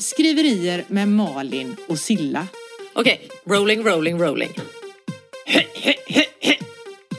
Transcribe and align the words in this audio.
Skriverier 0.00 0.84
med 0.88 1.08
Malin 1.08 1.76
och 1.88 1.98
Silla. 1.98 2.46
Okej, 2.92 3.28
rolling, 3.44 3.84
rolling, 3.84 4.18
rolling. 4.18 4.50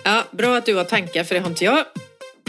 Ja, 0.04 0.24
bra 0.32 0.58
att 0.58 0.66
du 0.66 0.76
har 0.76 0.84
tankar 0.84 1.24
för 1.24 1.36
det 1.36 1.42
har 1.42 1.50
inte 1.50 1.66
jag. 1.66 1.86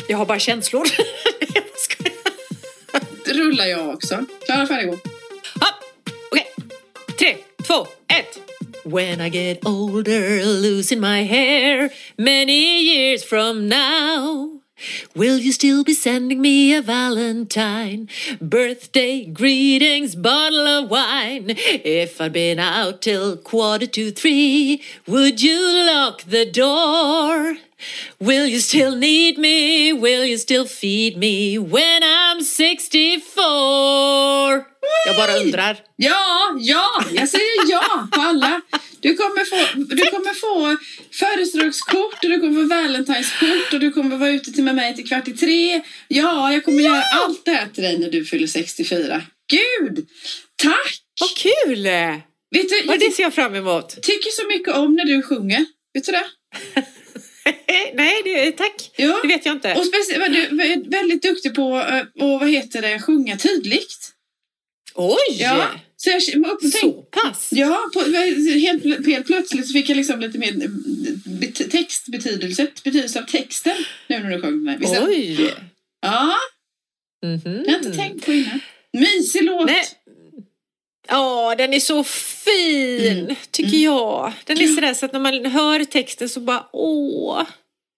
Jag 0.08 0.18
har 0.18 0.26
bara 0.26 0.38
känslor. 0.38 0.84
Skojar. 1.76 3.34
rullar 3.34 3.66
jag 3.66 3.88
också. 3.88 4.24
Klara, 4.46 4.66
färdig, 4.66 4.90
gå. 4.90 4.98
Okej, 6.30 6.46
tre, 7.18 7.36
två, 7.66 7.86
ett. 8.08 8.38
When 8.84 9.20
I 9.20 9.28
get 9.28 9.66
older, 9.66 10.44
losing 10.62 11.00
my 11.00 11.24
hair 11.24 11.90
many 12.16 12.80
years 12.82 13.24
from 13.24 13.68
now 13.68 14.61
Will 15.14 15.38
you 15.38 15.52
still 15.52 15.84
be 15.84 15.94
sending 15.94 16.40
me 16.40 16.74
a 16.74 16.82
valentine? 16.82 18.08
Birthday 18.40 19.24
greetings, 19.24 20.14
bottle 20.14 20.66
of 20.66 20.90
wine. 20.90 21.54
If 21.56 22.20
I'd 22.20 22.32
been 22.32 22.58
out 22.58 23.02
till 23.02 23.36
quarter 23.36 23.86
to 23.86 24.10
three, 24.10 24.82
would 25.06 25.42
you 25.42 25.86
lock 25.86 26.22
the 26.22 26.44
door? 26.44 27.56
Will 28.20 28.46
you 28.46 28.60
still 28.60 28.96
need 28.96 29.38
me? 29.38 29.92
Will 29.92 30.24
you 30.24 30.38
still 30.38 30.66
feed 30.66 31.16
me 31.16 31.58
when 31.58 32.02
I'm 32.02 32.42
64? 32.42 34.64
Jag 35.06 35.16
bara 35.16 35.36
undrar. 35.36 35.76
Ja, 35.96 36.56
ja, 36.60 36.84
jag 37.12 37.28
säger 37.28 37.70
ja 37.70 38.08
på 38.12 38.20
alla. 38.20 38.60
Du 39.02 39.16
kommer 39.16 39.44
få, 39.44 39.78
du 39.94 40.04
kommer 40.06 40.34
få 40.34 40.76
födelsedagskort 41.12 42.24
och 42.24 42.30
du 42.30 42.40
kommer 42.40 42.62
få 42.62 42.68
valentineskort 42.68 43.72
och 43.72 43.80
du 43.80 43.92
kommer 43.92 44.16
vara 44.16 44.30
ute 44.30 44.52
till 44.52 44.64
med 44.64 44.74
mig 44.74 44.96
till 44.96 45.08
kvart 45.08 45.28
i 45.28 45.32
tre. 45.32 45.82
Ja, 46.08 46.52
jag 46.52 46.64
kommer 46.64 46.82
göra 46.82 47.02
allt 47.02 47.44
det 47.44 47.50
här 47.50 47.68
till 47.74 47.82
dig 47.82 47.98
när 47.98 48.10
du 48.10 48.24
fyller 48.24 48.46
64. 48.46 49.22
Gud! 49.50 50.06
Tack! 50.56 51.02
Vad 51.20 51.36
kul! 51.36 51.82
Vet 52.50 52.68
du, 52.68 52.82
jag 52.84 53.00
det 53.00 53.10
ser 53.10 53.22
jag 53.22 53.34
fram 53.34 53.54
emot. 53.54 54.02
tycker 54.02 54.30
så 54.30 54.46
mycket 54.46 54.74
om 54.74 54.94
när 54.94 55.04
du 55.04 55.22
sjunger. 55.22 55.66
Vet 55.94 56.04
du 56.04 56.12
det? 56.12 56.24
Nej, 57.94 58.22
det, 58.24 58.52
tack. 58.52 58.90
Ja. 58.96 59.18
Det 59.22 59.28
vet 59.28 59.46
jag 59.46 59.54
inte. 59.54 59.74
Och 59.74 59.86
speciellt, 59.86 60.34
du 60.34 60.62
är 60.62 60.90
väldigt 60.90 61.22
duktig 61.22 61.54
på 61.54 61.76
att 61.76 62.08
vad 62.14 62.50
heter 62.50 62.82
det, 62.82 63.00
sjunga 63.00 63.36
tydligt. 63.36 64.12
Oj! 64.94 65.16
Ja. 65.28 65.68
Så 66.04 66.10
jag 66.10 66.22
tänkte, 66.22 66.68
Så 66.78 66.92
pass? 66.92 67.48
Ja, 67.52 67.78
på, 67.94 68.00
helt, 68.00 69.06
helt 69.06 69.26
plötsligt 69.26 69.66
så 69.66 69.72
fick 69.72 69.88
jag 69.90 69.96
liksom 69.96 70.20
lite 70.20 70.38
mer 70.38 70.52
bet, 71.40 71.70
textbetydelse, 71.70 72.66
betydelse 72.84 73.20
av 73.20 73.24
texten 73.24 73.76
nu 74.08 74.18
när 74.18 74.30
du 74.30 74.40
sjöng 74.40 74.52
med 74.52 74.62
mig. 74.62 74.76
Visst 74.78 75.02
Oj! 75.02 75.54
Ja, 76.00 76.32
det 77.20 77.26
har 77.48 77.64
jag 77.66 77.76
inte 77.76 77.92
tänkt 77.96 78.24
på 78.26 78.32
innan. 78.32 78.60
Mysig 78.92 79.42
låt. 79.44 79.66
Nej. 79.66 79.84
Ja, 81.08 81.54
den 81.58 81.74
är 81.74 81.80
så 81.80 82.04
fin, 82.04 83.18
Mm. 83.18 83.36
tycker 83.50 83.68
Mm. 83.68 83.82
jag. 83.82 84.32
Den 84.44 84.60
är 84.60 84.66
sådär 84.66 84.94
så 84.94 85.06
att 85.06 85.12
när 85.12 85.20
man 85.20 85.46
hör 85.46 85.84
texten 85.84 86.28
så 86.28 86.40
bara 86.40 86.66
åh. 86.72 87.42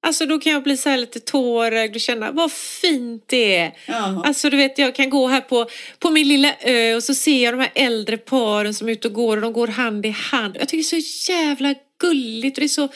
Alltså 0.04 0.26
då 0.26 0.38
kan 0.38 0.52
jag 0.52 0.62
bli 0.62 0.76
så 0.76 0.88
här 0.88 0.96
lite 0.96 1.20
tårögd 1.20 1.94
och 1.94 2.00
känna 2.00 2.32
vad 2.32 2.52
fint 2.52 3.24
det 3.26 3.56
är. 3.56 3.72
Ja. 3.86 4.22
Alltså 4.26 4.50
du 4.50 4.56
vet 4.56 4.78
jag 4.78 4.94
kan 4.94 5.10
gå 5.10 5.28
här 5.28 5.40
på, 5.40 5.68
på 5.98 6.10
min 6.10 6.28
lilla 6.28 6.54
ö 6.60 6.94
och 6.94 7.02
så 7.02 7.14
ser 7.14 7.44
jag 7.44 7.54
de 7.54 7.60
här 7.60 7.72
äldre 7.74 8.16
paren 8.16 8.74
som 8.74 8.88
är 8.88 8.92
ute 8.92 9.08
och 9.08 9.14
går 9.14 9.36
och 9.36 9.42
de 9.42 9.52
går 9.52 9.68
hand 9.68 10.06
i 10.06 10.10
hand. 10.10 10.56
Jag 10.60 10.68
tycker 10.68 10.90
det 10.90 10.96
är 10.96 11.00
så 11.00 11.32
jävla 11.32 11.74
gulligt 12.00 12.56
och 12.56 12.60
det 12.60 12.66
är 12.66 12.68
så 12.68 12.88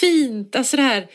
fint. 0.00 0.56
Alltså 0.56 0.76
det 0.76 0.82
här. 0.82 1.06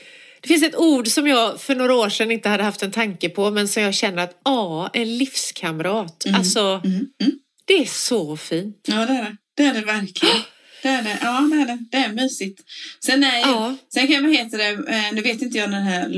Det 0.42 0.48
finns 0.48 0.64
ett 0.64 0.76
ord 0.76 1.08
som 1.08 1.28
jag 1.28 1.62
för 1.62 1.76
några 1.76 1.96
år 1.96 2.10
sedan 2.10 2.32
inte 2.32 2.50
hade 2.50 2.64
haft 2.64 2.84
en 2.84 2.92
tanke 2.92 3.30
på 3.30 3.52
men 3.52 3.68
som 3.68 3.84
jag 3.84 3.94
känner 3.94 4.24
att 4.24 4.42
ja, 4.46 4.90
en 4.94 5.18
livskamrat. 5.18 6.26
Mm. 6.26 6.40
Alltså 6.40 6.82
Mm, 6.84 7.08
mm. 7.22 7.32
det 7.66 7.74
är 7.74 7.86
så 7.86 8.38
fint. 8.38 8.86
Ja, 8.88 8.96
det 9.06 9.14
är 9.14 9.24
det. 9.24 9.36
Det 9.58 9.64
är 9.64 9.74
det 9.74 9.82
verkligen. 9.82 10.36
Det 10.82 10.88
är 10.90 11.04
det. 11.04 11.18
Ja, 11.22 11.50
det 11.52 11.62
är 11.62 11.66
det. 11.66 11.78
Det 11.92 11.98
är 11.98 12.10
mysigt. 12.14 12.62
Sen, 13.06 13.24
är 13.24 13.40
Ja. 13.40 13.76
sen 13.94 14.08
kan 14.08 14.24
vad 14.24 14.36
heter 14.36 14.58
det, 14.58 14.92
eh, 14.96 15.14
nu 15.14 15.22
vet 15.22 15.42
inte 15.42 15.58
jag 15.58 15.70
när 15.70 15.78
den 15.78 15.88
här 15.88 16.10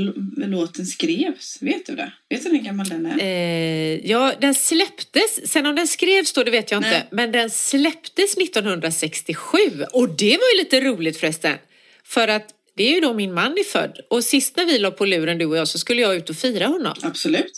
låten 0.46 0.86
skrevs. 0.86 1.58
Vet 1.60 1.86
du 1.86 1.94
det? 1.96 2.12
Vet 2.30 2.44
du 2.44 2.50
hur 2.50 2.58
gammal 2.58 2.88
den 2.88 3.06
är? 3.06 3.18
Eh, 3.22 4.10
ja, 4.10 4.32
den 4.40 4.54
släpptes, 4.54 5.52
sen 5.52 5.66
om 5.66 5.74
den 5.76 5.86
skrevs 5.86 6.32
då 6.32 6.44
det 6.44 6.50
vet 6.50 6.70
jag 6.70 6.78
inte, 6.78 6.90
Nej. 6.90 7.08
men 7.10 7.32
den 7.32 7.50
släpptes 7.50 8.36
1967 8.36 9.58
och 9.92 10.08
det 10.16 10.36
var 10.36 10.52
ju 10.54 10.58
lite 10.58 10.80
roligt 10.80 11.16
förresten. 11.20 11.56
För 12.04 12.28
att 12.28 12.46
det 12.76 12.84
är 12.84 12.94
ju 12.94 13.00
då 13.00 13.14
min 13.14 13.34
man 13.34 13.52
är 13.52 13.64
född 13.64 13.98
och 14.10 14.24
sist 14.24 14.56
när 14.56 14.64
vi 14.64 14.78
la 14.78 14.90
på 14.90 15.04
luren 15.04 15.38
du 15.38 15.46
och 15.46 15.56
jag 15.56 15.68
så 15.68 15.78
skulle 15.78 16.02
jag 16.02 16.16
ut 16.16 16.30
och 16.30 16.36
fira 16.36 16.66
honom. 16.66 16.94
Absolut. 17.02 17.52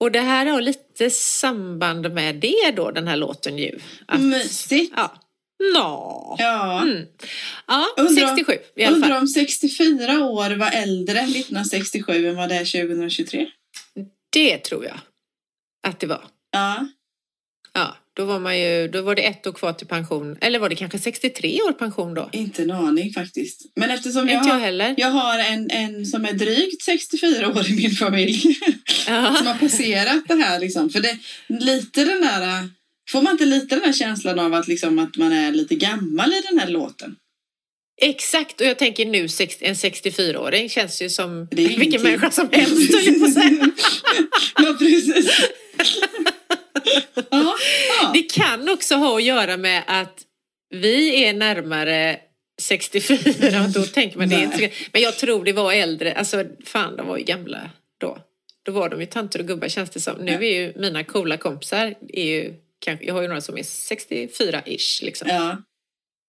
Och 0.00 0.12
det 0.12 0.20
här 0.20 0.46
har 0.46 0.60
lite 0.60 1.10
samband 1.10 2.12
med 2.12 2.34
det 2.36 2.70
då, 2.76 2.90
den 2.90 3.08
här 3.08 3.16
låten 3.16 3.58
ju. 3.58 3.78
Att, 4.06 4.20
Mysigt. 4.20 4.92
ja. 4.96 5.20
Nå. 5.74 6.36
Ja. 6.38 6.82
Mm. 6.82 7.06
Ja, 7.66 7.86
Undrar- 7.96 8.26
67 8.36 8.52
i 8.76 8.84
alla 8.84 8.94
Undrar 8.96 9.08
fall. 9.08 9.18
om 9.20 9.28
64 9.28 10.24
år 10.24 10.50
var 10.56 10.70
äldre 10.70 11.18
1967 11.20 12.28
än 12.28 12.36
vad 12.36 12.48
det 12.48 12.54
är 12.54 12.64
2023? 12.86 13.46
Det 14.32 14.58
tror 14.58 14.84
jag 14.84 15.00
att 15.86 16.00
det 16.00 16.06
var. 16.06 16.24
Ja. 16.50 16.88
Ja, 17.72 17.96
då 18.16 18.24
var 18.24 18.40
man 18.40 18.58
ju, 18.60 18.88
då 18.88 19.02
var 19.02 19.14
det 19.14 19.22
ett 19.26 19.46
år 19.46 19.52
kvar 19.52 19.72
till 19.72 19.86
pension. 19.86 20.36
Eller 20.40 20.58
var 20.58 20.68
det 20.68 20.74
kanske 20.76 20.98
63 20.98 21.60
år 21.62 21.72
pension 21.72 22.14
då? 22.14 22.28
Inte 22.32 22.62
en 22.62 22.70
aning 22.70 23.12
faktiskt. 23.12 23.62
Men 23.76 23.90
eftersom 23.90 24.28
jag 24.28 24.36
Inte 24.38 24.48
jag 24.48 24.54
har, 24.54 24.60
heller. 24.60 24.94
jag 24.96 25.08
har 25.10 25.38
en, 25.38 25.70
en 25.70 26.06
som 26.06 26.24
är 26.24 26.32
drygt 26.32 26.82
64 26.82 27.48
år 27.48 27.70
i 27.70 27.74
min 27.76 27.90
familj 27.90 28.40
som 28.86 29.14
Ja. 29.14 29.20
har 29.20 29.58
passerat 29.58 30.28
det 30.28 30.34
här 30.34 30.60
liksom. 30.60 30.90
För 30.90 31.00
det 31.00 31.18
lite 31.48 32.04
den 32.04 32.20
där 32.20 32.68
Får 33.10 33.22
man 33.22 33.32
inte 33.32 33.44
lite 33.44 33.74
den 33.74 33.84
här 33.84 33.92
känslan 33.92 34.38
av 34.38 34.54
att, 34.54 34.68
liksom, 34.68 34.98
att 34.98 35.16
man 35.16 35.32
är 35.32 35.52
lite 35.52 35.74
gammal 35.74 36.32
i 36.32 36.42
den 36.50 36.58
här 36.58 36.68
låten? 36.68 37.16
Exakt, 38.00 38.60
och 38.60 38.66
jag 38.66 38.78
tänker 38.78 39.06
nu 39.06 39.20
en 39.20 39.26
64-åring 39.74 40.68
känns 40.68 41.02
ju 41.02 41.10
som 41.10 41.48
Det 41.50 41.56
vilken 41.66 41.82
ingenting. 41.82 42.02
människa 42.02 42.30
som 42.30 42.48
helst 42.52 42.92
ja, 44.56 44.76
precis. 44.78 45.40
ja, 47.30 47.54
ja. 48.02 48.10
Det 48.14 48.22
kan 48.32 48.68
också 48.68 48.94
ha 48.94 49.16
att 49.16 49.22
göra 49.24 49.56
med 49.56 49.82
att 49.86 50.20
vi 50.70 51.24
är 51.24 51.32
närmare 51.32 52.18
64 52.62 53.64
och 53.64 53.70
då 53.70 53.82
tänker 53.82 54.18
man 54.18 54.28
det 54.28 54.42
inte 54.42 54.58
så- 54.58 54.68
Men 54.92 55.02
jag 55.02 55.16
tror 55.18 55.44
det 55.44 55.52
var 55.52 55.72
äldre, 55.72 56.12
alltså 56.14 56.44
fan 56.64 56.96
de 56.96 57.06
var 57.06 57.18
ju 57.18 57.24
gamla 57.24 57.70
då. 58.00 58.18
Då 58.62 58.72
var 58.72 58.88
de 58.88 59.00
ju 59.00 59.06
tanter 59.06 59.38
och 59.38 59.46
gubbar 59.46 59.68
känns 59.68 59.90
det 59.90 60.00
som. 60.00 60.16
Nu 60.24 60.32
är 60.32 60.60
ju 60.60 60.72
mina 60.76 61.04
coola 61.04 61.36
kompisar, 61.36 61.94
är 62.08 62.24
ju, 62.24 62.54
kanske, 62.84 63.06
jag 63.06 63.14
har 63.14 63.22
ju 63.22 63.28
några 63.28 63.40
som 63.40 63.58
är 63.58 63.62
64-ish 63.62 65.04
liksom. 65.04 65.28
ja. 65.28 65.56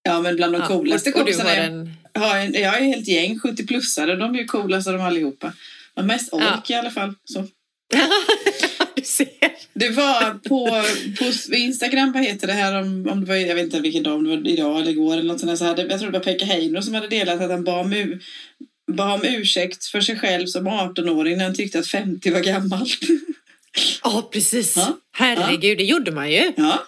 ja, 0.03 0.21
men 0.21 0.35
bland 0.35 0.53
de 0.53 0.61
Ja, 0.61 0.67
coolaste 0.67 1.11
kompisarna 1.11 1.49
har 1.49 1.55
en... 1.57 1.93
har 2.13 2.37
en, 2.37 2.53
jag 2.53 2.71
har 2.71 2.79
ju 2.79 2.85
helt 2.85 3.07
gäng 3.07 3.39
70-plussare. 3.39 4.15
De 4.15 4.35
är 4.35 4.39
ju 4.39 4.45
coolast 4.45 4.87
av 4.87 4.93
dem 4.93 5.01
allihopa. 5.05 5.53
Men 5.95 6.07
mest 6.07 6.33
ork 6.33 6.43
Ja. 6.67 6.75
i 6.75 6.79
alla 6.79 6.91
fall. 6.91 7.13
Så. 7.23 7.47
du 8.95 9.01
ser. 9.03 9.27
Det 9.73 9.89
var 9.89 10.33
på, 10.33 10.83
på 11.49 11.55
Instagram, 11.55 12.11
vad 12.11 12.23
heter 12.23 12.47
det 12.47 12.53
här, 12.53 12.81
om, 12.81 13.07
om 13.11 13.19
det 13.21 13.25
var, 13.27 13.35
jag 13.35 13.55
vet 13.55 13.63
inte 13.63 13.79
vilken 13.79 14.03
dag, 14.03 14.15
om 14.15 14.23
det 14.23 14.29
var 14.29 14.47
idag 14.47 14.81
eller 14.81 14.91
igår 14.91 15.13
eller 15.13 15.23
något 15.23 15.39
sånt 15.39 15.57
så 15.59 15.65
hade, 15.65 15.81
jag 15.81 15.99
tror 15.99 16.11
det 16.11 16.17
var 16.19 16.23
Pekka 16.25 16.45
Heino 16.45 16.81
som 16.81 16.93
hade 16.93 17.07
delat 17.07 17.41
att 17.41 17.51
han 17.51 17.63
bad 17.63 17.85
om, 17.85 17.93
u- 17.93 18.19
bad 18.91 19.13
om 19.13 19.21
ursäkt 19.27 19.85
för 19.85 20.01
sig 20.01 20.19
själv 20.19 20.45
som 20.47 20.67
18-åring 20.67 21.37
när 21.37 21.43
han 21.43 21.55
tyckte 21.55 21.79
att 21.79 21.87
50 21.87 22.31
var 22.31 22.39
gammalt. 22.39 22.99
Ja, 24.03 24.29
precis. 24.31 24.77
Ja. 24.77 24.97
Herregud, 25.11 25.77
det 25.77 25.83
gjorde 25.83 26.11
man 26.11 26.31
ju. 26.31 26.53
Ja, 26.57 26.85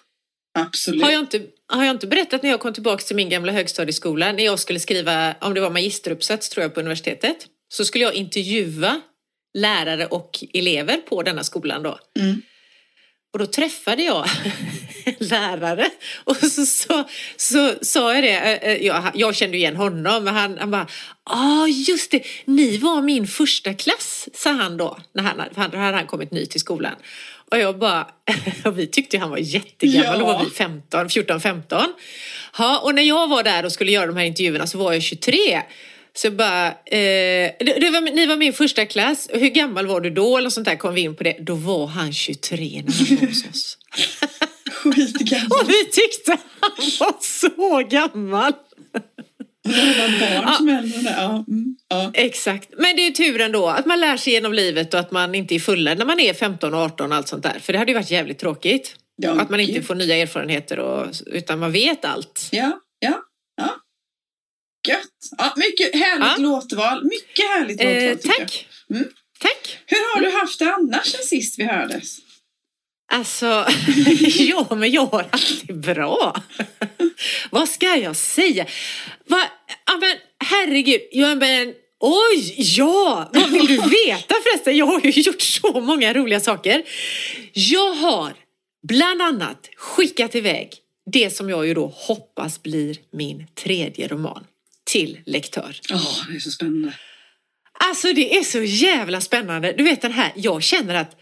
absolut. 0.59 1.03
Har 1.03 1.11
jag, 1.11 1.19
inte, 1.19 1.41
har 1.67 1.83
jag 1.85 1.95
inte 1.95 2.07
berättat 2.07 2.43
när 2.43 2.49
jag 2.49 2.59
kom 2.59 2.73
tillbaka 2.73 3.03
till 3.03 3.15
min 3.15 3.29
gamla 3.29 3.51
högstadieskola 3.51 4.31
när 4.31 4.45
jag 4.45 4.59
skulle 4.59 4.79
skriva, 4.79 5.35
om 5.41 5.53
det 5.53 5.61
var 5.61 5.69
magisteruppsats 5.69 6.49
tror 6.49 6.63
jag 6.63 6.73
på 6.73 6.79
universitetet, 6.79 7.37
så 7.73 7.85
skulle 7.85 8.03
jag 8.03 8.13
intervjua 8.13 9.01
lärare 9.57 10.05
och 10.05 10.43
elever 10.53 10.97
på 10.97 11.23
denna 11.23 11.43
skolan 11.43 11.83
då. 11.83 11.99
Mm. 12.19 12.41
Och 13.33 13.39
då 13.39 13.45
träffade 13.45 14.03
jag 14.03 14.25
lärare 15.19 15.89
och 16.23 16.37
så 16.37 16.65
sa 16.65 17.07
så, 17.37 17.73
sa 17.81 18.13
jag 18.15 18.23
det, 18.23 18.77
jag, 18.81 19.11
jag 19.13 19.35
kände 19.35 19.57
igen 19.57 19.75
honom, 19.75 20.23
men 20.23 20.35
han, 20.35 20.57
han 20.57 20.71
bara, 20.71 20.87
ja 21.29 21.63
ah, 21.63 21.67
just 21.67 22.11
det, 22.11 22.23
ni 22.45 22.77
var 22.77 23.01
min 23.01 23.27
första 23.27 23.73
klass, 23.73 24.29
sa 24.33 24.51
han 24.51 24.77
då, 24.77 24.97
när 25.13 25.23
han, 25.23 25.41
han, 25.55 25.71
då 25.71 25.77
hade 25.77 25.97
han 25.97 26.07
kommit 26.07 26.31
ny 26.31 26.45
till 26.45 26.59
skolan. 26.59 26.95
Och 27.51 27.57
jag 27.57 27.79
bara, 27.79 28.07
och 28.65 28.79
vi 28.79 28.87
tyckte 28.87 29.17
han 29.17 29.29
var 29.29 29.37
jättegammal, 29.37 30.05
Ja. 30.13 30.19
då 30.19 30.25
var 30.25 30.43
vi 30.45 30.49
15, 30.49 31.07
14-15. 31.07 31.83
Ja, 32.57 32.79
och 32.79 32.95
när 32.95 33.03
jag 33.03 33.27
var 33.27 33.43
där 33.43 33.65
och 33.65 33.71
skulle 33.71 33.91
göra 33.91 34.07
de 34.07 34.17
här 34.17 34.25
intervjuerna 34.25 34.67
så 34.67 34.77
var 34.77 34.93
jag 34.93 35.01
23. 35.03 35.61
Så 36.17 36.31
bara, 36.31 36.67
eh, 36.67 37.51
det, 37.59 37.89
var, 37.93 38.15
ni 38.15 38.25
var 38.25 38.37
min 38.37 38.53
första 38.53 38.85
klass, 38.85 39.29
hur 39.33 39.49
gammal 39.49 39.87
var 39.87 40.01
du 40.01 40.09
då? 40.09 40.37
Eller 40.37 40.49
sånt 40.49 40.65
där 40.65 40.75
kom 40.75 40.93
vi 40.93 41.01
in 41.01 41.15
på 41.15 41.23
det. 41.23 41.37
Då 41.39 41.55
var 41.55 41.87
han 41.87 42.13
23 42.13 42.83
när 42.85 43.07
han 43.07 43.17
var 43.17 43.27
hos 43.27 43.45
oss. 43.49 43.77
Skitgammal. 44.83 45.59
Och 45.61 45.69
vi 45.69 45.85
tyckte 45.85 46.37
han 46.59 46.71
var 46.99 47.15
så 47.21 47.87
gammal. 47.89 48.53
Barn 49.63 51.03
det. 51.03 51.15
Ja. 51.17 51.45
Mm. 51.47 51.75
Ja. 51.89 52.11
Exakt. 52.13 52.69
Men 52.77 52.95
det 52.95 53.07
är 53.07 53.11
tur 53.11 53.41
ändå 53.41 53.67
att 53.67 53.85
man 53.85 53.99
lär 53.99 54.17
sig 54.17 54.33
genom 54.33 54.53
livet 54.53 54.93
och 54.93 54.99
att 54.99 55.11
man 55.11 55.35
inte 55.35 55.55
är 55.55 55.59
fulla 55.59 55.93
när 55.93 56.05
man 56.05 56.19
är 56.19 56.33
15 56.33 56.73
och 56.73 56.79
18 56.79 57.11
och 57.11 57.17
allt 57.17 57.27
sånt 57.27 57.43
där. 57.43 57.59
För 57.59 57.73
det 57.73 57.79
hade 57.79 57.91
ju 57.91 57.97
varit 57.97 58.11
jävligt 58.11 58.39
tråkigt. 58.39 58.95
Ja, 59.15 59.31
att 59.41 59.49
man 59.49 59.59
inte 59.59 59.81
får 59.81 59.95
nya 59.95 60.15
erfarenheter 60.15 60.79
och, 60.79 61.07
utan 61.25 61.59
man 61.59 61.71
vet 61.71 62.05
allt. 62.05 62.49
Ja, 62.51 62.59
ja, 62.59 62.63
ja. 62.63 62.79
Ja, 65.37 65.53
mycket 65.55 65.95
härligt 65.95 66.27
Ja. 66.27 66.35
låtval. 66.37 67.03
Mycket 67.03 67.45
härligt 67.45 67.77
låtval 67.79 67.95
Eh, 67.97 68.03
jag. 68.05 68.21
tack! 68.21 68.67
Mm. 68.89 69.07
Tack! 69.39 69.77
Hur 69.85 70.13
har 70.15 70.21
du 70.21 70.37
haft 70.37 70.59
det 70.59 70.73
annars 70.73 71.05
sen 71.07 71.23
sist 71.23 71.59
vi 71.59 71.63
hördes? 71.63 72.17
Alltså, 73.11 73.45
ja 74.39 74.67
men 74.75 74.91
jag 74.91 75.05
har 75.05 75.27
alltid 75.31 75.79
bra. 75.79 76.35
Vad 77.51 77.69
ska 77.69 77.95
jag 77.95 78.15
säga? 78.15 78.65
Va, 79.27 79.43
ja, 79.85 79.97
men 80.01 80.15
herregud, 80.45 81.01
ja, 81.11 81.35
men, 81.35 81.73
oj, 81.99 82.55
ja, 82.57 83.29
vad 83.33 83.49
vill 83.51 83.67
du 83.67 83.75
veta 84.07 84.35
förresten? 84.43 84.77
Jag 84.77 84.85
har 84.85 85.01
ju 85.01 85.09
gjort 85.21 85.41
så 85.41 85.79
många 85.81 86.13
roliga 86.13 86.39
saker. 86.39 86.83
Jag 87.53 87.93
har 87.93 88.33
bland 88.87 89.21
annat 89.21 89.69
skickat 89.77 90.35
iväg 90.35 90.69
det 91.11 91.29
som 91.29 91.49
jag 91.49 91.67
ju 91.67 91.73
då 91.73 91.87
hoppas 91.95 92.63
blir 92.63 92.97
min 93.13 93.47
tredje 93.55 94.07
roman 94.07 94.43
till 94.87 95.19
lektör. 95.25 95.79
Ja, 95.89 95.99
det 96.29 96.35
är 96.35 96.39
så 96.39 96.51
spännande. 96.51 96.93
Alltså 97.79 98.13
det 98.13 98.37
är 98.37 98.43
så 98.43 98.63
jävla 98.63 99.21
spännande. 99.21 99.73
Du 99.77 99.83
vet 99.83 100.01
den 100.01 100.11
här, 100.11 100.31
jag 100.35 100.63
känner 100.63 100.95
att 100.95 101.15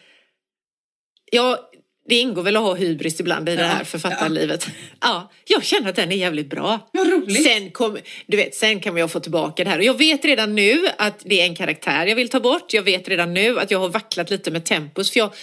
Ja, 1.32 1.70
det 2.10 2.16
ingår 2.16 2.44
väl 2.44 2.56
att 2.56 2.64
ha 2.64 2.76
hybris 2.76 3.20
ibland 3.20 3.50
i 3.50 3.56
det 3.56 3.62
Ja, 3.62 3.68
här 3.68 3.84
författarlivet. 3.84 4.68
Ja. 5.02 5.32
jag 5.48 5.64
känner 5.64 5.90
att 5.90 5.96
den 5.96 6.12
är 6.12 6.16
jävligt 6.16 6.50
bra. 6.50 6.90
Vad 6.94 7.08
roligt. 7.08 7.44
Sen, 7.44 7.72
kom, 7.72 7.98
du 8.28 8.38
vet, 8.38 8.56
sen 8.56 8.80
kan 8.80 8.98
jag 8.98 9.12
få 9.12 9.20
tillbaka 9.20 9.64
det 9.64 9.70
här. 9.70 9.78
Och 9.78 9.84
jag 9.84 9.98
vet 9.98 10.26
redan 10.26 10.56
nu 10.56 10.88
att 10.98 11.22
det 11.26 11.42
är 11.42 11.46
en 11.46 11.56
karaktär 11.56 12.06
jag 12.06 12.16
vill 12.16 12.30
ta 12.30 12.40
bort. 12.40 12.74
Jag 12.74 12.84
vet 12.84 13.08
redan 13.08 13.34
nu 13.34 13.60
att 13.60 13.72
jag 13.72 13.80
har 13.80 13.90
vacklat 13.90 14.30
lite 14.30 14.52
med 14.52 14.66
tempus. 14.66 15.12
För 15.12 15.20
jag, 15.20 15.34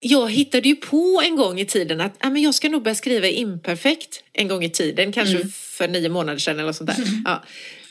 jag 0.00 0.30
hittade 0.30 0.68
ju 0.68 0.76
på 0.76 1.22
en 1.24 1.36
gång 1.36 1.60
i 1.60 1.64
tiden 1.64 2.00
att 2.00 2.16
ja, 2.20 2.30
men 2.30 2.42
jag 2.42 2.54
ska 2.54 2.68
nog 2.68 2.82
börja 2.82 2.94
skriva 2.94 3.28
imperfekt 3.28 4.22
en 4.32 4.48
gång 4.48 4.64
i 4.64 4.70
tiden. 4.70 5.12
Kanske 5.12 5.36
Mm. 5.36 5.48
för 5.50 5.88
nio 5.88 6.08
månader 6.08 6.38
sedan 6.38 6.54
eller 6.54 6.66
något 6.66 6.76
sånt 6.76 6.90
där. 6.96 7.04
Ja. 7.24 7.42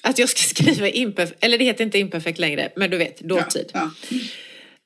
Att 0.02 0.20
jag 0.20 0.30
ska 0.30 0.40
skriva 0.64 0.90
imperfekt, 0.90 1.44
eller 1.44 1.58
det 1.58 1.66
heter 1.66 1.84
inte 1.84 2.00
imperfekt 2.00 2.40
längre, 2.40 2.72
men 2.76 2.90
du 2.90 2.98
vet, 2.98 3.20
dåtid. 3.20 3.72
Ja, 3.74 3.92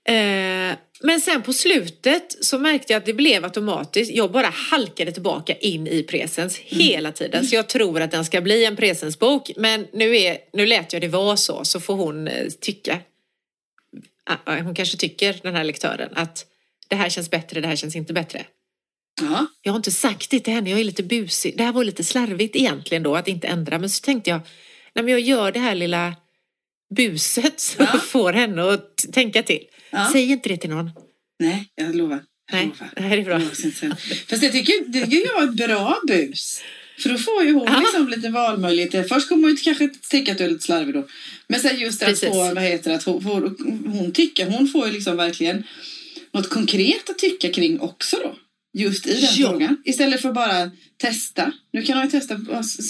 Eh, 0.05 0.75
men 1.01 1.21
sen 1.21 1.41
på 1.41 1.53
slutet 1.53 2.45
så 2.45 2.59
märkte 2.59 2.93
jag 2.93 2.97
att 2.99 3.05
det 3.05 3.13
blev 3.13 3.43
automatiskt. 3.45 4.11
Jag 4.11 4.31
bara 4.31 4.47
halkade 4.47 5.11
tillbaka 5.11 5.55
in 5.55 5.87
i 5.87 6.03
presens 6.03 6.57
hela 6.57 7.11
tiden. 7.11 7.45
Så 7.47 7.55
jag 7.55 7.69
tror 7.69 8.01
att 8.01 8.11
den 8.11 8.25
ska 8.25 8.41
bli 8.41 8.65
en 8.65 8.75
presensbok. 8.75 9.51
Men 9.57 9.87
nu, 9.93 10.17
är, 10.17 10.37
nu 10.53 10.65
lät 10.65 10.93
jag 10.93 11.01
det 11.01 11.07
vara 11.07 11.37
så, 11.37 11.63
så 11.63 11.79
får 11.79 11.95
hon 11.95 12.27
eh, 12.27 12.47
tycka. 12.61 12.99
Ah, 14.29 14.35
ah, 14.43 14.59
Hon 14.61 14.75
kanske 14.75 14.97
tycker, 14.97 15.35
den 15.41 15.55
här 15.55 15.63
lektören, 15.63 16.09
att 16.15 16.45
det 16.87 16.95
här 16.95 17.09
känns 17.09 17.29
bättre, 17.29 17.61
det 17.61 17.67
här 17.67 17.75
känns 17.75 17.95
inte 17.95 18.13
bättre. 18.13 18.45
ja. 19.21 19.47
Jag 19.61 19.71
har 19.73 19.77
inte 19.77 19.91
sagt 19.91 20.29
det 20.29 20.39
till 20.39 20.53
henne, 20.53 20.69
jag 20.69 20.79
är 20.79 20.83
lite 20.83 21.03
busig. 21.03 21.57
Det 21.57 21.63
här 21.63 21.71
var 21.73 21.83
lite 21.83 22.03
slarvigt 22.03 22.55
egentligen 22.55 23.03
då, 23.03 23.15
att 23.15 23.27
inte 23.27 23.47
ändra. 23.47 23.79
Men 23.79 23.89
så 23.89 24.01
tänkte 24.01 24.29
jag, 24.29 24.41
nej 24.95 25.05
men 25.05 25.11
jag 25.11 25.19
gör 25.21 25.51
det 25.51 25.59
här 25.59 25.75
lilla 25.75 26.15
buset 26.95 27.59
som 27.59 27.85
Ja. 27.93 27.99
får 28.07 28.33
henne 28.33 28.63
att 28.73 28.97
tänka 29.13 29.43
till. 29.43 29.63
Ja. 29.89 30.09
Säg 30.11 30.31
inte 30.31 30.49
det 30.49 30.57
till 30.57 30.69
någon. 30.69 30.91
Nej, 31.39 31.71
jag 31.75 31.95
lovar. 31.95 32.23
Jag 32.51 32.57
Nej, 32.57 32.65
lovar. 32.65 32.89
det 32.95 33.01
här 33.01 33.17
är 33.17 33.23
bra. 33.23 33.41
Jag. 33.41 33.99
Fast 34.29 34.41
det 34.41 34.49
tycker, 34.49 34.73
det 34.91 35.05
tycker 35.05 35.27
jag 35.27 35.43
är 35.43 35.47
ett 35.47 35.55
bra 35.67 35.99
bus. 36.07 36.61
För 36.99 37.09
då 37.09 37.17
får 37.17 37.43
ju 37.43 37.53
hon 37.53 37.63
Ja. 37.67 37.79
liksom 37.79 38.09
lite 38.09 38.29
valmöjligheter. 38.29 39.03
Först 39.03 39.29
kommer 39.29 39.47
hon 39.47 39.57
kanske 39.57 39.89
tycka 40.09 40.31
att 40.31 40.37
du 40.37 40.43
är 40.43 40.49
lite 40.49 40.65
slarvig 40.65 40.93
då. 40.93 41.07
Men 41.47 41.59
sen 41.59 41.79
just 41.79 41.99
det 41.99 42.05
att 42.07 42.19
få, 42.19 42.53
vad 42.53 42.63
heter 42.63 42.89
det, 42.89 42.95
att 42.95 43.03
hon, 43.03 43.23
hon 43.87 44.11
tycker, 44.11 44.45
hon 44.49 44.67
får 44.67 44.87
ju 44.87 44.93
liksom 44.93 45.17
verkligen 45.17 45.63
något 46.33 46.49
konkret 46.49 47.09
att 47.09 47.17
tycka 47.19 47.49
kring 47.49 47.79
också 47.79 48.17
då. 48.23 48.35
Just 48.79 49.07
i 49.07 49.13
den 49.13 49.21
Ja. 49.37 49.49
frågan. 49.51 49.81
Istället 49.85 50.21
för 50.21 50.31
bara 50.33 50.71
testa. 50.97 51.51
Nu 51.73 51.81
kan 51.81 51.97
hon 51.97 52.05
ju 52.05 52.11
testa, 52.11 52.37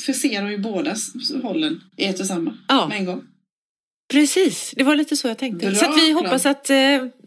för 0.06 0.14
ser 0.14 0.42
hon 0.42 0.52
ju 0.52 0.58
båda 0.58 0.96
hållen 1.44 1.82
i 1.98 2.06
ett 2.06 2.20
och 2.20 2.26
samma. 2.26 2.58
Ja. 2.68 2.88
Med 2.88 2.98
en 2.98 3.06
gång. 3.06 3.22
Precis, 4.12 4.74
det 4.78 4.84
var 4.84 4.96
lite 4.96 5.16
så 5.16 5.28
jag 5.28 5.38
tänkte. 5.38 5.66
Bra 5.68 5.76
så 5.76 5.86
att 5.86 5.98
vi 5.98 6.12
plan. 6.12 6.26
hoppas 6.26 6.46
att 6.46 6.70
eh, 6.70 6.76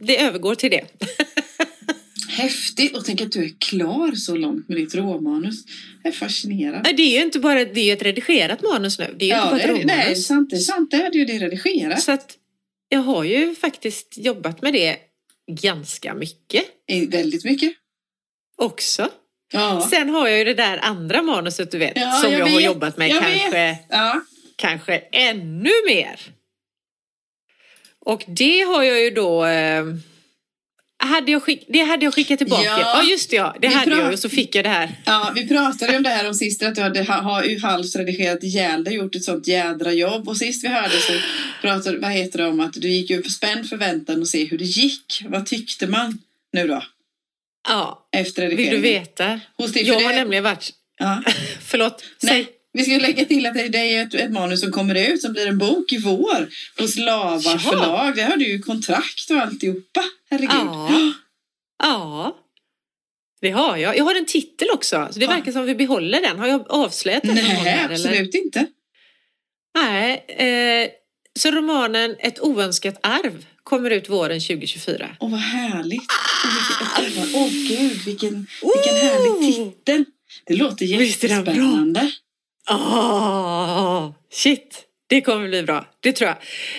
det 0.01 0.21
övergår 0.21 0.55
till 0.55 0.71
det. 0.71 0.85
Häftigt! 2.29 2.97
Och 2.97 3.05
tänk 3.05 3.21
att 3.21 3.33
du 3.33 3.45
är 3.45 3.53
klar 3.59 4.13
så 4.15 4.37
långt 4.37 4.69
med 4.69 4.77
ditt 4.79 4.95
råmanus. 4.95 5.65
Jag 6.03 6.13
är 6.13 6.17
fascinerad. 6.17 6.85
Det 6.97 7.03
är 7.03 7.17
ju 7.19 7.23
inte 7.23 7.39
bara 7.39 7.65
det 7.65 7.81
är 7.81 7.93
ett 7.93 8.03
redigerat 8.03 8.63
manus 8.63 8.99
nu. 8.99 9.15
Det 9.19 9.31
är 9.31 9.37
ju 9.37 9.43
inte 9.43 9.51
bara 9.51 9.61
ett 9.61 9.87
det, 9.87 9.93
är- 9.93 9.97
nej, 10.07 10.17
sant, 10.17 10.51
det 10.51 10.57
är 10.57 10.61
sant. 10.61 10.91
Det 10.91 10.97
hade 10.97 11.19
ju 11.19 11.25
det 11.25 11.39
redigerat. 11.39 12.03
Så 12.03 12.13
att 12.13 12.37
jag 12.89 13.01
har 13.01 13.25
ju 13.25 13.55
faktiskt 13.55 14.15
jobbat 14.19 14.63
med 14.63 14.73
det 14.73 14.97
ganska 15.47 16.15
mycket 16.15 16.65
I- 16.87 17.07
Väldigt 17.07 17.45
mycket. 17.45 17.73
också. 18.57 19.09
Ja. 19.53 19.89
Sen 19.91 20.09
har 20.09 20.29
jag 20.29 20.39
ju 20.39 20.45
det 20.45 20.55
där 20.55 20.79
andra 20.83 21.23
manuset 21.23 21.71
du 21.71 21.79
vet, 21.79 21.93
Ja, 21.97 22.13
som 22.13 22.33
jag 22.33 22.41
jag, 22.41 22.47
har 22.47 22.61
jobbat 22.61 22.97
med 22.97 23.09
Jag 23.09 23.23
kanske, 23.23 23.79
ja. 23.89 24.21
kanske 24.57 24.99
ännu 25.13 25.71
mer. 25.87 26.21
Och 27.99 28.25
det 28.27 28.61
har 28.61 28.83
jag 28.83 29.01
ju 29.01 29.11
då... 29.11 29.45
Eh, 29.47 29.85
hade 30.99 31.33
jag 31.33 31.43
skick, 31.43 31.65
det 31.69 31.81
hade 31.83 32.05
jag 32.05 32.15
skickat 32.15 32.39
tillbaka. 32.39 32.63
Ja. 32.65 32.79
Ja, 32.81 33.03
just 33.11 33.31
det. 33.31 33.37
Ja. 33.37 33.57
Det 33.61 33.67
hade 33.69 33.91
jag 33.97 34.13
och 34.13 34.19
så 34.19 34.29
fick 34.29 34.55
jag 34.55 34.65
det 34.65 34.69
här. 34.69 34.91
Ja, 35.07 35.33
vi 35.35 35.49
pratade 35.49 35.97
om 35.97 36.03
det 36.03 36.09
här 36.09 36.29
om 36.29 36.35
sist 36.35 36.63
att 36.63 36.75
du 36.75 36.81
hade 36.83 37.03
ha, 37.03 37.15
har 37.15 37.61
halvt 37.63 37.97
redigerat 37.97 38.43
ihjäl 38.45 38.85
dig, 38.85 38.95
gjort 38.95 39.15
ett 39.15 39.25
sånt 39.25 39.47
jädra 39.49 39.93
jobb. 39.93 40.29
Och 40.29 40.37
sist 40.37 40.65
vi 40.65 40.69
hörde 40.69 40.99
så 41.01 41.13
pratade 41.61 41.99
vad 41.99 42.11
heter 42.11 42.39
det 42.39 42.47
om 42.47 42.61
att 42.61 42.73
du 42.73 42.89
gick 42.89 43.11
ju 43.11 43.23
på 43.23 43.31
spänd 43.31 43.69
förväntan 43.69 44.21
och 44.21 44.29
se 44.29 44.45
hur 44.45 44.59
det 44.59 44.65
gick. 44.65 45.23
Vad 45.29 45.47
tyckte 45.47 45.87
man 45.87 46.19
nu 46.53 46.67
då? 46.69 46.83
Ja, 47.69 48.09
Efter 48.13 48.49
vill 48.49 48.71
du 48.71 48.79
veta? 48.79 49.41
Hos 49.57 49.73
dig, 49.73 49.83
Jag 49.89 49.95
har 50.01 50.09
det- 50.13 50.17
nämligen 50.17 50.45
varit... 50.45 50.71
Ja. 50.99 51.23
Förlåt, 51.67 52.05
Nej, 52.23 52.45
säg. 52.45 52.56
Vi 52.77 52.85
ska 52.85 52.93
lägga 52.99 53.25
till 53.25 53.47
att 53.47 53.55
det 53.55 53.79
är 53.79 54.03
ett, 54.03 54.15
ett 54.15 54.33
manus 54.33 54.61
som 54.61 54.73
kommer 54.73 54.95
ut 54.95 55.23
som 55.23 55.33
blir 55.33 55.47
en 55.47 55.59
bok 55.59 55.93
i 55.93 55.99
vår 55.99 56.49
hos 56.79 56.97
Lava 56.97 57.41
Ja. 57.45 57.59
förlag. 57.59 58.17
Det 58.17 58.23
har 58.23 58.37
du 58.37 58.47
ju 58.49 58.59
kontrakt 58.59 59.31
och 59.31 59.37
alltihopa. 59.37 60.05
Herregud. 60.31 60.51
Ja. 60.51 61.13
Ja, 61.83 62.37
det 63.41 63.51
har 63.51 63.77
jag. 63.77 63.97
Jag 63.97 64.05
har 64.05 64.15
en 64.15 64.27
titel 64.27 64.69
också. 64.75 65.09
Så 65.13 65.19
det 65.19 65.25
Ja. 65.25 65.31
verkar 65.31 65.53
som 65.53 65.63
att 65.63 65.69
vi 65.69 65.75
behåller 65.75 66.21
den. 66.21 66.39
Har 66.39 66.47
jag 66.47 66.71
avslöjat 66.71 67.23
den? 67.23 67.35
Nej, 67.35 67.45
här, 67.45 67.85
eller? 67.85 67.95
absolut 67.95 68.35
inte. 68.35 68.67
Nej. 69.79 70.25
Eh, 70.29 70.89
så 71.39 71.51
romanen 71.51 72.17
Ett 72.19 72.41
oönskat 72.41 72.99
arv 73.03 73.47
kommer 73.63 73.91
ut 73.91 74.09
våren 74.09 74.41
2024. 74.41 75.17
Åh, 75.21 75.31
vad 75.31 75.41
härligt. 75.41 76.03
Åh, 76.99 77.05
vilken- 77.05 77.35
Åh, 77.35 77.49
gud, 77.51 78.05
vilken, 78.05 78.47
vilken 78.75 78.97
härlig 78.97 79.55
titel. 79.57 80.05
Det 80.47 80.55
låter 80.55 80.87
Oh! 80.87 80.99
Visst 80.99 81.25
är 81.25 81.29
den 81.29 81.45
bra? 81.45 81.55
Åh, 82.71 84.11
shit! 84.31 84.83
Det 85.09 85.21
kommer 85.21 85.49
bli 85.49 85.63
bra. 85.63 85.87
Det 86.01 86.13
tror 86.13 86.31
jag. 86.31 86.39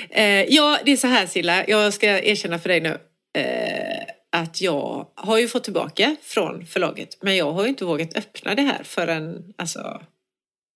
Eh, 0.10 0.46
ja, 0.50 0.80
det 0.86 0.92
är 0.92 0.98
så 0.98 1.08
här 1.08 1.28
Silla. 1.28 1.68
Jag 1.68 1.94
ska 1.94 2.08
erkänna 2.08 2.60
för 2.60 2.70
dig 2.70 2.82
nu. 2.82 2.98
Eh, 3.38 4.04
att 4.32 4.62
jag 4.62 5.08
har 5.16 5.38
ju 5.38 5.48
fått 5.48 5.64
tillbaka 5.64 6.16
från 6.22 6.66
förlaget. 6.66 7.18
Men 7.22 7.36
jag 7.36 7.52
har 7.52 7.64
ju 7.64 7.70
inte 7.70 7.86
vågat 7.86 8.18
öppna 8.18 8.56
det 8.56 8.62
här 8.62 8.84
förrän 8.84 9.54
alltså 9.58 10.02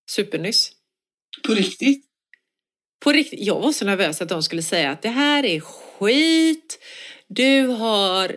supernyss. 0.09 0.71
På 1.47 1.53
riktigt. 1.53 2.05
På 3.03 3.11
riktigt, 3.11 3.39
jag 3.39 3.59
var 3.59 3.71
så 3.71 3.85
nervös 3.85 4.21
att 4.21 4.29
de 4.29 4.43
skulle 4.43 4.61
säga 4.61 4.91
att 4.91 5.01
det 5.01 5.09
här 5.09 5.45
är 5.45 5.59
skit. 5.59 6.79
Du 7.27 7.67
har, 7.67 8.35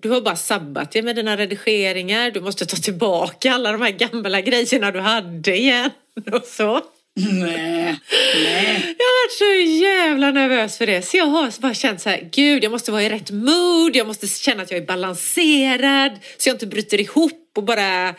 du 0.00 0.10
har 0.10 0.20
bara 0.20 0.36
sabbat 0.36 0.92
det 0.92 1.02
med 1.02 1.16
dina 1.16 1.36
redigeringar. 1.36 2.30
Du 2.30 2.40
måste 2.40 2.66
ta 2.66 2.76
tillbaka 2.76 3.52
alla 3.52 3.72
de 3.72 3.82
här 3.82 3.90
gamla 3.90 4.40
grejerna 4.40 4.90
du 4.90 5.00
hade 5.00 5.56
igen. 5.56 5.90
Och 6.32 6.44
så. 6.44 6.80
Nej, 7.20 8.00
nej. 8.34 8.96
Jag 8.98 9.04
har 9.04 9.24
varit 9.24 9.38
så 9.38 9.84
jävla 9.84 10.30
nervös 10.30 10.78
för 10.78 10.86
det. 10.86 11.02
Så 11.02 11.16
jag 11.16 11.26
har 11.26 11.60
bara 11.60 11.74
känt 11.74 12.00
så 12.00 12.08
här, 12.08 12.28
gud 12.32 12.64
jag 12.64 12.72
måste 12.72 12.92
vara 12.92 13.02
i 13.02 13.08
rätt 13.08 13.30
mood. 13.30 13.96
Jag 13.96 14.06
måste 14.06 14.28
känna 14.28 14.62
att 14.62 14.70
jag 14.70 14.80
är 14.80 14.86
balanserad. 14.86 16.12
Så 16.38 16.48
jag 16.48 16.54
inte 16.54 16.66
bryter 16.66 17.00
ihop 17.00 17.52
och 17.56 17.64
bara, 17.64 18.14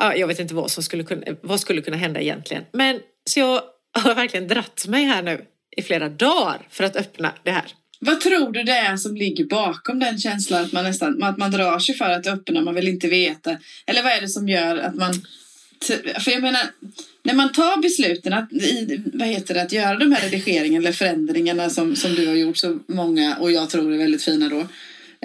ja, 0.00 0.14
jag 0.16 0.26
vet 0.26 0.38
inte 0.38 0.54
vad 0.54 0.70
som 0.70 0.82
skulle 0.82 1.04
kunna, 1.04 1.22
vad 1.40 1.60
skulle 1.60 1.82
kunna 1.82 1.96
hända 1.96 2.20
egentligen. 2.20 2.64
Men 2.72 3.00
så 3.30 3.40
jag 3.40 3.62
har 3.98 4.14
verkligen 4.14 4.48
dratt 4.48 4.86
mig 4.86 5.04
här 5.04 5.22
nu 5.22 5.44
i 5.76 5.82
flera 5.82 6.08
dagar 6.08 6.66
för 6.70 6.84
att 6.84 6.96
öppna 6.96 7.32
det 7.42 7.50
här. 7.50 7.72
Vad 8.02 8.20
tror 8.20 8.52
du 8.52 8.62
det 8.62 8.72
är 8.72 8.96
som 8.96 9.16
ligger 9.16 9.44
bakom 9.44 9.98
den 9.98 10.18
känslan 10.18 10.64
att 10.64 10.72
man 10.72 10.84
nästan 10.84 11.22
att 11.22 11.38
man 11.38 11.50
drar 11.50 11.78
sig 11.78 11.94
för 11.94 12.10
att 12.10 12.26
öppna, 12.26 12.60
man 12.60 12.74
vill 12.74 12.88
inte 12.88 13.08
veta? 13.08 13.56
Eller 13.86 14.02
vad 14.02 14.12
är 14.12 14.20
det 14.20 14.28
som 14.28 14.48
gör 14.48 14.76
att 14.76 14.94
man... 14.94 15.14
För 16.18 16.30
jag 16.30 16.42
menar, 16.42 16.62
när 17.22 17.34
man 17.34 17.52
tar 17.52 17.82
besluten 17.82 18.32
att, 18.32 18.52
i, 18.52 19.02
vad 19.14 19.28
heter 19.28 19.54
det, 19.54 19.62
att 19.62 19.72
göra 19.72 19.98
de 19.98 20.12
här 20.12 20.22
redigeringarna 20.22 20.82
eller 20.82 20.92
förändringarna 20.92 21.70
som, 21.70 21.96
som 21.96 22.14
du 22.14 22.26
har 22.26 22.34
gjort 22.34 22.56
så 22.56 22.78
många 22.86 23.36
och 23.36 23.52
jag 23.52 23.70
tror 23.70 23.92
är 23.92 23.98
väldigt 23.98 24.22
fina 24.22 24.48
då. 24.48 24.60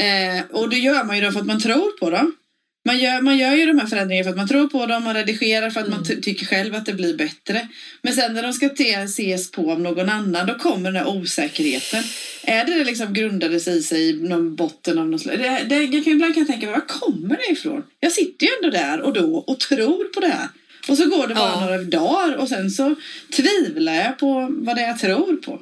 Eh, 0.04 0.44
och 0.52 0.70
det 0.70 0.78
gör 0.78 1.04
man 1.04 1.18
ju 1.18 1.26
då 1.26 1.32
för 1.32 1.40
att 1.40 1.46
man 1.46 1.62
tror 1.62 2.00
på 2.00 2.10
dem. 2.10 2.36
Man 2.88 3.00
gör, 3.00 3.22
man 3.22 3.38
gör 3.38 3.54
ju 3.56 3.66
de 3.66 3.80
här 3.80 3.88
förändringarna 3.88 4.24
för 4.24 4.30
att 4.32 4.38
man 4.38 4.48
tror 4.48 4.68
på 4.68 4.86
dem, 4.86 5.04
man 5.04 5.14
redigerar 5.14 5.70
för 5.70 5.80
att 5.82 5.90
man 5.90 6.04
ty- 6.04 6.22
tycker 6.22 6.46
själv 6.46 6.76
att 6.76 6.86
det 6.86 6.94
blir 6.94 7.18
bättre. 7.18 7.68
Men 8.02 8.14
sen 8.14 8.34
när 8.34 8.44
de 8.44 8.54
ska 8.54 8.66
ses 8.66 9.52
på 9.52 9.72
av 9.72 9.82
någon 9.82 10.10
annan, 10.10 10.48
då 10.48 10.54
kommer 10.54 10.92
den 10.92 11.02
här 11.06 11.08
osäkerheten. 11.18 12.04
Är 12.44 12.66
det 12.66 12.84
liksom 12.84 13.14
grundade 13.14 13.60
sig 13.60 13.78
i 13.78 13.82
sig 13.84 14.10
i 14.10 14.14
någon 14.14 14.56
botten 14.56 14.98
av 15.00 15.08
något 15.08 15.22
slag? 15.22 15.40
Det, 15.40 15.66
det, 15.70 15.84
jag 15.84 16.04
kan, 16.04 16.14
ibland 16.14 16.34
kan 16.34 16.42
jag 16.42 16.48
tänka, 16.48 16.72
var 16.72 16.88
kommer 16.88 17.38
det 17.38 17.52
ifrån? 17.54 17.84
Jag 18.00 18.12
sitter 18.12 18.46
ju 18.46 18.52
ändå 18.62 18.70
där 18.78 19.02
och 19.02 19.14
då 19.14 19.36
och 19.38 19.60
tror 19.60 20.04
på 20.14 20.20
det 20.20 20.28
här. 20.28 20.48
Och 20.90 20.98
så 20.98 21.06
går 21.10 21.28
det 21.28 21.36
bara 21.36 21.50
Ja. 21.50 21.66
några 21.66 21.78
dagar 21.84 22.36
och 22.36 22.50
sen 22.50 22.70
så 22.72 22.96
tvivlar 23.36 23.94
jag 23.94 24.18
på 24.20 24.48
vad 24.52 24.76
det 24.76 24.82
är 24.82 24.88
jag 24.88 25.00
tror 25.00 25.36
på. 25.36 25.62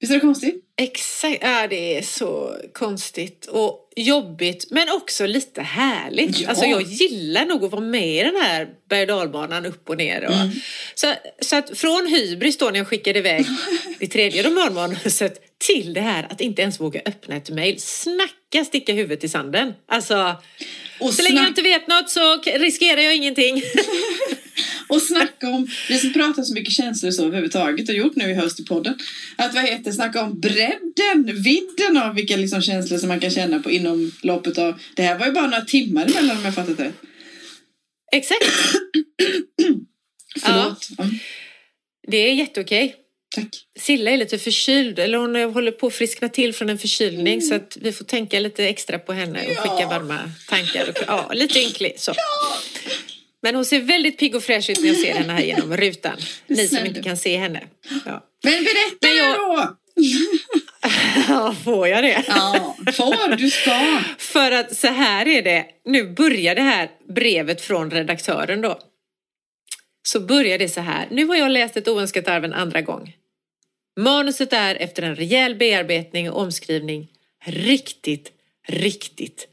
Visst 0.00 0.10
är 0.10 0.14
det 0.14 0.20
konstigt? 0.20 0.64
Exakt, 0.76 1.38
ja 1.42 1.66
det 1.70 1.98
är 1.98 2.02
så 2.02 2.56
konstigt 2.72 3.46
och 3.46 3.89
jobbigt 4.00 4.66
men 4.70 4.88
också 4.90 5.26
lite 5.26 5.62
härligt. 5.62 6.38
Ja. 6.40 6.48
Alltså 6.48 6.64
jag 6.64 6.82
gillar 6.82 7.44
nog 7.44 7.64
att 7.64 7.70
vara 7.70 7.82
med 7.82 8.08
i 8.16 8.22
den 8.22 8.36
här 8.36 8.68
berg 8.88 9.06
dalbanan 9.06 9.66
upp 9.66 9.88
och 9.90 9.96
ner. 9.96 10.24
Och, 10.24 10.34
Mm. 10.34 10.50
så, 10.94 11.14
så 11.40 11.56
att 11.56 11.78
från 11.78 12.06
hybris 12.06 12.58
då 12.58 12.70
när 12.70 12.78
jag 12.78 12.86
skickade 12.88 13.18
iväg 13.18 13.46
det 13.98 14.06
tredje 14.06 14.42
romanmanuset 14.42 15.40
till 15.58 15.94
det 15.94 16.00
här 16.00 16.26
att 16.30 16.40
inte 16.40 16.62
ens 16.62 16.80
våga 16.80 17.00
öppna 17.06 17.36
ett 17.36 17.50
mejl. 17.50 17.80
Snacka 17.80 18.64
sticka 18.66 18.92
huvudet 18.92 19.24
i 19.24 19.28
sanden. 19.28 19.74
Alltså, 19.88 20.34
Och 21.00 21.14
så 21.14 21.22
länge 21.22 21.36
jag 21.40 21.48
inte 21.48 21.62
vet 21.62 21.88
något 21.88 22.10
så 22.10 22.36
riskerar 22.36 23.00
jag 23.00 23.16
ingenting. 23.16 23.62
Och 24.90 25.02
snacka 25.02 25.48
om, 25.48 25.68
vi 25.88 25.98
som 25.98 26.12
pratar 26.12 26.42
så 26.42 26.54
mycket 26.54 26.72
känslor 26.72 27.10
så 27.10 27.24
överhuvudtaget 27.24 27.88
och 27.88 27.94
gjort 27.94 28.16
nu 28.16 28.30
i 28.30 28.34
höst 28.34 28.60
i 28.60 28.64
podden. 28.64 28.98
Att 29.36 29.54
vad 29.54 29.64
heter 29.64 29.92
snacka 29.92 30.22
om 30.22 30.40
bredden, 30.40 31.42
vidden 31.42 31.96
av 31.96 32.14
vilka 32.14 32.36
liksom 32.36 32.62
känslor 32.62 32.98
som 32.98 33.08
man 33.08 33.20
kan 33.20 33.30
känna 33.30 33.58
på 33.58 33.70
inom 33.70 34.12
loppet 34.22 34.58
av, 34.58 34.80
det 34.96 35.02
här 35.02 35.18
var 35.18 35.26
ju 35.26 35.32
bara 35.32 35.46
några 35.46 35.64
timmar 35.64 36.02
emellan 36.06 36.36
om 36.36 36.44
jag 36.44 36.54
fattat 36.54 36.76
det. 36.78 36.92
Exakt, 38.12 38.44
Förlåt. 40.40 40.88
Mm, 40.98 41.10
det 42.08 42.16
är 42.16 42.34
jätteokej. 42.34 42.94
tack. 43.34 43.48
Silla 43.78 44.10
är 44.10 44.16
lite 44.16 44.38
förkyld, 44.38 44.98
eller 44.98 45.18
hon 45.18 45.36
håller 45.54 45.72
på 45.72 45.86
att 45.86 45.94
friskna 45.94 46.28
till 46.28 46.54
från 46.54 46.68
en 46.70 46.78
förkylning 46.78 47.42
så 47.42 47.54
att 47.54 47.76
vi 47.80 47.92
får 47.92 48.04
tänka 48.04 48.40
lite 48.40 48.64
extra 48.68 48.98
på 48.98 49.12
henne 49.12 49.38
och 49.46 49.52
Ja. 49.56 49.60
skicka 49.62 49.88
varma 49.88 50.18
tankar. 50.48 50.88
Och, 50.88 50.96
ja, 51.06 51.30
lite 51.34 51.58
ynklig 51.58 51.94
så. 52.00 52.12
Men 53.42 53.54
hon 53.54 53.64
ser 53.64 53.80
väldigt 53.80 54.18
pigg 54.18 54.34
och 54.34 54.42
fräsch 54.42 54.70
ut 54.70 54.80
när 54.80 54.86
jag 54.88 54.96
ser 54.96 55.14
henne 55.14 55.32
här 55.32 55.42
genom 55.42 55.76
rutan. 55.76 56.16
Ni 56.46 56.68
som 56.68 56.86
inte 56.86 57.02
kan 57.02 57.16
se 57.16 57.36
henne. 57.36 57.62
Ja, 58.04 58.26
Men 58.44 58.64
berätta 58.64 58.96
Men 59.06 59.16
jag- 59.16 59.36
då! 59.36 59.76
ja 61.28 61.54
får 61.64 61.88
jag 61.88 62.04
det? 62.04 62.24
Ja, 62.28 62.76
får, 62.96 63.36
du 63.36 63.50
ska. 63.50 64.00
För 64.18 64.52
att 64.52 64.76
så 64.76 64.86
här 64.86 65.28
är 65.28 65.42
det, 65.42 65.66
nu 65.84 66.12
börjar 66.12 66.54
det 66.54 66.62
här 66.62 66.90
brevet 67.08 67.60
från 67.60 67.90
redaktören 67.90 68.60
då. 68.60 68.78
Så 70.02 70.20
börjar 70.20 70.58
det 70.58 70.68
så 70.68 70.80
här, 70.80 71.08
nu 71.10 71.26
har 71.26 71.36
jag 71.36 71.50
läst 71.50 71.76
ett 71.76 71.88
oönskat 71.88 72.28
arv 72.28 72.44
en 72.44 72.52
andra 72.52 72.80
gång. 72.82 73.12
Manuset 74.00 74.52
är 74.52 74.74
efter 74.74 75.02
en 75.02 75.16
rejäl 75.16 75.54
bearbetning 75.54 76.30
och 76.30 76.40
omskrivning 76.42 77.08
riktigt, 77.44 78.32
riktigt 78.68 79.46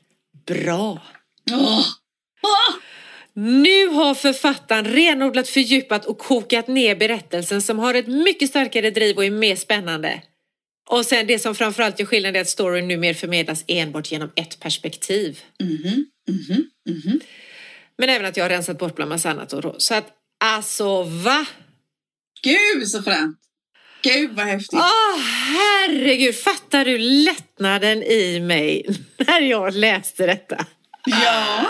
bra. 0.45 1.01
Åh. 1.51 1.85
Åh. 2.43 2.75
Nu 3.39 3.87
har 3.87 4.15
författaren 4.15 4.85
renodlat, 4.85 5.49
fördjupat 5.49 6.05
och 6.05 6.17
kokat 6.17 6.67
ner 6.67 6.95
berättelsen 6.95 7.61
som 7.61 7.79
har 7.79 7.93
ett 7.93 8.07
mycket 8.07 8.49
starkare 8.49 8.89
driv 8.89 9.17
och 9.17 9.25
är 9.25 9.31
mer 9.31 9.55
spännande. 9.55 10.21
Och 10.89 11.05
sen 11.05 11.27
det 11.27 11.39
som 11.39 11.55
framförallt 11.55 11.99
gör 11.99 12.05
skillnad 12.05 12.35
är 12.35 12.41
att 12.41 12.49
storyn 12.49 12.87
numera 12.87 13.13
förmedlas 13.13 13.63
enbart 13.67 14.11
genom 14.11 14.31
ett 14.35 14.59
perspektiv. 14.59 15.39
Mhm, 15.63 16.05
mhm, 16.29 16.69
mhm. 16.89 17.19
Men 17.97 18.09
även 18.09 18.25
att 18.25 18.37
jag 18.37 18.43
har 18.43 18.49
rensat 18.49 18.79
bort 18.79 18.95
bland 18.95 19.09
massa 19.09 19.29
annat. 19.29 19.53
Och 19.53 19.61
då. 19.61 19.75
Så 19.77 19.95
att 19.95 20.07
alltså 20.43 21.03
va? 21.03 21.45
Gud 22.41 22.87
så 22.87 23.03
fränt! 23.03 23.37
Gud 24.01 24.31
vad 24.35 24.45
häftigt! 24.45 24.79
Åh 24.79 25.19
herregud, 25.19 26.35
fattar 26.35 26.85
du 26.85 26.97
lättnaden 26.97 28.03
i 28.03 28.39
mig 28.39 28.85
när 29.17 29.41
jag 29.41 29.73
läste 29.73 30.25
detta? 30.25 30.65
Ja, 31.05 31.65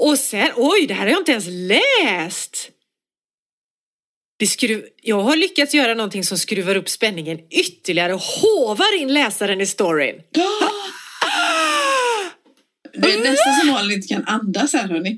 och 0.00 0.18
sen, 0.18 0.50
oj, 0.56 0.86
det 0.86 0.94
här 0.94 1.02
har 1.02 1.10
jag 1.10 1.20
inte 1.20 1.32
ens 1.32 1.46
läst! 1.48 2.70
Det 4.38 4.46
skruv, 4.46 4.84
jag 5.02 5.20
har 5.20 5.36
lyckats 5.36 5.74
göra 5.74 5.94
någonting 5.94 6.24
som 6.24 6.38
skruvar 6.38 6.74
upp 6.76 6.88
spänningen 6.88 7.38
ytterligare 7.50 8.14
och 8.14 8.20
hovar 8.20 8.96
in 8.98 9.12
läsaren 9.12 9.60
i 9.60 9.66
storyn. 9.66 10.14
det 12.92 13.12
är 13.12 13.18
nästan 13.18 13.54
som 13.60 13.70
Malin 13.70 13.96
inte 13.96 14.08
kan 14.08 14.24
andas 14.24 14.72
här 14.72 14.88
hörni. 14.88 15.16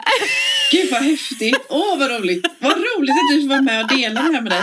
Gud 0.72 0.90
vad 0.90 1.02
häftigt! 1.02 1.56
Åh 1.68 1.98
vad 1.98 2.10
roligt! 2.10 2.46
Vad 2.58 2.72
roligt 2.72 3.10
att 3.10 3.34
du 3.34 3.40
får 3.40 3.48
vara 3.48 3.62
med 3.62 3.82
och 3.84 3.88
dela 3.88 4.22
det 4.22 4.32
här 4.34 4.42
med 4.42 4.52
dig. 4.52 4.62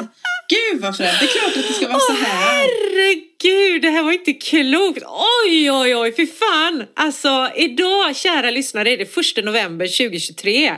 Gud 0.50 0.82
vad 0.82 0.98
fränt! 0.98 1.20
Det 1.20 1.26
är 1.26 1.30
klart 1.40 1.58
att 1.58 1.68
det 1.68 1.74
ska 1.74 1.88
vara 1.88 2.00
så 2.00 2.14
Åh 2.14 2.20
här. 2.20 2.58
herregud, 2.58 3.82
det 3.82 3.90
här 3.90 4.04
var 4.04 4.12
inte 4.12 4.34
klokt. 4.34 5.04
Oj, 5.46 5.72
oj, 5.72 5.96
oj, 5.96 6.14
fy 6.18 6.28
fan. 6.28 6.86
Alltså, 6.96 7.52
idag, 7.56 8.16
kära 8.16 8.52
lyssnare, 8.52 8.92
är 8.92 8.98
det 8.98 9.14
första 9.14 9.42
november 9.42 9.88
2023. 9.88 10.78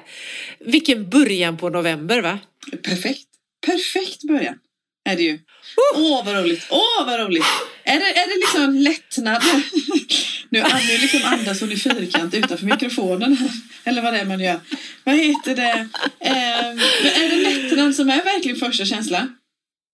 Vilken 0.60 1.10
början 1.10 1.58
på 1.58 1.70
november, 1.70 2.22
va? 2.22 2.40
Perfekt. 2.84 3.28
Perfekt 3.66 4.24
början. 4.24 4.56
Är 5.10 5.16
det 5.16 5.24
ju. 5.24 5.40
Åh 5.96 6.26
vad 6.26 6.36
roligt. 6.36 6.68
Åh 6.70 7.06
vad 7.06 7.20
roligt. 7.20 7.46
Är 7.84 8.00
det, 8.00 8.06
är 8.20 8.28
det 8.28 8.36
liksom 8.36 8.76
lättnad? 8.76 9.44
Nu, 10.50 10.64
nu 10.88 10.98
liksom 11.02 11.20
andas 11.24 11.62
hon 11.62 11.72
i 11.72 11.76
fyrkant 11.78 12.34
utanför 12.34 12.66
mikrofonen. 12.66 13.38
Eller 13.84 14.02
vad 14.02 14.14
det 14.14 14.20
är 14.20 14.26
man 14.26 14.40
gör. 14.40 14.60
Vad 15.04 15.16
heter 15.16 15.56
det? 15.56 15.90
Ehm, 16.20 16.80
är 17.16 17.30
det 17.30 17.36
lättnad 17.36 17.96
som 17.96 18.10
är 18.10 18.24
verkligen 18.24 18.58
första 18.58 18.86
känslan? 18.86 19.36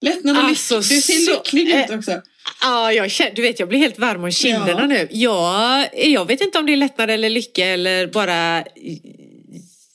Lättnad 0.01 0.37
och 0.37 0.43
Alltså, 0.43 0.77
lycklig. 0.79 0.97
Du 0.97 1.01
ser 1.01 1.13
så- 1.13 1.31
lycklig 1.43 1.75
ut 1.83 1.89
eh, 1.89 1.97
också. 1.99 2.21
Ja, 2.61 2.93
jag 2.93 3.11
känner, 3.11 3.31
du 3.35 3.41
vet, 3.41 3.59
jag 3.59 3.69
blir 3.69 3.79
helt 3.79 3.99
varm 3.99 4.23
om 4.23 4.31
kinderna 4.31 4.79
Ja. 4.81 4.85
nu. 4.87 5.07
Jag, 5.11 5.89
jag 6.09 6.25
vet 6.25 6.41
inte 6.41 6.57
om 6.59 6.65
det 6.65 6.73
är 6.73 6.77
lättnad 6.77 7.09
eller 7.09 7.29
lycka 7.29 7.65
eller 7.65 8.07
bara 8.07 8.63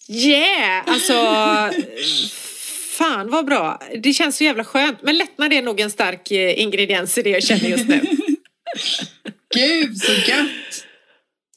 yeah! 0.09 0.83
Alltså, 0.87 1.13
fan 2.99 3.31
vad 3.31 3.47
bra. 3.47 3.83
Det 4.03 4.13
känns 4.13 4.37
så 4.37 4.45
jävla 4.45 4.65
skönt. 4.65 4.99
Men 5.03 5.19
lättnad 5.19 5.53
är 5.53 5.63
nog 5.63 5.81
en 5.81 5.91
stark 5.91 6.31
eh, 6.31 6.61
ingrediens 6.61 7.19
i 7.19 7.23
det 7.23 7.31
jag 7.31 7.43
känner 7.45 7.69
just 7.69 7.89
nu. 7.89 8.01
Gud 9.55 9.99
så 9.99 10.13
gött. 10.13 10.85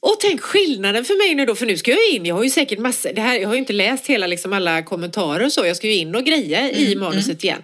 Och 0.01 0.17
tänk 0.21 0.41
skillnaden 0.41 1.05
för 1.05 1.13
mig 1.27 1.35
nu 1.35 1.45
då, 1.45 1.55
för 1.55 1.65
nu 1.65 1.77
ska 1.77 1.91
jag 1.91 2.09
in, 2.09 2.25
jag 2.25 2.35
har 2.35 2.43
ju 2.43 2.49
säkert 2.49 2.79
massor, 2.79 3.13
det 3.13 3.21
här, 3.21 3.39
jag 3.39 3.47
har 3.47 3.53
ju 3.55 3.59
inte 3.59 3.73
läst 3.73 4.07
hela 4.07 4.27
liksom 4.27 4.53
alla 4.53 4.83
kommentarer 4.83 5.45
och 5.45 5.53
så, 5.53 5.65
jag 5.65 5.77
ska 5.77 5.87
ju 5.87 5.93
in 5.95 6.15
och 6.15 6.23
greja 6.23 6.71
i 6.71 6.95
manuset 6.95 7.43
igen. 7.43 7.63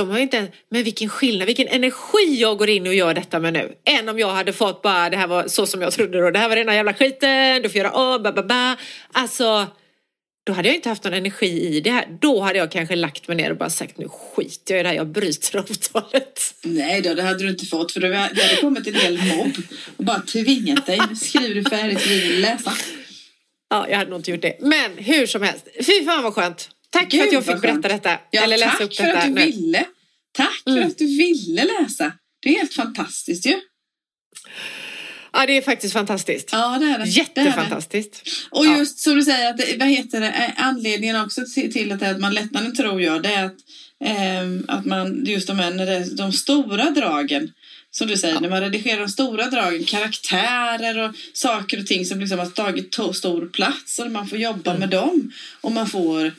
De 0.00 0.10
har 0.10 0.16
ju 0.16 0.22
inte, 0.22 0.48
men 0.70 0.84
vilken 0.84 1.08
skillnad, 1.08 1.46
vilken 1.46 1.68
energi 1.68 2.36
jag 2.38 2.58
går 2.58 2.68
in 2.68 2.86
och 2.86 2.94
gör 2.94 3.14
detta 3.14 3.38
med 3.38 3.52
nu. 3.52 3.72
Än 3.84 4.08
om 4.08 4.18
jag 4.18 4.28
hade 4.28 4.52
fått 4.52 4.82
bara, 4.82 5.10
det 5.10 5.16
här 5.16 5.26
var 5.26 5.48
så 5.48 5.66
som 5.66 5.82
jag 5.82 5.92
trodde 5.92 6.20
då, 6.20 6.30
det 6.30 6.38
här 6.38 6.48
var 6.48 6.56
rena 6.56 6.74
jävla 6.74 6.94
skiten, 6.94 7.62
du 7.62 7.68
får 7.68 7.78
göra 7.78 7.90
A, 7.94 8.18
ba, 8.18 8.32
ba, 8.32 8.42
ba. 8.42 8.76
Alltså, 9.12 9.66
då 10.46 10.52
hade 10.52 10.68
jag 10.68 10.74
inte 10.74 10.88
haft 10.88 11.04
någon 11.04 11.14
energi 11.14 11.76
i 11.76 11.80
det 11.80 11.90
här. 11.90 12.18
Då 12.20 12.40
hade 12.40 12.58
jag 12.58 12.70
kanske 12.70 12.96
lagt 12.96 13.28
mig 13.28 13.36
ner 13.36 13.50
och 13.50 13.56
bara 13.56 13.70
sagt 13.70 13.98
nu 13.98 14.08
skiter 14.08 14.74
jag 14.74 14.80
i 14.80 14.82
det 14.82 14.88
här, 14.88 14.96
jag 14.96 15.06
bryter 15.06 15.58
avtalet. 15.70 16.54
Nej 16.62 17.00
då, 17.00 17.14
det 17.14 17.22
hade 17.22 17.44
du 17.44 17.50
inte 17.50 17.66
fått 17.66 17.92
för 17.92 18.00
det 18.00 18.16
hade 18.16 18.56
kommit 18.60 18.86
en 18.86 18.94
hel 18.94 19.22
mobb 19.36 19.52
och 19.96 20.04
bara 20.04 20.20
tvingat 20.20 20.86
dig. 20.86 21.00
Nu 21.10 21.16
skriver 21.16 21.54
du 21.54 21.64
färdigt, 21.64 22.06
vi 22.06 22.20
vill 22.20 22.40
läsa. 22.40 22.72
Ja, 23.70 23.88
jag 23.88 23.98
hade 23.98 24.10
nog 24.10 24.18
inte 24.18 24.30
gjort 24.30 24.42
det. 24.42 24.56
Men 24.60 24.90
hur 24.96 25.26
som 25.26 25.42
helst, 25.42 25.68
fy 25.86 26.04
fan 26.04 26.22
vad 26.22 26.34
skönt. 26.34 26.68
Tack 26.90 27.10
för 27.10 27.18
Gud, 27.18 27.26
att 27.26 27.32
jag 27.32 27.46
fick 27.46 27.60
berätta 27.62 27.88
detta. 27.88 28.18
Ja, 28.30 28.42
eller 28.42 28.58
läsa 28.58 28.70
tack 28.70 28.80
upp 28.80 28.94
för 28.94 29.04
detta 29.04 29.18
att 29.18 29.36
du 29.36 29.42
ville. 29.42 29.84
Tack 30.32 30.60
för 30.64 30.70
Mm. 30.70 30.86
att 30.88 30.98
du 30.98 31.06
ville 31.06 31.64
läsa. 31.64 32.12
Det 32.42 32.48
är 32.48 32.52
helt 32.58 32.74
fantastiskt 32.74 33.46
ju. 33.46 33.60
Ja, 35.32 35.46
det 35.46 35.56
är 35.56 35.62
faktiskt 35.62 35.92
fantastiskt. 35.92 36.48
Ja, 36.52 36.78
det 36.80 36.86
är 36.86 36.98
det. 36.98 36.98
Det 36.98 37.02
är 37.02 37.04
det. 37.04 37.10
Jättefantastiskt. 37.10 38.22
Och 38.50 38.66
Ja. 38.66 38.78
just 38.78 38.98
som 38.98 39.14
du 39.14 39.22
säger, 39.22 39.50
att 39.54 39.60
vad 39.78 39.88
heter 39.88 40.20
det, 40.20 40.28
eh, 40.28 40.50
anledningen 40.66 41.16
också 41.16 41.44
till, 41.54 41.92
att, 41.92 42.02
att 42.02 42.20
man 42.20 42.34
lättnaden 42.34 42.76
tror 42.76 43.02
jag, 43.02 43.22
det 43.22 43.28
är 43.28 43.44
att, 43.44 43.56
ehm, 44.04 44.64
att 44.68 44.84
man, 44.84 45.24
just 45.26 45.46
de, 45.46 45.58
här, 45.58 45.70
när 45.70 45.86
det 45.86 46.16
de 46.16 46.32
stora 46.32 46.90
dragen, 46.90 47.52
som 47.90 48.06
du 48.08 48.16
säger, 48.16 48.40
när 48.40 48.48
man 48.50 48.60
redigerar 48.60 49.00
de 49.00 49.08
stora 49.08 49.50
dragen, 49.50 49.84
karaktärer 49.84 50.98
och 51.08 51.14
saker 51.32 51.80
och 51.80 51.86
ting 51.86 52.04
som 52.06 52.20
liksom 52.20 52.38
har 52.38 52.46
tagit 52.46 52.96
to- 52.96 53.12
stor 53.12 53.46
plats 53.46 53.98
och 53.98 54.10
man 54.10 54.28
får 54.28 54.38
jobba 54.38 54.70
Mm. 54.70 54.80
med 54.80 54.88
dem 54.88 55.32
och 55.60 55.72
man 55.72 55.86
får 55.86 56.32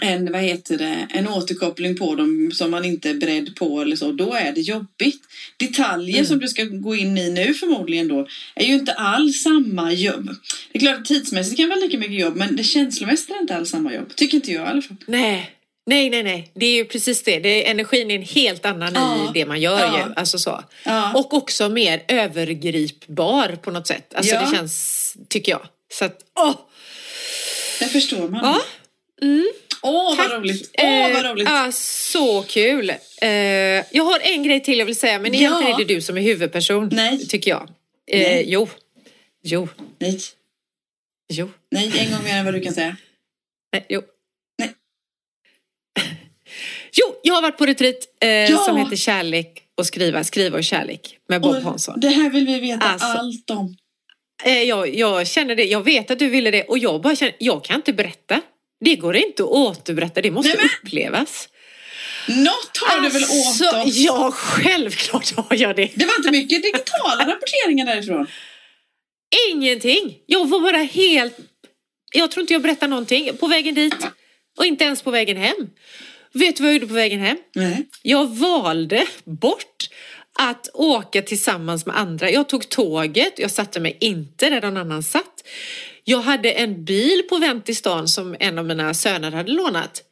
en, 0.00 0.32
vad 0.32 0.40
heter 0.40 0.78
det, 0.78 1.06
en 1.10 1.28
återkoppling 1.28 1.96
på 1.96 2.14
dem 2.14 2.50
som 2.54 2.70
man 2.70 2.84
inte 2.84 3.10
är 3.10 3.14
beredd 3.14 3.56
på 3.56 3.80
eller 3.80 3.96
så, 3.96 4.12
då 4.12 4.32
är 4.34 4.52
det 4.52 4.60
jobbigt. 4.60 5.20
Detaljer 5.56 6.14
Mm. 6.16 6.26
som 6.26 6.38
du 6.38 6.48
ska 6.48 6.64
gå 6.64 6.96
in 6.96 7.18
i 7.18 7.30
nu 7.30 7.54
förmodligen 7.54 8.08
då 8.08 8.26
är 8.54 8.64
ju 8.66 8.74
inte 8.74 8.92
alls 8.92 9.42
samma 9.42 9.92
jobb. 9.92 10.30
Det 10.72 10.78
är 10.78 10.80
klart 10.80 10.98
att 10.98 11.04
tidsmässigt 11.04 11.56
kan 11.56 11.68
vara 11.68 11.78
lika 11.80 11.98
mycket 11.98 12.20
jobb 12.20 12.36
men 12.36 12.56
det 12.56 12.64
känslomässigt 12.64 13.30
är 13.30 13.40
inte 13.40 13.56
alls 13.56 13.70
samma 13.70 13.94
jobb. 13.94 14.16
Tycker 14.16 14.34
inte 14.34 14.52
jag 14.52 14.66
i 14.66 14.70
alla 14.70 14.82
fall. 14.82 14.96
Nej. 15.06 15.50
Nej, 15.86 16.10
nej, 16.10 16.22
nej. 16.22 16.50
Det 16.54 16.66
är 16.66 16.74
ju 16.74 16.84
precis 16.84 17.22
det. 17.22 17.38
det 17.38 17.66
är, 17.66 17.70
energin 17.70 18.10
är 18.10 18.14
en 18.14 18.22
helt 18.22 18.66
annan 18.66 18.92
Ja. 18.94 19.30
i 19.30 19.38
det 19.40 19.46
man 19.46 19.60
gör 19.60 19.80
Ja. 19.80 19.98
ju. 20.08 20.14
Alltså 20.16 20.38
så. 20.38 20.64
Ja. 20.84 21.12
Och 21.14 21.34
också 21.34 21.68
mer 21.68 22.02
övergripbar 22.08 23.56
på 23.62 23.70
något 23.70 23.86
sätt. 23.86 24.14
Alltså 24.14 24.34
det 24.34 24.56
känns, 24.56 25.16
tycker 25.28 25.52
jag. 25.52 25.62
Så 25.92 26.04
att, 26.04 26.18
åh! 26.40 26.54
Det 27.78 27.86
förstår 27.88 28.28
man. 28.28 28.40
Ja. 28.44 28.60
Mm. 29.26 29.48
Åh, 29.82 30.16
vad 30.16 30.28
Tack. 30.28 30.38
roligt. 30.38 30.70
Åh, 30.78 31.12
vad 31.12 31.24
Eh, 31.26 31.30
roligt. 31.32 31.48
Ja, 31.48 31.72
så 31.72 32.42
kul. 32.42 32.90
Eh, 33.22 33.28
jag 33.28 34.04
har 34.04 34.20
en 34.20 34.42
grej 34.42 34.62
till 34.62 34.78
jag 34.78 34.86
vill 34.86 34.96
säga, 34.96 35.18
men 35.18 35.34
egentligen 35.34 35.70
Ja. 35.70 35.74
är 35.80 35.84
det 35.86 35.94
du 35.94 36.00
som 36.00 36.16
är 36.16 36.20
huvudperson. 36.20 36.88
Nej. 36.92 37.26
Tycker 37.26 37.50
jag. 37.50 37.62
Eh, 38.12 38.20
Nej. 38.20 38.44
jo. 38.48 38.68
Jo. 39.42 39.68
Nej, 39.98 40.18
Jo. 41.32 41.50
nej, 41.70 41.92
en 41.98 42.10
gång 42.12 42.24
mer 42.24 42.34
än 42.34 42.44
vad 42.44 42.54
du 42.54 42.60
kan 42.60 42.72
säga. 42.74 42.96
Nej, 43.72 43.86
jo. 43.88 44.02
Nej. 44.58 44.70
Jo, 46.92 47.14
jag 47.22 47.34
har 47.34 47.42
varit 47.42 47.58
på 47.58 47.66
retreat 47.66 47.96
eh, 48.20 48.28
Ja. 48.28 48.58
som 48.58 48.76
heter 48.76 48.96
Kärlek 48.96 49.62
och 49.74 49.86
skriva, 49.86 50.24
skriva 50.24 50.58
och 50.58 50.64
kärlek 50.64 51.18
med 51.28 51.40
Bob 51.40 51.56
Och 51.56 51.62
Hansson. 51.62 52.00
Det 52.00 52.08
här 52.08 52.30
vill 52.30 52.46
vi 52.46 52.60
veta 52.60 52.86
Alltså. 52.86 53.06
allt 53.06 53.50
om. 53.50 53.76
Eh, 54.44 54.62
jag, 54.62 54.94
jag 54.94 55.26
känner 55.26 55.56
det, 55.56 55.64
jag 55.64 55.84
vet 55.84 56.10
att 56.10 56.18
du 56.18 56.28
ville 56.28 56.50
det 56.50 56.62
och 56.64 56.78
jag 56.78 57.00
bara 57.02 57.16
känner, 57.16 57.34
jag 57.38 57.64
kan 57.64 57.76
inte 57.76 57.92
berätta. 57.92 58.42
Det 58.80 58.96
går 58.96 59.16
inte 59.16 59.42
att 59.42 59.48
återberätta, 59.48 60.20
det 60.22 60.30
måste 60.30 60.48
Nej, 60.48 60.56
men- 60.58 60.68
upplevas. 60.88 61.48
Något 62.28 62.76
har 62.80 63.00
du 63.00 63.08
väl 63.08 63.22
åt 63.24 63.30
Alltså, 63.46 63.76
oss? 63.76 63.96
Ja, 63.96 64.30
självklart 64.34 65.36
har 65.36 65.56
jag 65.56 65.76
det. 65.76 65.90
Det 65.94 66.04
var 66.04 66.14
inte 66.18 66.30
mycket 66.30 66.62
digitala 66.62 67.26
rapporteringar 67.32 67.86
därifrån. 67.86 68.26
Ingenting. 69.50 70.18
Jag 70.26 70.48
var 70.48 70.60
bara 70.60 70.76
helt... 70.76 71.36
Jag 72.14 72.30
tror 72.30 72.40
inte 72.40 72.52
jag 72.52 72.62
berättade 72.62 72.90
någonting 72.90 73.36
på 73.36 73.46
vägen 73.46 73.74
dit 73.74 73.94
och 74.58 74.66
inte 74.66 74.84
ens 74.84 75.02
på 75.02 75.10
vägen 75.10 75.36
hem. 75.36 75.56
Vet 76.32 76.56
du 76.56 76.62
vad 76.62 76.68
jag 76.68 76.74
gjorde 76.74 76.86
på 76.86 76.94
vägen 76.94 77.20
hem? 77.20 77.36
Nej. 77.54 77.88
Jag 78.02 78.26
valde 78.36 79.06
bort 79.24 79.88
att 80.38 80.68
åka 80.74 81.22
tillsammans 81.22 81.86
med 81.86 81.96
andra. 81.98 82.30
Jag 82.30 82.48
tog 82.48 82.68
tåget, 82.68 83.38
jag 83.38 83.50
satte 83.50 83.80
mig 83.80 83.96
inte 84.00 84.50
där 84.50 84.60
någon 84.60 84.76
annan 84.76 85.02
satt. 85.02 85.44
Jag 86.10 86.20
hade 86.20 86.52
en 86.52 86.84
bil 86.84 87.22
på 87.28 87.36
vänt 87.36 87.68
i 87.68 87.74
stan 87.74 88.08
som 88.08 88.36
en 88.40 88.58
av 88.58 88.66
mina 88.66 88.94
söner 88.94 89.30
hade 89.30 89.52
lånat. 89.52 90.02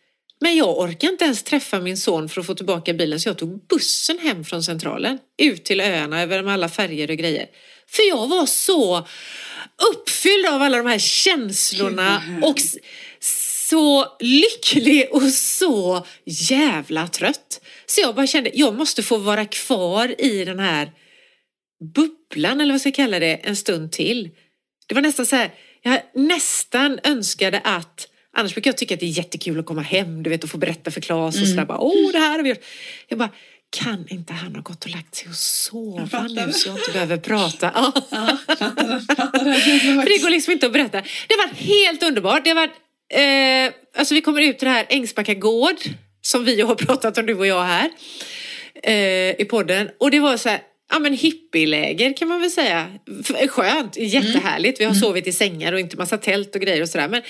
Men 0.40 0.56
jag 0.56 0.78
orkade 0.78 1.12
inte 1.12 1.24
ens 1.24 1.42
träffa 1.42 1.80
min 1.80 1.96
son 1.96 2.28
för 2.28 2.40
att 2.40 2.46
få 2.46 2.54
tillbaka 2.54 2.94
bilen 2.94 3.20
så 3.20 3.28
jag 3.28 3.38
tog 3.38 3.66
bussen 3.66 4.18
hem 4.18 4.44
från 4.44 4.62
centralen. 4.62 5.18
Ut 5.38 5.64
till 5.64 5.80
öarna 5.80 6.22
över 6.22 6.42
med 6.42 6.54
alla 6.54 6.68
färger 6.68 7.10
och 7.10 7.16
grejer. 7.16 7.46
För 7.88 8.08
jag 8.08 8.28
var 8.28 8.46
så 8.46 9.06
uppfylld 9.92 10.46
av 10.46 10.62
alla 10.62 10.76
de 10.76 10.86
här 10.86 10.98
känslorna 10.98 12.22
och 12.42 12.56
så 13.20 14.16
lycklig 14.20 15.08
och 15.10 15.22
så 15.32 16.06
jävla 16.24 17.08
trött. 17.08 17.60
Så 17.86 18.00
jag 18.00 18.14
bara 18.14 18.26
kände, 18.26 18.50
jag 18.54 18.74
måste 18.74 19.02
få 19.02 19.16
vara 19.16 19.44
kvar 19.44 20.20
i 20.20 20.44
den 20.44 20.58
här 20.58 20.92
bubblan 21.94 22.60
eller 22.60 22.74
vad 22.74 22.80
ska 22.80 22.88
jag 22.88 22.96
kalla 22.96 23.18
det 23.18 23.34
en 23.34 23.56
stund 23.56 23.92
till. 23.92 24.30
Det 24.86 24.94
var 24.94 25.02
nästan 25.02 25.26
så 25.26 25.36
här, 25.36 25.54
jag 25.82 26.00
nästan 26.14 26.98
önskade 27.04 27.60
att 27.64 28.08
Annars 28.32 28.54
brukar 28.54 28.68
jag 28.68 28.76
tycka 28.76 28.94
att 28.94 29.00
det 29.00 29.06
är 29.06 29.18
jättekul 29.18 29.58
att 29.58 29.66
komma 29.66 29.82
hem, 29.82 30.22
du 30.22 30.30
vet, 30.30 30.44
och 30.44 30.50
få 30.50 30.58
berätta 30.58 30.90
för 30.90 31.00
Claes 31.00 31.42
och 31.42 31.48
sådär. 31.48 31.64
Bara, 31.64 31.78
Åh, 31.78 32.12
det 32.12 32.18
här 32.18 32.30
har 32.30 32.42
vi 32.42 32.48
gjort. 32.48 32.64
Jag 33.08 33.18
bara, 33.18 33.30
kan 33.70 34.06
inte 34.08 34.32
han 34.32 34.54
ha 34.54 34.62
gått 34.62 34.84
och 34.84 34.90
lagt 34.90 35.14
sig 35.14 35.28
och 35.28 35.34
sova 35.34 36.22
nu 36.22 36.52
så 36.52 36.68
jag 36.68 36.78
inte 36.78 36.92
behöver 36.92 37.16
prata? 37.16 37.72
Ja. 37.74 37.92
Ja, 38.10 38.38
fattar, 38.46 39.14
fattar. 39.16 39.38
För 40.02 40.08
det 40.08 40.22
går 40.22 40.30
liksom 40.30 40.52
inte 40.52 40.66
att 40.66 40.72
berätta. 40.72 41.00
Det 41.00 41.34
har 41.34 41.48
varit 41.48 41.58
helt 41.58 42.02
underbart. 42.02 42.44
Det 42.44 42.50
har 42.50 42.54
varit, 42.54 42.74
eh, 43.12 43.98
alltså 43.98 44.14
vi 44.14 44.20
kommer 44.20 44.42
ut 44.42 44.58
till 44.58 44.66
det 44.68 44.72
här 44.72 44.86
Ängsbacka 44.88 45.34
gård 45.34 45.76
som 46.22 46.44
vi 46.44 46.60
har 46.60 46.74
pratat 46.74 47.18
om 47.18 47.26
du 47.26 47.34
och 47.34 47.46
jag 47.46 47.64
här 47.64 47.90
eh, 48.82 49.40
i 49.40 49.46
podden. 49.50 49.90
Och 50.00 50.10
det 50.10 50.20
var 50.20 50.36
så 50.36 50.48
här, 50.48 50.60
ja 50.90 50.98
men 50.98 51.12
hippieläger 51.12 52.16
kan 52.16 52.28
man 52.28 52.40
väl 52.40 52.50
säga. 52.50 52.86
Skönt, 53.48 53.96
jättehärligt. 53.96 54.80
Vi 54.80 54.84
har 54.84 54.94
sovit 54.94 55.26
i 55.26 55.32
sängar 55.32 55.72
och 55.72 55.80
inte 55.80 55.96
massa 55.96 56.18
tält 56.18 56.54
och 56.54 56.60
grejer 56.60 56.82
och 56.82 56.88
sådär. 56.88 57.08
Men 57.08 57.22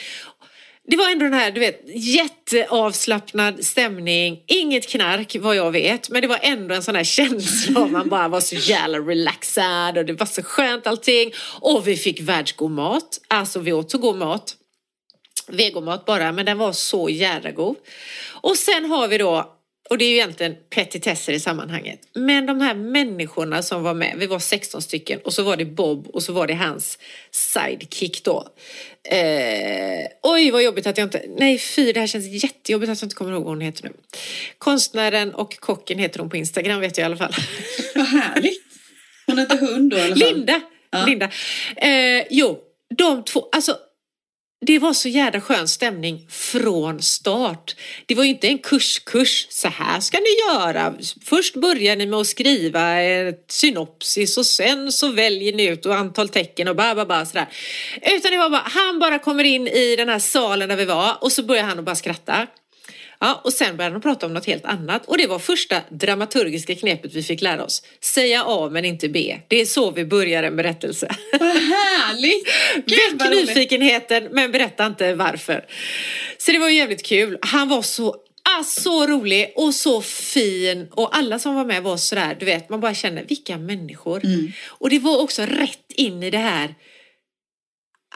det 0.90 0.96
var 0.96 1.10
ändå 1.10 1.24
den 1.24 1.34
här, 1.34 1.50
du 1.50 1.60
vet, 1.60 1.82
jätteavslappnad 1.86 3.64
stämning. 3.64 4.42
Inget 4.46 4.88
knark 4.88 5.36
vad 5.40 5.56
jag 5.56 5.72
vet, 5.72 6.10
men 6.10 6.22
det 6.22 6.28
var 6.28 6.38
ändå 6.42 6.74
en 6.74 6.82
sån 6.82 6.96
här 6.96 7.04
känsla 7.04 7.80
av 7.80 7.92
man 7.92 8.08
bara 8.08 8.28
var 8.28 8.40
så 8.40 8.54
jävla 8.54 8.98
relaxad 8.98 9.98
och 9.98 10.04
det 10.04 10.12
var 10.12 10.26
så 10.26 10.42
skönt 10.42 10.86
allting. 10.86 11.32
Och 11.60 11.88
vi 11.88 11.96
fick 11.96 12.20
världsgod 12.20 12.70
mat. 12.70 13.20
Alltså 13.28 13.60
vi 13.60 13.72
åt 13.72 13.90
så 13.90 13.98
god 13.98 14.16
mat. 14.16 14.54
Vegomat 15.48 16.04
bara, 16.04 16.32
men 16.32 16.46
den 16.46 16.58
var 16.58 16.72
så 16.72 17.08
jävla 17.08 17.50
god. 17.50 17.76
Och 18.40 18.56
sen 18.56 18.84
har 18.84 19.08
vi 19.08 19.18
då, 19.18 19.57
och 19.90 19.98
det 19.98 20.04
är 20.04 20.08
ju 20.08 20.14
egentligen 20.14 20.56
petitesser 20.70 21.32
i 21.32 21.40
sammanhanget, 21.40 22.00
men 22.14 22.46
de 22.46 22.60
här 22.60 22.74
människorna 22.74 23.62
som 23.62 23.82
var 23.82 23.94
med, 23.94 24.14
vi 24.18 24.26
var 24.26 24.38
16 24.38 24.82
stycken 24.82 25.20
och 25.24 25.32
så 25.32 25.42
var 25.42 25.56
det 25.56 25.64
Bob 25.64 26.06
och 26.06 26.22
så 26.22 26.32
var 26.32 26.46
det 26.46 26.54
hans 26.54 26.98
sidekick 27.30 28.24
då. 28.24 28.48
Eh, 29.10 30.06
oj 30.22 30.50
vad 30.50 30.62
jobbigt 30.62 30.86
att 30.86 30.98
jag 30.98 31.06
inte, 31.06 31.24
nej 31.38 31.58
fy 31.58 31.92
det 31.92 32.00
här 32.00 32.06
känns 32.06 32.44
jättejobbigt 32.44 32.92
att 32.92 33.00
jag 33.00 33.06
inte 33.06 33.16
kommer 33.16 33.32
ihåg 33.32 33.42
vad 33.42 33.52
hon 33.52 33.60
heter 33.60 33.84
nu. 33.84 33.92
Konstnären 34.58 35.34
och 35.34 35.60
kocken 35.60 35.98
heter 35.98 36.20
hon 36.20 36.30
på 36.30 36.36
Instagram 36.36 36.80
vet 36.80 36.98
jag 36.98 37.04
i 37.04 37.06
alla 37.06 37.16
fall. 37.16 37.34
Vad 37.94 38.06
härligt. 38.06 38.62
Hon 39.26 39.38
heter 39.38 39.56
hund 39.56 39.90
då 39.90 39.96
i 39.96 40.00
alla 40.00 40.16
fall. 40.16 40.34
Linda! 40.34 40.60
Ja. 40.90 41.06
Linda. 41.06 41.30
Eh, 41.76 42.26
jo, 42.30 42.58
de 42.96 43.24
två, 43.24 43.48
alltså 43.52 43.76
det 44.60 44.78
var 44.78 44.92
så 44.92 45.08
jädra 45.08 45.40
skön 45.40 45.68
stämning 45.68 46.26
från 46.28 47.02
start. 47.02 47.76
Det 48.06 48.14
var 48.14 48.24
ju 48.24 48.30
inte 48.30 48.48
en 48.48 48.58
kurskurs, 48.58 49.46
så 49.50 49.68
här 49.68 50.00
ska 50.00 50.18
ni 50.18 50.52
göra. 50.52 50.94
Först 51.24 51.54
börjar 51.54 51.96
ni 51.96 52.06
med 52.06 52.18
att 52.18 52.26
skriva 52.26 53.00
ett 53.00 53.44
synopsis 53.48 54.38
och 54.38 54.46
sen 54.46 54.92
så 54.92 55.08
väljer 55.08 55.52
ni 55.52 55.64
ut 55.66 55.86
och 55.86 55.94
antal 55.94 56.28
tecken 56.28 56.68
och 56.68 56.76
ba, 56.76 56.94
ba, 56.94 57.04
ba, 57.04 57.26
sådär. 57.26 57.48
Utan 58.02 58.30
det 58.30 58.38
var 58.38 58.50
bara, 58.50 58.64
han 58.64 58.98
bara 58.98 59.18
kommer 59.18 59.44
in 59.44 59.68
i 59.68 59.96
den 59.96 60.08
här 60.08 60.18
salen 60.18 60.68
där 60.68 60.76
vi 60.76 60.84
var 60.84 61.18
och 61.20 61.32
så 61.32 61.42
börjar 61.42 61.64
han 61.64 61.78
att 61.78 61.84
bara 61.84 61.96
skratta. 61.96 62.46
Ja, 63.20 63.40
och 63.44 63.52
sen 63.52 63.76
började 63.76 63.94
de 63.94 64.02
prata 64.02 64.26
om 64.26 64.34
något 64.34 64.46
helt 64.46 64.64
annat 64.64 65.06
och 65.06 65.18
det 65.18 65.26
var 65.26 65.38
första 65.38 65.82
dramaturgiska 65.90 66.74
knepet 66.74 67.14
vi 67.14 67.22
fick 67.22 67.42
lära 67.42 67.64
oss. 67.64 67.82
Säga 68.00 68.42
A 68.46 68.68
men 68.72 68.84
inte 68.84 69.08
B. 69.08 69.38
Det 69.48 69.60
är 69.60 69.64
så 69.64 69.90
vi 69.90 70.04
börjar 70.04 70.42
en 70.42 70.56
berättelse. 70.56 71.14
Vad 71.32 71.48
härligt. 71.48 72.48
Gud, 72.74 73.18
Väck 73.18 73.30
nyfikenheten 73.30 74.28
men 74.32 74.52
berätta 74.52 74.86
inte 74.86 75.14
varför. 75.14 75.64
Så 76.38 76.52
det 76.52 76.58
var 76.58 76.68
jävligt 76.68 77.02
kul. 77.02 77.38
Han 77.40 77.68
var 77.68 77.82
så, 77.82 78.08
ah, 78.58 78.64
så 78.64 79.06
rolig 79.06 79.52
och 79.56 79.74
så 79.74 80.02
fin 80.02 80.88
och 80.90 81.16
alla 81.16 81.38
som 81.38 81.54
var 81.54 81.64
med 81.64 81.82
var 81.82 81.96
sådär, 81.96 82.36
du 82.40 82.46
vet, 82.46 82.68
man 82.68 82.80
bara 82.80 82.94
känner 82.94 83.24
vilka 83.24 83.58
människor. 83.58 84.24
Mm. 84.24 84.52
Och 84.66 84.90
det 84.90 84.98
var 84.98 85.22
också 85.22 85.42
rätt 85.42 85.92
in 85.94 86.22
i 86.22 86.30
det 86.30 86.38
här 86.38 86.74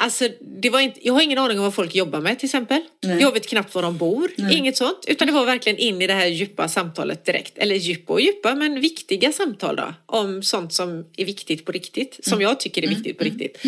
Alltså, 0.02 0.28
det 0.62 0.70
var 0.70 0.80
inte, 0.80 1.06
jag 1.06 1.14
har 1.14 1.22
ingen 1.22 1.38
aning 1.38 1.58
om 1.58 1.64
vad 1.64 1.74
folk 1.74 1.94
jobbar 1.94 2.20
med 2.20 2.38
till 2.38 2.46
exempel. 2.46 2.80
Nej. 3.02 3.20
Jag 3.20 3.32
vet 3.32 3.46
knappt 3.46 3.74
var 3.74 3.82
de 3.82 3.98
bor. 3.98 4.30
Nej. 4.36 4.56
Inget 4.56 4.76
sånt. 4.76 5.04
Utan 5.06 5.26
det 5.26 5.32
var 5.32 5.44
verkligen 5.44 5.78
in 5.78 6.02
i 6.02 6.06
det 6.06 6.12
här 6.14 6.26
djupa 6.26 6.68
samtalet 6.68 7.24
direkt. 7.24 7.58
Eller 7.58 7.74
djupa 7.74 8.12
och 8.12 8.20
djupa, 8.20 8.54
men 8.54 8.80
viktiga 8.80 9.32
samtal 9.32 9.76
då. 9.76 9.94
Om 10.06 10.42
sånt 10.42 10.72
som 10.72 11.04
är 11.16 11.24
viktigt 11.24 11.64
på 11.64 11.72
riktigt. 11.72 12.18
Som 12.22 12.32
Mm. 12.32 12.42
jag 12.42 12.60
tycker 12.60 12.84
är 12.84 12.88
viktigt 12.88 13.18
på 13.18 13.24
riktigt. 13.24 13.58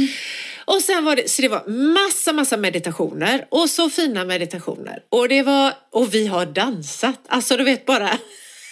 Och 0.64 0.80
sen 0.82 1.04
var 1.04 1.16
det, 1.16 1.30
så 1.30 1.42
det 1.42 1.48
var 1.48 1.68
massa, 1.94 2.32
massa 2.32 2.56
meditationer. 2.56 3.46
Och 3.50 3.70
så 3.70 3.90
fina 3.90 4.24
meditationer. 4.24 5.02
Och 5.08 5.28
det 5.28 5.42
var, 5.42 5.72
och 5.90 6.14
vi 6.14 6.26
har 6.26 6.46
dansat. 6.46 7.20
Alltså 7.28 7.56
du 7.56 7.64
vet 7.64 7.86
bara 7.86 8.18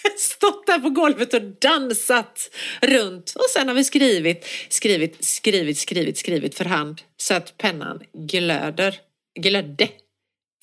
stått 0.17 0.67
där 0.67 0.79
på 0.79 0.89
golvet 0.89 1.33
och 1.33 1.41
dansat 1.41 2.49
runt. 2.81 3.33
Och 3.35 3.49
sen 3.53 3.67
har 3.67 3.75
vi 3.75 3.83
skrivit, 3.83 4.45
skrivit, 4.69 5.23
skrivit, 5.25 5.77
skrivit, 5.77 6.17
skrivit 6.17 6.55
för 6.55 6.65
hand. 6.65 7.01
Så 7.17 7.33
att 7.33 7.57
pennan 7.57 8.03
glöder, 8.13 8.99
glödde. 9.39 9.89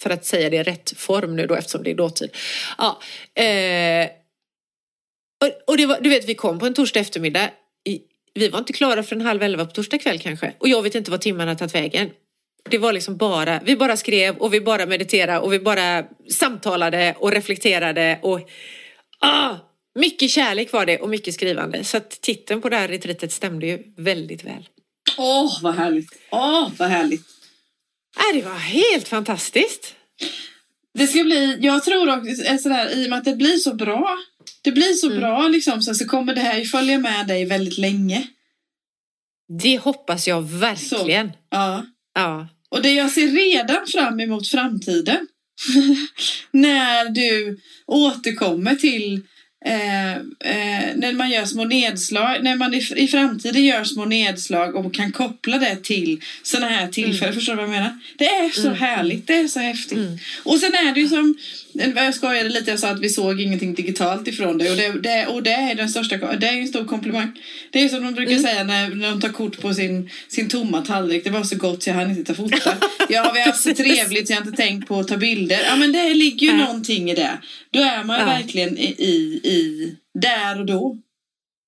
För 0.03 0.11
att 0.11 0.25
säga 0.25 0.51
det 0.51 0.57
i 0.57 0.63
rätt 0.63 0.99
form 0.99 1.37
nu 1.37 1.47
då 1.47 1.55
eftersom 1.55 1.83
det 1.83 1.91
är 1.91 1.95
dåtid. 1.95 2.37
Ja, 2.79 3.01
eh, 3.43 4.09
och, 5.45 5.71
och 5.71 5.77
det 5.77 5.87
var, 5.87 6.01
du 6.01 6.09
vet, 6.09 6.29
vi 6.29 6.35
kom 6.35 6.59
på 6.59 6.67
en 6.67 6.75
torsdag 6.75 7.01
eftermiddag. 7.01 7.51
I, 7.85 8.01
vi 8.35 8.49
var 8.49 8.59
inte 8.59 8.73
klara 8.73 9.03
för 9.03 9.17
en 9.17 9.23
halv 9.23 9.43
elva 9.43 9.67
på 9.67 9.73
torsdag 9.73 9.99
kväll 9.99 10.19
kanske. 10.19 10.55
Och 10.59 10.69
jag 10.69 10.83
vet 10.83 10.95
inte 10.95 11.11
vad 11.11 11.21
timmarna 11.21 11.55
tagit 11.55 11.75
vägen. 11.75 12.11
Det 12.71 12.79
var 12.79 12.93
liksom 12.93 13.17
bara, 13.17 13.61
vi 13.65 13.77
bara 13.77 13.97
skrev 13.97 14.37
och 14.37 14.55
vi 14.55 14.61
bara 14.61 14.87
mediterade 14.87 15.39
och 15.39 15.53
vi 15.53 15.59
bara 15.59 16.05
samtalade 16.31 17.15
och 17.19 17.33
reflekterade 17.33 18.19
och 18.23 18.41
ah, 19.21 19.57
mycket 19.95 20.31
kärlek 20.31 20.73
var 20.73 20.87
det 20.87 20.99
och 20.99 21.09
mycket 21.09 21.35
skrivande. 21.35 21.85
Så 21.85 21.97
att 21.97 22.11
titeln 22.11 22.61
på 22.63 22.69
det 22.69 22.77
här 22.77 22.89
retreatet 22.89 23.33
stämde 23.33 23.67
ju 23.67 23.83
väldigt 23.97 24.45
väl. 24.45 24.69
Åh, 25.19 25.59
vad 25.63 25.75
härligt. 25.75 26.11
Åh, 26.31 26.71
vad 26.79 26.89
härligt. 26.89 27.27
Äh, 28.17 28.37
det 28.39 28.43
var 28.49 28.59
helt 28.59 29.09
fantastiskt. 29.09 29.95
Det 30.95 31.07
ska 31.07 31.25
bli, 31.25 31.59
jag 31.61 31.85
tror 31.85 32.09
också 32.19 32.59
sådär, 32.63 32.97
i 32.97 33.07
och 33.07 33.11
med 33.11 33.19
att 33.19 33.25
det 33.25 33.37
blir 33.37 33.57
så 33.57 33.75
bra. 33.75 34.19
Det 34.63 34.73
blir 34.73 34.93
så 34.93 35.07
Mm. 35.07 35.21
bra 35.21 35.49
liksom, 35.49 35.83
så, 35.83 35.95
så 35.95 36.07
kommer 36.09 36.35
det 36.35 36.41
här 36.41 36.59
ju 36.59 36.65
följa 36.65 36.99
med 36.99 37.27
dig 37.27 37.45
väldigt 37.45 37.79
länge. 37.79 38.27
Det 39.61 39.79
hoppas 39.79 40.29
jag 40.29 40.43
verkligen. 40.43 41.33
Ja. 41.51 41.87
Ja. 42.15 42.49
Och 42.69 42.83
det 42.83 42.93
jag 42.93 43.11
ser 43.11 43.27
redan 43.29 43.87
fram 43.87 44.21
emot 44.21 44.49
framtiden. 44.49 45.27
när 46.51 47.11
du 47.11 47.59
återkommer 47.87 48.75
till 48.75 49.21
eh, 49.65 50.13
eh, 50.17 50.97
när 50.97 51.13
man 51.13 51.31
gör 51.31 51.45
små 51.45 51.65
nedslag, 51.65 52.45
när 52.45 52.57
man 52.57 52.75
i, 52.75 52.83
i 52.97 53.09
framtiden 53.09 53.65
gör 53.65 53.85
små 53.85 54.05
nedslag 54.05 54.77
och 54.77 54.95
kan 54.95 55.13
koppla 55.13 55.59
det 55.59 55.77
till 55.83 56.21
sådana 56.43 56.69
här 56.69 56.89
tillfällen. 56.89 57.35
Förstår 57.35 57.53
du 57.53 57.57
vad 57.57 57.65
jag 57.65 57.71
menar? 57.71 57.99
Det 58.17 58.25
är 58.25 58.51
så 58.51 58.71
härligt, 58.71 59.27
det 59.27 59.35
är 59.35 59.49
så 59.49 59.61
häftigt. 59.61 59.99
Och 60.43 60.59
sen 60.59 60.75
är 60.75 60.95
det 60.95 61.01
ju 61.01 61.09
som, 61.09 61.39
jag 61.73 62.15
skojade 62.15 62.49
lite, 62.49 62.71
jag 62.71 62.81
sa 62.81 62.89
att 62.89 63.01
vi 63.01 63.09
såg 63.09 63.41
ingenting 63.41 63.75
digitalt 63.75 64.29
ifrån 64.29 64.59
det 64.59 64.71
och 64.71 64.77
det, 64.77 65.01
det, 65.03 65.27
och 65.27 65.43
det 65.43 65.51
är 65.53 65.75
den 65.75 65.89
största, 65.89 66.17
det 66.37 66.47
är 66.49 66.53
en 66.53 66.69
stor 66.69 66.85
komplimang. 66.85 67.33
Det 67.71 67.85
är 67.85 67.89
som 67.89 68.03
de 68.05 68.15
brukar 68.15 68.39
säga 68.39 68.65
när, 68.65 68.89
när 68.89 69.11
de 69.11 69.21
tar 69.21 69.29
kort 69.29 69.61
på 69.61 69.75
sin, 69.75 70.11
sin 70.29 70.49
tomma 70.49 70.83
tallrik, 70.83 71.25
det 71.25 71.31
var 71.31 71.43
så 71.43 71.57
gott 71.57 71.83
så 71.83 71.91
jag 71.91 71.95
hann 71.95 72.11
inte 72.11 72.25
ta 72.25 72.35
foto. 72.35 72.57
Ja, 73.09 73.31
vi 73.35 73.41
har 73.41 73.47
haft 73.47 73.63
så 73.63 73.75
trevligt 73.75 74.27
så 74.27 74.33
jag 74.33 74.41
har 74.41 74.47
inte 74.47 74.63
tänkt 74.63 74.89
på 74.89 75.01
att 75.01 75.09
ta 75.09 75.17
bilder. 75.17 75.61
Ja, 75.65 75.77
men 75.77 75.93
det 75.93 76.15
ligger 76.15 76.47
ju 76.47 76.53
Ja. 76.53 76.67
någonting 76.67 77.11
i 77.11 77.15
det. 77.15 77.39
Då 77.71 77.81
är 77.81 78.05
man 78.05 78.17
ju 78.17 78.23
Ja. 78.23 78.27
verkligen 78.39 78.79
i, 78.79 78.95
i, 78.99 79.41
i 79.45 79.95
där 80.21 80.59
och 80.61 80.67
då. 80.67 80.97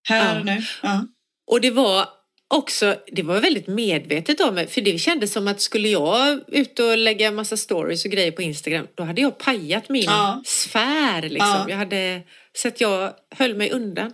Här 0.08 0.34
Ja. 0.34 0.40
och 0.40 0.46
nu. 0.46 0.62
Ja. 0.82 1.06
Och 1.50 1.60
det 1.60 1.70
var 1.70 2.06
också, 2.52 2.96
det 3.12 3.22
var 3.22 3.40
väldigt 3.40 3.66
medvetet 3.66 4.40
av 4.40 4.54
mig, 4.54 4.66
för 4.66 4.80
det 4.80 4.98
kändes 4.98 5.32
som 5.32 5.48
att 5.48 5.60
skulle 5.60 5.88
jag 5.88 6.40
ut 6.48 6.78
och 6.78 6.98
lägga 6.98 7.30
massa 7.30 7.56
stories 7.56 8.04
och 8.04 8.10
grejer 8.10 8.30
på 8.32 8.42
Instagram, 8.42 8.86
då 8.94 9.02
hade 9.02 9.20
jag 9.20 9.38
pajat 9.38 9.88
min 9.88 10.02
Ja. 10.02 10.42
sfär 10.46 11.22
liksom. 11.22 11.38
Ja. 11.48 11.66
Jag 11.68 11.76
hade, 11.76 12.20
så 12.56 12.68
att 12.68 12.80
jag 12.80 13.12
höll 13.30 13.54
mig 13.54 13.70
undan. 13.70 14.12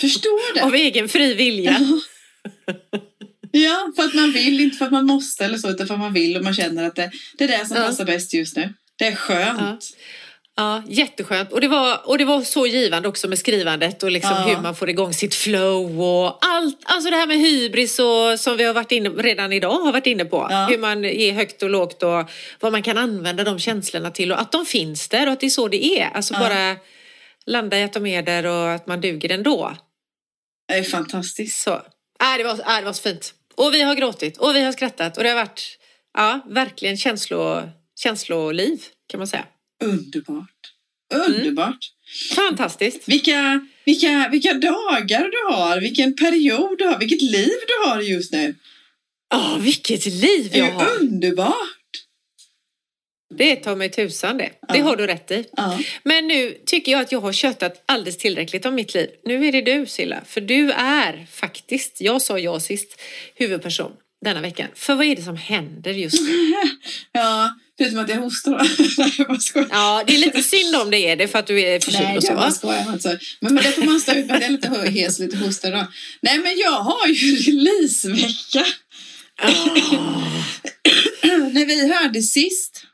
Förstår 0.00 0.54
det. 0.54 0.64
Av 0.64 0.74
egen 0.74 1.08
fri 1.08 1.34
vilja. 1.34 1.76
Ja, 3.52 3.92
för 3.96 4.02
att 4.04 4.14
man 4.14 4.32
vill, 4.32 4.60
inte 4.60 4.76
för 4.76 4.84
att 4.84 4.92
man 4.92 5.06
måste 5.06 5.44
eller 5.44 5.58
så, 5.58 5.70
utan 5.70 5.86
för 5.86 5.94
att 5.94 6.00
man 6.00 6.12
vill 6.12 6.36
och 6.36 6.44
man 6.44 6.54
känner 6.54 6.84
att 6.84 6.96
det, 6.96 7.10
det 7.38 7.44
är 7.44 7.48
det 7.48 7.66
som 7.66 7.76
Ja. 7.76 7.82
passar 7.86 8.04
bäst 8.04 8.34
just 8.34 8.56
nu. 8.56 8.74
Det 8.96 9.04
är 9.06 9.14
skönt. 9.14 9.60
Ja, 9.60 9.78
jätteskönt. 10.86 11.52
Och 11.52 11.60
det, 11.60 11.68
var, 11.68 12.08
och 12.08 12.18
det 12.18 12.24
var 12.24 12.40
så 12.42 12.66
givande 12.66 13.08
också 13.08 13.28
med 13.28 13.38
skrivandet 13.38 14.02
och 14.02 14.10
liksom 14.10 14.30
Ja. 14.30 14.42
hur 14.54 14.62
man 14.62 14.74
får 14.74 14.90
igång 14.90 15.12
sitt 15.14 15.34
flow 15.34 16.00
och 16.02 16.38
allt. 16.40 16.78
Alltså 16.84 17.10
det 17.10 17.16
här 17.16 17.26
med 17.26 17.36
hybris 17.38 17.98
och, 17.98 18.40
som 18.40 18.56
vi 18.56 18.64
har 18.64 18.74
varit 18.74 18.92
inne, 18.92 19.08
redan 19.08 19.52
idag 19.52 19.70
har 19.80 19.92
varit 19.92 20.06
inne 20.06 20.24
på. 20.24 20.46
Ja. 20.50 20.66
Hur 20.70 20.78
man 20.78 21.04
är 21.04 21.32
högt 21.32 21.62
och 21.62 21.70
lågt 21.70 22.02
och 22.02 22.30
vad 22.60 22.72
man 22.72 22.82
kan 22.82 22.98
använda 22.98 23.44
de 23.44 23.58
känslorna 23.58 24.10
till 24.10 24.32
och 24.32 24.40
att 24.40 24.52
de 24.52 24.66
finns 24.66 25.08
där 25.08 25.26
och 25.26 25.32
att 25.32 25.40
det 25.40 25.46
är 25.46 25.50
så 25.50 25.68
det 25.68 25.84
är. 26.00 26.10
Alltså 26.14 26.34
Ja. 26.34 26.40
bara 26.40 26.76
landa 27.46 27.78
i 27.78 27.82
att 27.82 27.92
de 27.92 28.06
är 28.06 28.22
där 28.22 28.46
och 28.46 28.70
att 28.72 28.86
man 28.86 29.00
duger 29.00 29.32
ändå. 29.32 29.76
Det 30.68 30.74
är 30.74 30.82
fantastiskt. 30.82 31.62
Så. 31.62 31.70
Äh, 31.70 32.36
det, 32.38 32.44
var, 32.44 32.52
äh, 32.52 32.78
det 32.78 32.84
var 32.84 32.92
så 32.92 33.02
fint. 33.02 33.34
Och 33.54 33.74
vi 33.74 33.82
har 33.82 33.94
gråtit 33.94 34.38
och 34.38 34.54
vi 34.56 34.62
har 34.64 34.72
skrattat 34.72 35.16
och 35.16 35.22
det 35.22 35.28
har 35.28 35.36
varit 35.36 35.78
ja, 36.18 36.40
verkligen 36.48 36.96
känslo, 36.96 37.62
känsloliv 38.00 38.78
kan 39.08 39.18
man 39.18 39.26
säga. 39.26 39.44
Underbart. 39.84 40.72
Underbart. 41.14 41.78
Fantastiskt. 42.36 43.08
Vilka, 43.08 43.66
vilka, 43.84 44.28
vilka 44.32 44.54
dagar 44.54 45.28
du 45.30 45.54
har, 45.54 45.80
vilken 45.80 46.16
period 46.16 46.78
du 46.78 46.84
har, 46.86 46.98
vilket 46.98 47.22
liv 47.22 47.52
du 47.68 47.88
har 47.88 48.00
just 48.02 48.32
nu. 48.32 48.54
Ja, 49.30 49.58
vilket 49.60 50.06
liv 50.06 50.48
Det 50.52 50.58
jag 50.58 50.68
är 50.68 50.72
har. 50.72 50.84
ju 50.84 50.90
underbart. 50.98 51.54
Det 53.34 53.56
tar 53.56 53.76
mig 53.76 53.90
tusan 53.90 54.38
det. 54.38 54.50
Det 54.68 54.78
Ja. 54.78 54.84
har 54.84 54.96
du 54.96 55.06
rätt 55.06 55.30
i. 55.30 55.44
Ja. 55.56 55.80
Men 56.02 56.26
nu 56.28 56.58
tycker 56.66 56.92
jag 56.92 57.00
att 57.00 57.12
jag 57.12 57.20
har 57.20 57.32
köttat 57.32 57.82
alldeles 57.86 58.16
tillräckligt 58.16 58.66
om 58.66 58.74
mitt 58.74 58.94
liv. 58.94 59.10
Nu 59.24 59.46
är 59.48 59.52
det 59.52 59.60
du 59.62 59.86
Silla. 59.86 60.20
För 60.26 60.40
du 60.40 60.70
är 60.72 61.26
faktiskt, 61.32 62.00
jag 62.00 62.22
sa 62.22 62.38
jag 62.38 62.62
sist, 62.62 63.00
huvudperson 63.34 63.92
denna 64.24 64.40
veckan. 64.40 64.68
För 64.74 64.94
vad 64.94 65.06
är 65.06 65.16
det 65.16 65.22
som 65.22 65.36
händer 65.36 65.92
just 65.92 66.20
nu? 66.22 66.52
ja, 67.12 67.54
förutom 67.84 67.98
att 67.98 68.08
jag 68.08 68.16
hostar. 68.16 68.68
Nej, 68.98 69.14
jag 69.18 69.26
bara 69.28 69.38
skojar. 69.38 69.68
Ja, 69.70 70.04
det 70.06 70.14
är 70.14 70.18
lite 70.18 70.42
synd 70.42 70.76
om 70.76 70.90
det 70.90 70.98
är 70.98 71.16
det 71.16 71.28
för 71.28 71.38
att 71.38 71.46
du 71.46 71.60
är 71.62 71.80
förkyld 71.80 72.02
Nej, 72.04 72.16
och 72.18 72.24
jag 72.24 72.36
bara 72.36 72.50
så. 72.50 72.56
skojar. 72.56 72.86
Alltså. 72.92 73.08
Men, 73.40 73.54
men 73.54 73.64
det 73.64 73.72
får 73.72 73.82
man 73.84 74.00
stå 74.00 74.12
ut 74.12 74.26
med. 74.26 74.36
att 74.36 74.42
Jag 74.42 74.48
är 74.48 74.52
lite 74.52 74.90
hes 75.00 75.18
lite 75.18 75.36
hostig 75.36 75.72
då. 75.72 75.86
Nej, 76.22 76.38
men 76.38 76.58
jag 76.58 76.80
har 76.80 77.06
ju 77.06 77.36
releasevecka. 77.36 78.66
När 81.52 81.66
vi 81.66 81.92
hörde 81.94 82.22
sist, 82.22 82.84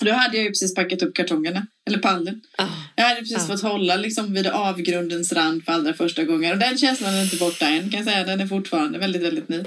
då 0.00 0.12
hade 0.12 0.36
jag 0.36 0.44
ju 0.44 0.50
precis 0.50 0.74
packat 0.74 1.02
upp 1.02 1.14
kartongerna, 1.14 1.66
eller 1.86 1.98
pallen. 1.98 2.40
Ah, 2.58 2.66
Jag 2.96 3.04
hade 3.04 3.20
precis 3.20 3.36
Ja. 3.38 3.46
fått 3.46 3.62
hålla 3.62 3.96
liksom 3.96 4.34
vid 4.34 4.46
avgrundens 4.46 5.32
rand 5.32 5.64
för 5.64 5.72
allra 5.72 5.94
första 5.94 6.24
gången. 6.24 6.52
Och 6.52 6.58
den 6.58 6.78
känslan 6.78 7.14
är 7.14 7.22
inte 7.22 7.36
borta 7.36 7.66
än 7.68 7.90
kan 7.90 7.98
jag 8.00 8.04
säga. 8.12 8.24
Den 8.24 8.40
är 8.40 8.46
fortfarande 8.46 8.98
väldigt, 8.98 9.22
väldigt 9.22 9.48
ny. 9.48 9.64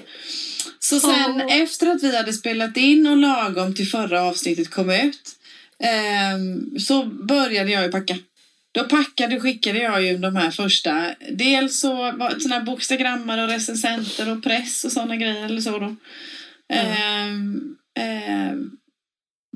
Så 0.89 0.99
sen 0.99 1.41
Åh. 1.41 1.61
efter 1.61 1.87
att 1.87 2.03
vi 2.03 2.17
hade 2.17 2.33
spelat 2.33 2.77
in 2.77 3.07
och 3.07 3.17
lagom 3.17 3.75
till 3.75 3.87
förra 3.87 4.21
avsnittet 4.21 4.69
kom 4.69 4.89
ut 4.89 5.35
ehm, 5.83 6.79
så 6.79 7.05
började 7.05 7.71
jag 7.71 7.83
ju 7.83 7.91
packa. 7.91 8.17
Då 8.71 8.83
packade 8.83 9.39
skickade 9.39 9.79
jag 9.79 10.03
ju 10.03 10.17
de 10.17 10.35
här 10.35 10.51
första. 10.51 11.15
Dels 11.31 11.79
så 11.79 11.95
var 11.95 12.39
såna 12.39 12.55
här 12.55 12.63
bokstagrammar 12.63 13.43
och 13.43 13.49
recensenter 13.49 14.31
och 14.31 14.43
press 14.43 14.85
och 14.85 14.91
sådana 14.91 15.15
grejer 15.15 15.45
eller 15.45 15.61
så 15.61 15.79
då. 15.79 15.95
Ehm, 16.73 17.75
ehm, 17.99 18.71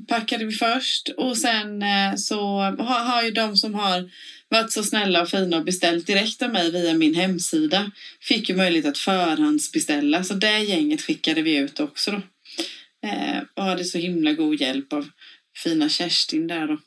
packade 0.08 0.44
vi 0.44 0.52
först 0.52 1.08
och 1.16 1.38
sen 1.38 1.82
eh, 1.82 2.14
så 2.16 2.58
har, 2.58 3.04
har 3.04 3.22
ju 3.22 3.30
de 3.30 3.56
som 3.56 3.74
har 3.74 4.10
varit 4.48 4.72
så 4.72 4.82
snälla 4.82 5.22
och 5.22 5.28
fina 5.28 5.56
och 5.56 5.64
beställt 5.64 6.06
direkt 6.06 6.42
av 6.42 6.52
mig 6.52 6.70
via 6.70 6.94
min 6.94 7.14
hemsida 7.14 7.90
fick 8.20 8.48
ju 8.48 8.56
möjlighet 8.56 8.86
att 8.86 8.98
förhandsbeställa 8.98 10.24
så 10.24 10.34
det 10.34 10.58
gänget 10.58 11.02
skickade 11.02 11.42
vi 11.42 11.56
ut 11.56 11.80
också 11.80 12.10
då. 12.10 12.22
Eh, 13.08 13.42
och 13.54 13.62
hade 13.62 13.84
så 13.84 13.98
himla 13.98 14.32
god 14.32 14.60
hjälp 14.60 14.92
av 14.92 15.08
fina 15.56 15.88
Kerstin 15.88 16.46
där 16.46 16.66
då. 16.66 16.78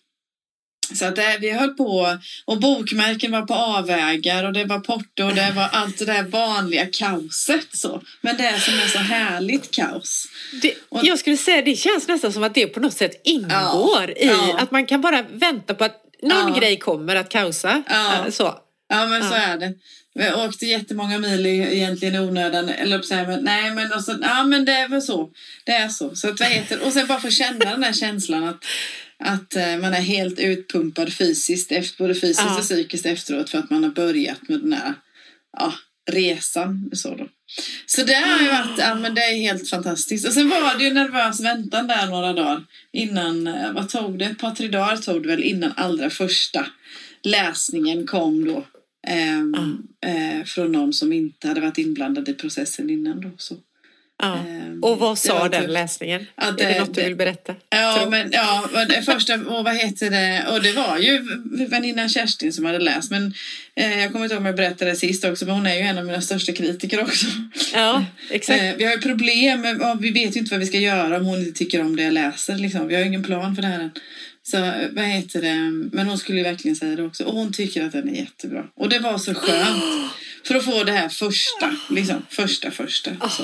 Så 0.93 1.05
att 1.05 1.15
det, 1.15 1.37
vi 1.41 1.51
höll 1.51 1.69
på 1.73 2.17
och 2.45 2.59
bokmärken 2.59 3.31
var 3.31 3.41
på 3.41 3.53
avvägar 3.53 4.43
och 4.43 4.53
det 4.53 4.65
var 4.65 4.79
porto 4.79 5.23
och 5.23 5.35
det 5.35 5.51
var 5.55 5.69
allt 5.71 5.97
det 5.99 6.05
där 6.05 6.23
vanliga 6.23 6.85
kaoset 6.93 7.67
så. 7.73 8.01
Men 8.21 8.37
det 8.37 8.59
som 8.59 8.73
är 8.73 8.87
så 8.87 8.97
härligt 8.97 9.71
kaos. 9.75 10.25
det, 10.61 10.73
Och- 10.89 11.05
jag 11.05 11.19
skulle 11.19 11.37
säga 11.37 11.61
det 11.61 11.75
känns 11.75 12.07
nästan 12.07 12.33
som 12.33 12.43
att 12.43 12.53
det 12.55 12.67
på 12.67 12.79
något 12.79 12.93
sätt 12.93 13.21
ingår 13.23 14.11
i 14.11 14.25
Ja. 14.27 14.57
att 14.59 14.71
man 14.71 14.85
kan 14.85 15.01
bara 15.01 15.21
vänta 15.31 15.73
på 15.73 15.83
att 15.83 16.03
någon 16.23 16.53
Ja. 16.53 16.59
grej 16.59 16.79
kommer 16.79 17.15
att 17.15 17.29
kaosa. 17.29 17.83
Ja. 17.89 18.25
Eh, 18.25 18.31
Så. 18.31 18.55
Ja 18.89 19.05
men 19.05 19.23
så 19.23 19.33
Ja. 19.35 19.41
är 19.41 19.57
det. 19.57 19.73
Vi 20.15 20.31
åkte 20.33 20.65
jättemånga 20.65 21.19
mil 21.19 21.45
egentligen 21.45 22.15
i 22.15 22.19
onödan. 22.19 22.69
Eller 22.69 23.01
så 23.01 23.15
här, 23.15 23.27
men, 23.27 23.43
nej 23.43 23.71
men, 23.71 23.93
och 23.93 24.03
så, 24.03 24.15
ja, 24.21 24.43
men 24.43 24.65
det 24.65 24.71
är 24.71 24.87
väl 24.87 25.01
så. 25.01 25.29
Det 25.65 25.71
är 25.71 25.89
så. 25.89 26.15
så 26.15 26.29
att, 26.29 26.39
vad 26.39 26.49
heter, 26.49 26.79
och 26.85 26.93
sen 26.93 27.07
bara 27.07 27.19
få 27.19 27.29
känna 27.29 27.59
den 27.65 27.81
där 27.81 27.93
känslan 27.93 28.43
att, 28.47 28.57
att 29.23 29.55
eh, 29.55 29.77
man 29.77 29.93
är 29.93 30.01
helt 30.01 30.39
utpumpad 30.39 31.13
fysiskt, 31.13 31.71
efter, 31.71 31.97
både 31.97 32.13
fysiskt 32.15 32.41
Ja. 32.45 32.55
och 32.57 32.61
psykiskt 32.61 33.05
efteråt 33.05 33.49
för 33.49 33.57
att 33.57 33.69
man 33.69 33.83
har 33.83 33.91
börjat 33.91 34.49
med 34.49 34.59
den 34.59 34.73
här 34.73 34.93
ja, 35.57 35.73
resan. 36.11 36.89
Så, 36.93 37.15
då. 37.15 37.27
så 37.85 38.03
det 38.03 38.13
har 38.13 38.39
ju 38.41 38.47
varit, 38.47 38.77
ja 38.79 38.95
men 38.95 39.15
det 39.15 39.21
är 39.21 39.39
helt 39.39 39.69
fantastiskt. 39.69 40.27
Och 40.27 40.33
sen 40.33 40.49
var 40.49 40.77
det 40.77 40.83
ju 40.83 40.93
nervös 40.93 41.39
väntan 41.41 41.87
där 41.87 42.07
några 42.07 42.33
dagar 42.33 42.63
innan, 42.93 43.47
eh, 43.47 43.71
vad 43.73 43.89
tog 43.89 44.19
det? 44.19 44.25
Ett 44.25 44.39
par 44.39 44.51
tre 44.55 44.67
dagar 44.67 44.97
tog 44.97 45.23
det 45.23 45.29
väl 45.29 45.43
innan 45.43 45.71
allra 45.75 46.09
första 46.09 46.65
läsningen 47.23 48.07
kom 48.07 48.45
då. 48.45 48.65
ehm, 49.07 49.53
eh, 50.05 50.43
från 50.45 50.71
någon 50.71 50.93
som 50.93 51.13
inte 51.13 51.47
hade 51.47 51.61
varit 51.61 51.77
inblandad 51.77 52.29
i 52.29 52.33
processen 52.33 52.89
innan 52.89 53.21
då. 53.21 53.31
Så. 53.37 53.55
Ja. 54.23 54.33
Ehm, 54.37 54.83
Och 54.83 54.99
vad 54.99 55.17
sa 55.19 55.39
var 55.39 55.49
den 55.49 55.61
tufft. 55.61 55.73
läsningen? 55.73 56.25
Ja, 56.35 56.43
är 56.47 56.51
det- 56.51 56.63
det 56.63 56.79
något 56.79 56.93
du 56.95 57.03
vill 57.03 57.15
berätta? 57.15 57.55
Ja, 57.69 57.97
Tror- 57.97 58.09
men 58.11 58.29
ja, 58.31 58.69
det 58.89 59.01
första, 59.01 59.33
och 59.35 59.63
vad 59.63 59.75
heter 59.75 60.09
det, 60.11 60.45
och 60.51 60.61
det 60.61 60.71
var 60.73 60.97
ju 60.97 61.21
väninnan 61.69 62.09
Kerstin 62.09 62.53
som 62.53 62.65
hade 62.65 62.79
läst, 62.79 63.11
men 63.11 63.33
eh, 63.75 63.99
jag 63.99 64.11
kommer 64.11 64.25
inte 64.25 64.33
ihåg 64.33 64.41
om 64.41 64.45
jag 64.45 64.55
berättade 64.55 64.91
det 64.91 64.97
sist 64.97 65.23
också, 65.25 65.45
men 65.45 65.55
hon 65.55 65.65
är 65.65 65.75
ju 65.75 65.81
en 65.81 65.97
av 65.97 66.05
mina 66.05 66.21
största 66.21 66.51
kritiker 66.53 67.01
också. 67.01 67.25
Ja, 67.73 68.05
exakt. 68.29 68.61
Eh, 68.61 68.73
vi 68.77 68.83
har 68.85 68.91
ju 68.91 69.01
problem, 69.01 69.61
med, 69.61 69.77
ja, 69.81 69.97
vi 70.01 70.11
vet 70.11 70.35
ju 70.35 70.39
inte 70.39 70.51
vad 70.53 70.59
vi 70.59 70.65
ska 70.65 70.77
göra 70.77 71.17
om 71.17 71.25
hon 71.25 71.39
inte 71.39 71.51
tycker 71.59 71.81
om 71.81 71.95
det 71.95 72.03
jag 72.03 72.13
läser, 72.13 72.55
liksom. 72.57 72.87
vi 72.87 72.93
har 72.95 73.01
ju 73.01 73.07
ingen 73.07 73.23
plan 73.23 73.55
för 73.55 73.61
det 73.61 73.67
här 73.67 73.79
än. 73.79 73.91
Så 74.43 74.57
eh, 74.57 74.73
vad 74.91 75.05
heter 75.05 75.41
det, 75.41 75.55
men 75.95 76.07
hon 76.07 76.17
skulle 76.17 76.37
ju 76.37 76.43
verkligen 76.43 76.75
säga 76.75 76.95
det 76.95 77.03
också, 77.03 77.23
och 77.23 77.33
hon 77.33 77.53
tycker 77.53 77.85
att 77.85 77.91
den 77.91 78.09
är 78.09 78.13
jättebra. 78.19 78.63
Och 78.75 78.89
det 78.89 78.99
var 78.99 79.17
så 79.17 79.33
skönt, 79.33 79.83
för 80.47 80.55
att 80.55 80.65
få 80.65 80.83
det 80.83 80.91
här 80.91 81.09
första, 81.09 81.75
liksom, 81.89 82.25
första, 82.29 82.71
första. 82.71 83.11
Så. 83.29 83.43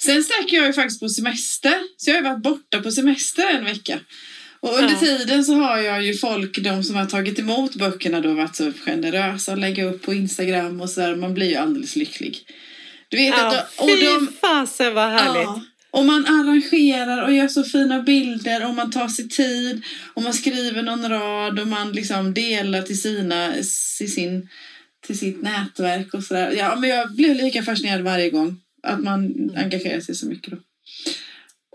Sen 0.00 0.22
stack 0.24 0.44
jag 0.52 0.66
ju 0.66 0.72
faktiskt 0.72 1.00
på 1.00 1.08
semester. 1.08 1.74
Så 1.96 2.10
jag 2.10 2.16
har 2.16 2.22
varit 2.22 2.42
borta 2.42 2.82
på 2.82 2.90
semester 2.90 3.50
en 3.50 3.64
vecka. 3.64 3.98
Och 4.60 4.74
under 4.78 4.92
Ja. 4.92 4.98
tiden 5.00 5.44
så 5.44 5.54
har 5.54 5.78
jag 5.78 6.04
ju 6.04 6.14
folk, 6.14 6.58
de 6.58 6.84
som 6.84 6.96
har 6.96 7.06
tagit 7.06 7.38
emot 7.38 7.74
böckerna 7.74 8.20
då 8.20 8.32
varit 8.34 8.56
så 8.56 8.72
generösa 8.84 9.52
och 9.52 9.58
lägga 9.58 9.84
upp 9.84 10.02
på 10.02 10.14
Instagram 10.14 10.80
och 10.80 10.90
sådär. 10.90 11.16
Man 11.16 11.34
blir 11.34 11.48
ju 11.48 11.56
alldeles 11.56 11.96
lycklig. 11.96 12.38
Du 13.08 13.16
vet 13.16 13.28
Ja, 13.28 13.58
att, 13.58 13.80
och 13.80 13.88
fy 13.90 14.04
de, 14.06 14.28
fasen 14.40 14.94
vad 14.94 15.10
härligt. 15.10 15.42
Ja, 15.44 15.62
och 15.90 16.04
man 16.04 16.26
arrangerar 16.26 17.22
och 17.22 17.34
gör 17.34 17.48
så 17.48 17.64
fina 17.64 18.02
bilder 18.02 18.66
och 18.68 18.74
man 18.74 18.90
tar 18.90 19.08
sig 19.08 19.28
tid 19.28 19.82
och 20.14 20.22
man 20.22 20.34
skriver 20.34 20.82
någon 20.82 21.08
rad 21.08 21.58
och 21.60 21.66
man 21.66 21.92
liksom 21.92 22.34
delar 22.34 22.82
till 22.82 23.00
sina, 23.00 23.52
till 23.98 24.12
sin, 24.12 24.48
till 25.06 25.18
sitt 25.18 25.42
nätverk 25.42 26.14
och 26.14 26.24
sådär. 26.24 26.52
Ja, 26.58 26.76
men 26.76 26.90
jag 26.90 27.12
blir 27.14 27.34
lika 27.34 27.62
fascinerad 27.62 28.00
varje 28.00 28.30
gång 28.30 28.60
att 28.82 29.00
man 29.00 29.50
engagerar 29.56 30.00
sig 30.00 30.14
så 30.14 30.26
mycket 30.26 30.50
då. 30.50 30.56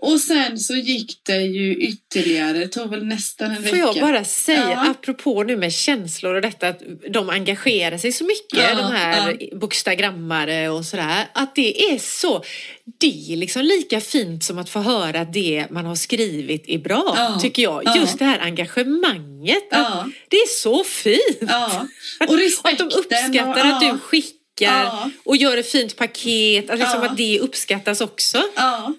Och 0.02 0.20
sen 0.20 0.58
så 0.58 0.74
gick 0.74 1.20
det 1.22 1.40
ju 1.42 1.74
ytterligare, 1.76 2.58
det 2.58 2.68
tog 2.68 2.90
väl 2.90 3.04
nästan 3.06 3.50
en 3.50 3.62
vecka. 3.62 3.76
Får 3.76 3.78
jag 3.78 3.94
bara 4.00 4.24
säga, 4.24 4.70
Ja. 4.70 4.90
apropå 4.90 5.42
nu 5.42 5.56
med 5.56 5.72
känslor 5.72 6.34
och 6.34 6.42
detta 6.42 6.68
att 6.68 6.82
de 7.10 7.30
engagerar 7.30 7.98
sig 7.98 8.12
så 8.12 8.24
mycket, 8.24 8.58
Ja, 8.58 8.74
de 8.74 8.92
här 8.96 9.38
bokstagrammare 9.60 10.68
och 10.68 10.84
sådär, 10.84 11.24
att 11.34 11.54
det 11.54 11.90
är 11.92 11.98
så, 11.98 12.44
det 13.00 13.32
är 13.32 13.36
liksom 13.36 13.62
lika 13.62 14.00
fint 14.00 14.44
som 14.44 14.58
att 14.58 14.68
få 14.68 14.78
höra 14.80 15.20
att 15.20 15.32
det 15.32 15.66
man 15.70 15.84
har 15.86 15.96
skrivit 15.96 16.64
är 16.68 16.78
bra, 16.78 17.14
Ja, 17.16 17.38
tycker 17.42 17.62
jag. 17.62 17.82
ja. 17.84 17.96
Just 17.96 18.18
det 18.18 18.24
här 18.24 18.38
engagemanget, 18.40 19.64
Ja. 19.70 20.08
det 20.28 20.36
är 20.36 20.48
så 20.62 20.84
fint. 20.84 21.38
Ja, 21.40 21.86
och 22.20 22.34
Och 22.34 22.68
att 22.70 22.78
de 22.78 22.84
uppskattar 22.84 23.66
att 23.66 23.82
ja, 23.82 23.90
du 23.92 23.98
skickar 23.98 24.35
Ja. 24.64 25.10
och 25.24 25.36
gör 25.36 25.56
ett 25.56 25.70
fint 25.70 25.96
paket, 25.96 26.70
att, 26.70 26.78
liksom 26.78 27.00
Ja. 27.02 27.08
att 27.10 27.16
det 27.16 27.40
uppskattas 27.40 28.00
också. 28.00 28.42
Ja. 28.56 28.94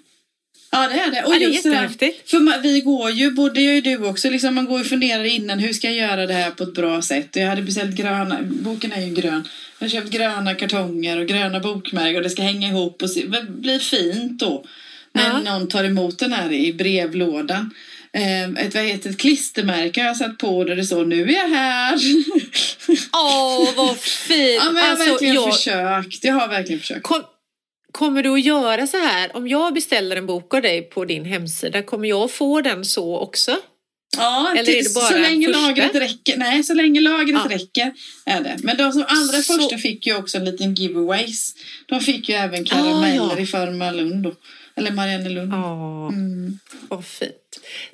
Ja, 0.70 0.88
det 0.88 0.94
är 1.00 1.10
det. 1.10 1.22
Och 1.22 1.34
Ja, 1.34 1.38
det 1.38 1.44
är 1.44 1.48
just 1.48 1.64
jättehäftigt. 1.66 2.30
För 2.30 2.38
man, 2.40 2.54
vi 2.62 2.80
går 2.80 3.10
ju, 3.10 3.30
både 3.30 3.60
jag 3.60 3.76
och 3.76 3.82
du 3.82 4.06
också, 4.08 4.30
liksom 4.30 4.54
man 4.54 4.64
går 4.64 4.80
och 4.80 4.86
funderar 4.86 5.24
innan 5.24 5.58
hur 5.58 5.72
ska 5.72 5.86
jag 5.86 5.96
göra 6.10 6.26
det 6.26 6.34
här 6.34 6.50
på 6.50 6.62
ett 6.62 6.74
bra 6.74 7.02
sätt. 7.02 7.28
Jag 7.36 7.46
hade 7.48 7.62
beställt 7.62 7.96
gröna, 7.96 8.38
boken 8.42 8.92
är 8.92 9.00
ju 9.00 9.14
grön. 9.14 9.48
Jag 9.78 9.84
har 9.84 9.90
köpt 9.90 10.10
gröna 10.10 10.54
kartonger 10.54 11.18
och 11.20 11.26
gröna 11.26 11.60
bokmärken 11.60 12.16
och 12.16 12.22
det 12.22 12.30
ska 12.30 12.42
hänga 12.42 12.68
ihop 12.68 13.02
och 13.02 13.10
se, 13.10 13.24
blir 13.48 13.78
fint 13.78 14.40
då. 14.40 14.64
När 15.12 15.28
Ja. 15.28 15.38
någon 15.58 15.68
tar 15.68 15.84
emot 15.84 16.18
den 16.18 16.32
här 16.32 16.52
i 16.52 16.72
brevlådan. 16.72 17.70
Eh, 18.12 18.44
ett, 18.66 18.74
vad 18.74 18.84
heter, 18.84 19.10
ett 19.10 19.18
klistermärke 19.18 20.00
har 20.00 20.06
jag 20.08 20.16
satt 20.16 20.38
på 20.38 20.64
där 20.64 20.76
det 20.76 20.84
står 20.84 21.04
nu 21.04 21.22
är 21.22 21.34
jag 21.34 21.48
här. 21.48 21.98
Åh, 23.12 23.68
vad 23.76 23.96
fint! 23.98 24.62
ja, 24.64 24.70
men 24.72 24.76
jag 24.76 24.82
har 24.84 24.90
Alltså, 24.90 25.10
verkligen 25.10 25.34
jag- 25.34 25.54
försökt. 25.54 26.24
Jag 26.24 26.34
har 26.34 26.48
verkligen 26.48 26.80
försökt. 26.80 27.02
Kom, 27.02 27.22
kommer 27.92 28.22
du 28.22 28.30
att 28.34 28.44
göra 28.44 28.86
så 28.86 28.96
här, 28.96 29.36
om 29.36 29.48
jag 29.48 29.74
beställer 29.74 30.16
en 30.16 30.26
bok 30.26 30.54
av 30.54 30.62
dig 30.62 30.82
på 30.82 31.04
din 31.04 31.24
hemsida, 31.24 31.82
kommer 31.82 32.08
jag 32.08 32.30
få 32.30 32.60
den 32.60 32.84
så 32.84 33.18
också? 33.18 33.56
Ja, 34.16 34.54
Eller 34.58 34.72
är 34.72 34.82
det 34.82 34.94
bara 34.94 35.04
så 35.08 35.18
länge 35.18 35.46
första? 35.46 35.60
lagret 35.60 35.94
räcker. 35.94 36.36
Nej, 36.36 36.64
så 36.64 36.74
länge 36.74 37.00
lagret 37.00 37.40
Ja. 37.48 37.54
räcker 37.56 37.92
är 38.26 38.40
det. 38.40 38.56
Men 38.62 38.76
de 38.76 38.92
som 38.92 39.04
allra 39.08 39.42
Så- 39.42 39.52
första 39.58 39.78
fick 39.78 40.06
ju 40.06 40.16
också 40.16 40.36
en 40.38 40.44
liten 40.44 40.74
giveaways. 40.74 41.54
De 41.86 42.00
fick 42.00 42.28
ju 42.28 42.34
även 42.34 42.64
karameller 42.64 43.24
Ah, 43.24 43.32
ja. 43.36 43.38
i 43.38 43.46
Farmalund 43.46 44.22
då. 44.24 44.34
Eller 44.76 44.90
Mariannelund. 44.90 45.52
Ja, 45.52 46.08
Mm. 46.08 46.58
vad 46.88 47.04
fint. 47.04 47.47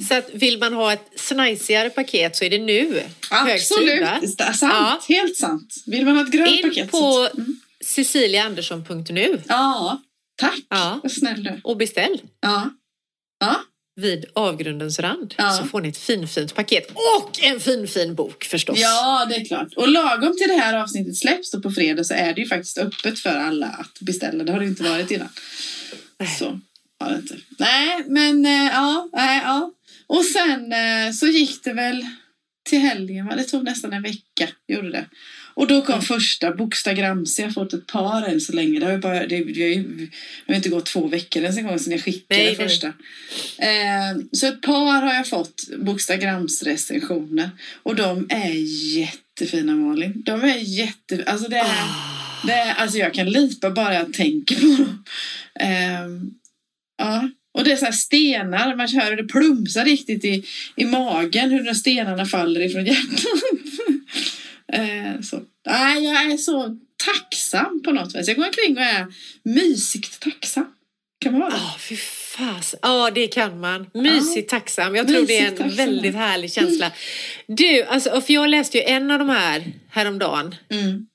Så 0.09 0.15
att 0.15 0.31
vill 0.33 0.59
man 0.59 0.73
ha 0.73 0.93
ett 0.93 1.11
snajsigare 1.17 1.91
paket 1.91 2.37
så 2.37 2.45
är 2.45 2.51
det 2.51 2.59
nu. 2.59 3.03
Absolut, 3.31 4.05
sant. 4.59 5.05
Helt 5.09 5.37
sant. 5.37 5.75
Vill 5.87 6.05
man 6.05 6.17
ha 6.17 6.23
ett 6.25 6.33
grönt 6.33 6.51
In 6.51 6.63
paket? 6.69 6.91
på 6.91 6.97
så- 6.99 7.29
Mm. 7.41 7.57
ceciliaandersson.nu 7.85 9.43
Ja, 9.49 10.03
tack. 10.41 10.59
Ja. 10.69 11.01
Vad 11.03 11.13
snäll 11.13 11.43
du 11.45 11.61
och 11.65 11.77
beställ. 11.77 12.21
Ja. 12.41 12.71
Ja. 13.41 13.61
Vid 14.01 14.25
avgrundens 14.35 14.99
rand 14.99 15.35
Ja. 15.39 15.51
så 15.51 15.65
får 15.65 15.81
ni 15.81 15.89
ett 15.89 15.97
finfint 15.97 16.55
paket 16.55 16.91
och 16.91 17.39
en 17.45 17.61
fin 17.61 17.89
fin 17.89 18.15
bok 18.15 18.45
förstås. 18.45 18.79
ja, 18.81 19.27
det 19.29 19.35
är 19.37 19.45
klart. 19.45 19.69
Och 19.77 19.89
lagom 19.89 20.37
till 20.39 20.49
det 20.49 20.57
här 20.57 20.75
avsnittet 20.83 21.17
släpps 21.17 21.51
då 21.51 21.61
på 21.61 21.71
fredag 21.71 22.05
så 22.05 22.15
är 22.15 22.35
det 22.35 22.41
ju 22.41 22.49
faktiskt 22.49 22.79
öppet 22.79 23.19
för 23.19 23.31
alla 23.31 23.67
att 23.67 24.01
beställa. 24.01 24.45
Det 24.45 24.53
har 24.53 24.61
det 24.61 24.67
inte 24.67 24.83
varit 24.83 25.11
innan. 25.11 25.29
Så 26.39 26.61
har 27.05 27.11
det 27.11 27.17
inte. 27.19 27.37
Nej, 27.59 28.05
men 28.07 28.47
eh, 28.47 28.71
ja, 28.73 29.09
nej, 29.13 29.41
ja. 29.45 29.73
Och 30.07 30.25
sen 30.25 30.73
eh, 30.73 31.13
så 31.13 31.27
gick 31.27 31.65
det 31.65 31.73
väl 31.73 32.07
till 32.65 32.79
helgen, 32.79 33.27
det 33.27 33.45
tog 33.45 33.65
nästan 33.65 33.93
en 33.93 34.03
vecka, 34.03 34.49
gjorde 34.69 34.91
det. 34.91 35.07
Och 35.57 35.67
då 35.67 35.83
kom 35.83 36.03
första 36.03 36.53
bokstagramse, 36.53 37.43
jag 37.43 37.49
har 37.49 37.53
fått 37.53 37.73
ett 37.73 37.87
par 37.87 38.23
än 38.23 38.41
så 38.41 38.53
länge. 38.53 38.81
Det 38.81 38.87
har 38.87 38.99
bara, 38.99 39.27
det, 39.27 39.45
det, 39.45 39.85
har 40.47 40.55
inte 40.55 40.69
gått 40.69 40.87
två 40.87 41.07
veckor 41.07 41.43
ens 41.43 41.59
en 41.59 41.67
gång 41.67 41.79
sedan 41.79 41.93
jag 41.93 42.05
skickade 42.05 42.43
Nej, 42.43 42.57
första. 42.57 42.87
Eh, 43.59 44.17
så 44.33 44.47
ett 44.47 44.63
par 44.63 45.03
har 45.03 45.15
jag 45.15 45.29
fått 45.29 45.63
bokstagramsrecensioner 45.79 47.51
och 47.83 47.97
de 47.97 48.27
är 48.31 48.53
jättefina 48.97 49.77
Malin. 49.77 50.23
De 50.27 50.43
är 50.45 50.57
jätte, 50.57 51.25
alltså 51.27 51.49
det 51.49 51.57
är, 51.57 51.65
Ah. 51.65 52.47
det 52.47 52.53
är, 52.53 52.75
alltså 52.75 52.99
jag 52.99 53.15
kan 53.15 53.31
lipa 53.31 53.71
bara 53.71 53.95
jag 53.95 54.13
tänker 54.13 54.61
på 54.61 54.83
dem. 54.83 55.05
Ehm, 55.61 56.31
ja. 56.99 57.31
Och 57.55 57.65
det 57.65 57.73
är 57.73 57.77
så 57.77 57.85
här 57.85 57.93
stenar, 57.93 58.77
man 58.77 58.89
hör 58.89 59.11
hur 59.11 59.17
det 59.17 59.25
plumsar 59.25 59.85
riktigt 59.85 60.25
i, 60.25 60.45
i 60.77 60.85
magen, 60.85 61.51
hur 61.51 61.65
de 61.65 61.75
stenarna 61.75 62.27
faller 62.27 62.61
ifrån 62.61 62.85
hjärtat. 62.87 63.25
Ehm, 64.73 65.23
så. 65.23 65.41
Nej, 65.67 66.05
jag 66.05 66.33
är 66.33 66.37
så 66.37 66.79
tacksam 67.05 67.83
på 67.83 67.93
något 67.93 68.15
vis. 68.15 68.29
Jag 68.29 68.37
går 68.37 68.47
omkring 68.47 68.77
och 68.77 68.83
är 68.83 69.07
mysigt 69.43 70.21
tacksam. 70.21 70.67
Kan 71.21 71.33
man 71.33 71.41
vara 71.41 71.51
det? 71.51 71.57
Ja, 71.57 71.77
fy 71.79 71.97
fas. 71.97 72.75
Ja, 72.83 73.11
det 73.11 73.27
kan 73.27 73.61
man. 73.61 73.87
Mysigt 73.95 74.51
tacksam. 74.51 74.95
Jag 74.97 75.09
tror 75.09 75.27
det 75.27 75.39
är 75.39 75.43
Mysigt 75.43 75.61
en 75.61 75.69
tacksam. 75.69 75.87
väldigt 75.87 76.15
härlig 76.15 76.53
känsla. 76.53 76.93
Du, 77.47 77.83
alltså, 77.83 78.21
för 78.21 78.33
jag 78.35 78.51
läste 78.51 78.79
ju 78.79 78.85
en 78.85 79.11
av 79.11 79.19
de 79.19 79.29
här 79.29 79.73
häromdagen. 79.91 80.55
Mm. 80.71 81.07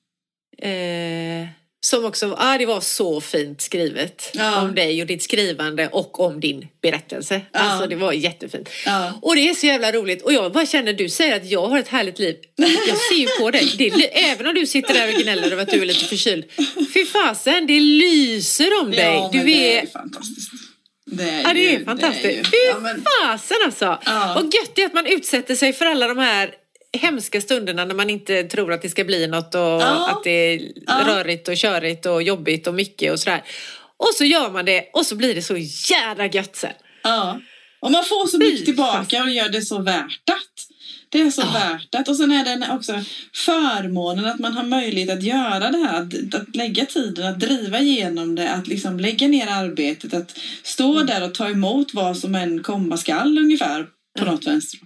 Eh, 0.62 1.48
som 1.82 2.04
också, 2.04 2.36
ja 2.38 2.58
det 2.58 2.66
var 2.66 2.80
så 2.80 3.20
fint 3.20 3.60
skrivet. 3.60 4.30
Ja. 4.34 4.62
Om 4.62 4.74
dig 4.74 5.00
och 5.00 5.06
ditt 5.06 5.22
skrivande 5.22 5.88
och 5.88 6.20
om 6.20 6.40
din 6.40 6.68
berättelse. 6.82 7.40
Ja. 7.52 7.58
Alltså 7.60 7.88
det 7.88 7.96
var 7.96 8.12
jättefint. 8.12 8.68
Ja. 8.86 9.18
Och 9.22 9.36
det 9.36 9.48
är 9.48 9.54
så 9.54 9.66
jävla 9.66 9.92
roligt. 9.92 10.22
Och 10.22 10.32
jag 10.32 10.52
bara 10.52 10.66
känner, 10.66 10.92
du 10.92 11.08
säger 11.08 11.36
att 11.36 11.46
jag 11.50 11.66
har 11.68 11.78
ett 11.78 11.88
härligt 11.88 12.18
liv. 12.18 12.36
Jag 12.56 12.96
ser 12.98 13.14
ju 13.16 13.26
på 13.40 13.50
dig. 13.50 13.74
Det, 13.78 14.18
även 14.30 14.46
om 14.46 14.54
du 14.54 14.66
sitter 14.66 14.94
där 14.94 15.08
och 15.14 15.20
gnäller 15.22 15.50
över 15.52 15.62
att 15.62 15.70
du 15.70 15.82
är 15.82 15.86
lite 15.86 16.04
förkyld. 16.04 16.44
Fy 16.94 17.06
fasen, 17.06 17.66
det 17.66 17.80
lyser 17.80 18.80
om 18.82 18.90
dig. 18.90 19.00
Ja, 19.00 19.28
du 19.32 19.38
men 19.38 19.46
det 19.46 19.78
är 19.78 19.82
är 19.82 19.86
fantastiskt. 19.86 20.50
Det 21.12 21.22
är, 21.30 21.42
Ja, 21.42 21.54
det 21.54 21.60
ju- 21.60 21.68
är 21.80 21.84
fantastiskt. 21.84 22.38
ju- 22.38 22.44
Fy 22.44 22.56
ja, 22.72 22.78
men, 22.80 23.04
fasen 23.22 23.56
alltså! 23.64 23.98
Ja. 24.04 24.34
Och 24.40 24.44
gött 24.44 24.78
är 24.78 24.86
att 24.86 24.94
man 24.94 25.06
utsätter 25.06 25.54
sig 25.54 25.72
för 25.72 25.86
alla 25.86 26.08
de 26.08 26.18
här 26.18 26.50
hemska 26.98 27.40
stunderna 27.40 27.84
när 27.84 27.94
man 27.94 28.10
inte 28.10 28.42
tror 28.44 28.72
att 28.72 28.82
det 28.82 28.88
ska 28.88 29.04
bli 29.04 29.26
något 29.26 29.54
och 29.54 29.60
Ja. 29.60 30.10
att 30.10 30.24
det 30.24 30.30
är 30.30 30.60
Ja. 30.86 31.02
rörigt 31.06 31.48
och 31.48 31.56
körigt 31.56 32.06
och 32.06 32.22
jobbigt 32.22 32.66
och 32.66 32.74
mycket 32.74 33.12
och 33.12 33.20
sådär. 33.20 33.42
Och 33.96 34.10
så 34.14 34.24
gör 34.24 34.50
man 34.50 34.64
det 34.64 34.90
och 34.92 35.06
så 35.06 35.16
blir 35.16 35.34
det 35.34 35.42
så 35.42 35.56
jävla 35.90 36.26
gött 36.26 36.56
sen. 36.56 36.72
ja. 37.02 37.40
Och 37.82 37.90
man 37.92 38.04
får 38.04 38.26
så 38.26 38.38
mycket 38.38 38.64
tillbaka 38.64 39.22
och 39.22 39.30
gör 39.30 39.48
det 39.48 39.62
så 39.62 39.78
värt 39.82 40.30
att. 40.30 40.66
Det 41.08 41.20
är 41.20 41.30
så 41.30 41.42
Ja. 41.42 41.50
värt 41.60 41.94
att. 41.94 42.08
Och 42.08 42.16
sen 42.16 42.32
är 42.32 42.44
det 42.44 42.68
också 42.74 42.92
förmånen 43.34 44.24
att 44.24 44.38
man 44.38 44.52
har 44.52 44.62
möjlighet 44.64 45.10
att 45.10 45.22
göra 45.22 45.70
det 45.70 45.78
här. 45.78 46.02
Att, 46.02 46.34
att 46.34 46.56
lägga 46.56 46.86
tiden, 46.86 47.26
att 47.26 47.40
driva 47.40 47.78
igenom 47.80 48.34
det, 48.34 48.50
att 48.50 48.66
liksom 48.66 49.00
lägga 49.00 49.28
ner 49.28 49.46
arbetet, 49.46 50.14
att 50.14 50.38
stå 50.62 50.92
Mm. 50.94 51.06
där 51.06 51.24
och 51.24 51.34
ta 51.34 51.48
emot 51.48 51.94
vad 51.94 52.18
som 52.18 52.34
än 52.34 52.62
komma 52.62 52.96
skall 52.96 53.38
ungefär 53.38 53.86
på 54.18 54.24
något 54.24 54.46
vänster. 54.46 54.80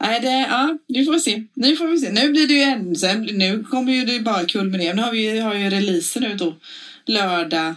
Nej, 0.00 0.20
det, 0.20 0.28
ja, 0.50 0.78
nu 0.88 1.04
får 1.04 1.12
vi 1.12 1.20
se. 1.20 1.42
Nu 1.54 1.76
får 1.76 1.86
vi 1.88 1.98
se. 1.98 2.12
Nu 2.12 2.28
blir 2.32 2.46
det 2.46 2.54
ju 2.54 2.60
än 2.62 2.96
sen. 2.96 3.22
Nu 3.22 3.64
kommer 3.70 3.92
ju 3.92 4.04
det 4.04 4.20
bara 4.20 4.44
kulminera. 4.44 4.94
Nu 4.94 5.02
har 5.02 5.12
vi 5.12 5.30
ju, 5.34 5.40
har 5.40 5.54
ju 5.54 5.70
releasen 5.70 6.22
nu 6.22 6.34
då. 6.34 6.56
Lördag, 7.06 7.74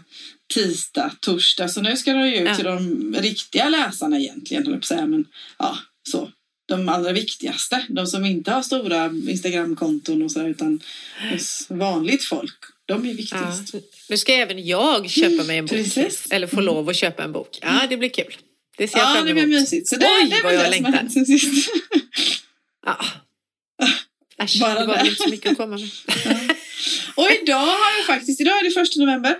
tisdag, 0.53 1.11
torsdag. 1.19 1.67
Så 1.69 1.81
nu 1.81 1.97
ska 1.97 2.13
det 2.13 2.27
ju 2.27 2.35
ut 2.35 2.47
Ja. 2.47 2.55
till 2.55 2.65
de 2.65 3.15
riktiga 3.19 3.69
läsarna 3.69 4.19
egentligen, 4.19 4.63
höll 4.63 4.73
jag 4.73 4.81
på 4.81 4.83
att 4.83 4.87
säga. 4.87 5.05
Men 5.05 5.25
ja, 5.59 5.77
så. 6.09 6.29
De 6.67 6.89
allra 6.89 7.11
viktigaste. 7.11 7.85
De 7.89 8.07
som 8.07 8.25
inte 8.25 8.51
har 8.51 8.61
stora 8.61 9.11
Instagramkonton 9.29 10.21
och 10.21 10.31
så 10.31 10.39
där, 10.39 10.49
utan 10.49 10.79
hos 11.31 11.65
vanligt 11.69 12.23
folk. 12.23 12.55
De 12.85 13.03
är 13.03 13.07
Ja. 13.07 13.13
viktigast. 13.13 13.73
Nu 14.09 14.17
ska 14.17 14.33
även 14.33 14.65
jag 14.67 15.09
köpa 15.09 15.43
mig 15.43 15.57
en 15.57 15.65
bok. 15.65 15.71
Precis. 15.77 16.27
Eller 16.31 16.47
få 16.47 16.61
lov 16.61 16.89
att 16.89 16.95
köpa 16.95 17.23
en 17.23 17.31
bok. 17.31 17.59
Ja, 17.61 17.81
det 17.89 17.97
blir 17.97 18.09
kul. 18.09 18.35
Det 18.77 18.87
ser 18.87 18.97
jag 18.97 19.09
Ja, 19.09 19.13
fram 19.15 19.25
det 19.25 19.31
emot. 19.31 19.43
blir 19.43 19.59
mysigt. 19.59 19.87
Så 19.87 19.95
det, 19.95 20.05
Oj, 20.23 20.29
det 20.29 20.43
vad 20.43 20.53
jag 20.53 20.63
det 20.65 20.69
längtar. 20.69 21.07
Hänt 22.89 23.01
sen 23.01 23.11
sist. 23.11 23.23
Ja. 24.37 24.43
Äsch, 24.43 24.59
Bara 24.59 24.79
det 24.79 24.85
var 24.85 24.97
det. 24.97 25.09
inte 25.09 25.23
så 25.23 25.29
mycket 25.29 25.51
att 25.51 25.57
komma 25.57 25.77
med. 25.77 25.89
Och 27.15 27.27
idag 27.43 27.59
har 27.59 27.97
jag 27.97 28.05
faktiskt, 28.05 28.41
idag 28.41 28.59
är 28.59 28.63
det 28.63 28.71
första 28.71 28.99
november. 28.99 29.35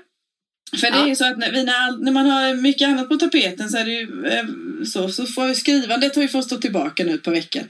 För 0.79 0.91
det 0.91 0.97
Ja. 0.97 1.03
är 1.03 1.07
ju 1.07 1.15
så 1.15 1.25
att 1.25 1.37
när, 1.37 1.51
när, 1.51 2.03
när 2.03 2.11
man 2.11 2.29
har 2.29 2.53
mycket 2.53 2.87
annat 2.87 3.09
på 3.09 3.15
tapeten 3.17 3.69
så 3.69 3.77
är 3.77 3.85
det 3.85 3.91
ju 3.91 4.25
eh, 4.27 4.43
så, 4.85 5.09
så 5.09 5.25
får 5.25 5.53
skrivandet 5.53 6.15
har 6.15 6.21
ju 6.21 6.27
fått 6.27 6.45
stå 6.45 6.57
tillbaka 6.57 7.03
nu 7.03 7.13
ett 7.13 7.23
par 7.23 7.31
veckor. 7.31 7.61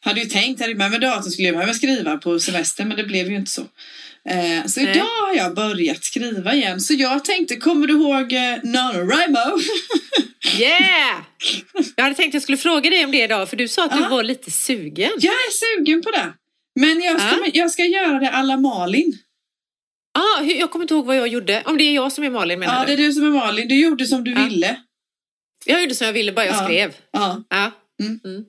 Hade 0.00 0.20
ju 0.20 0.26
tänkt, 0.26 0.60
hade 0.60 0.74
med 0.74 0.90
mig 0.90 1.00
datorn 1.00 1.30
skulle 1.32 1.48
jag 1.48 1.56
med 1.66 1.76
skriva 1.76 2.16
på 2.16 2.38
semester 2.40 2.84
men 2.84 2.96
det 2.96 3.04
blev 3.04 3.28
ju 3.30 3.36
inte 3.36 3.50
så. 3.50 3.60
Eh, 4.28 4.66
så 4.66 4.80
Nej. 4.80 4.90
idag 4.90 5.04
har 5.26 5.34
jag 5.36 5.54
börjat 5.54 6.04
skriva 6.04 6.54
igen. 6.54 6.80
Så 6.80 6.94
jag 6.94 7.24
tänkte, 7.24 7.56
kommer 7.56 7.86
du 7.86 7.92
ihåg 7.94 8.32
eh, 8.32 8.56
NaNoWriMo? 8.62 9.58
Yeah! 10.60 11.22
Jag 11.96 12.02
hade 12.04 12.14
tänkt 12.16 12.28
att 12.30 12.34
jag 12.34 12.42
skulle 12.42 12.58
fråga 12.58 12.90
dig 12.90 13.04
om 13.04 13.10
det 13.10 13.22
idag 13.22 13.48
för 13.50 13.56
du 13.56 13.68
sa 13.68 13.84
att 13.84 13.92
du 13.92 13.98
Ja. 14.02 14.08
var 14.08 14.22
lite 14.22 14.50
sugen. 14.50 15.10
jag 15.18 15.34
är 15.34 15.76
sugen 15.76 16.02
på 16.02 16.10
det. 16.10 16.32
Men 16.80 17.02
jag 17.02 17.20
ska, 17.20 17.30
Ja. 17.30 17.50
jag 17.54 17.70
ska 17.70 17.84
göra 17.84 18.18
det 18.18 18.30
alla 18.30 18.56
Malin. 18.56 19.18
Ah, 20.18 20.42
jag 20.42 20.70
kommer 20.70 20.82
inte 20.84 20.94
ihåg 20.94 21.06
vad 21.06 21.16
jag 21.16 21.28
gjorde. 21.28 21.62
Om 21.66 21.78
det 21.78 21.84
är 21.84 21.94
jag 21.94 22.12
som 22.12 22.24
är 22.24 22.30
Malin 22.30 22.58
menar 22.58 22.74
Ja, 22.80 22.84
det 22.86 22.96
du? 22.96 23.02
är 23.02 23.06
du 23.06 23.12
som 23.12 23.24
är 23.24 23.30
Malin. 23.30 23.68
Du 23.68 23.80
gjorde 23.80 24.06
som 24.06 24.24
du 24.24 24.30
Ja. 24.32 24.44
ville. 24.44 24.76
Jag 25.66 25.82
gjorde 25.82 25.94
som 25.94 26.06
jag 26.06 26.14
ville, 26.14 26.32
bara 26.32 26.46
jag 26.46 26.54
Ja. 26.54 26.64
skrev. 26.64 26.94
Ja. 27.10 27.42
Ja. 27.50 27.70
Mm. 28.00 28.44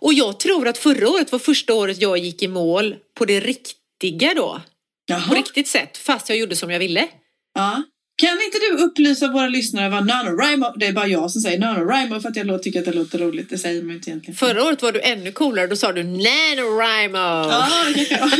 Och 0.00 0.12
jag 0.14 0.40
tror 0.40 0.68
att 0.68 0.78
förra 0.78 1.08
året 1.08 1.32
var 1.32 1.38
första 1.38 1.74
året 1.74 2.00
jag 2.02 2.18
gick 2.18 2.42
i 2.42 2.48
mål 2.48 2.96
på 3.14 3.24
det 3.24 3.40
riktiga 3.40 4.34
då. 4.34 4.52
På 4.54 4.60
Jaha. 5.06 5.34
riktigt 5.34 5.68
sätt, 5.68 5.96
fast 5.98 6.28
jag 6.28 6.38
gjorde 6.38 6.56
som 6.56 6.70
jag 6.70 6.78
ville. 6.78 7.08
Ja. 7.54 7.82
Kan 8.18 8.42
inte 8.44 8.58
du 8.58 8.84
upplysa 8.84 9.28
våra 9.28 9.48
lyssnare 9.48 9.88
vad 9.88 10.06
NaNoWriMo, 10.06 10.72
det 10.76 10.86
är 10.86 10.92
bara 10.92 11.06
jag 11.06 11.30
som 11.30 11.40
säger 11.40 11.58
NaNoWriMo 11.58 12.20
för 12.20 12.28
att 12.28 12.36
jag 12.36 12.62
tycker 12.62 12.78
att 12.78 12.84
det 12.84 12.92
låter 12.92 13.18
roligt, 13.18 13.50
det 13.50 13.58
säger 13.58 13.82
man 13.82 13.94
inte 13.94 14.10
egentligen. 14.10 14.36
Förra 14.36 14.64
året 14.64 14.82
var 14.82 14.92
du 14.92 15.00
ännu 15.00 15.32
coolare, 15.32 15.66
då 15.66 15.76
sa 15.76 15.92
du 15.92 16.04
NaNoWriMo. 16.04 17.18
Ja, 17.18 17.68
det 17.94 18.10
jag. 18.10 18.30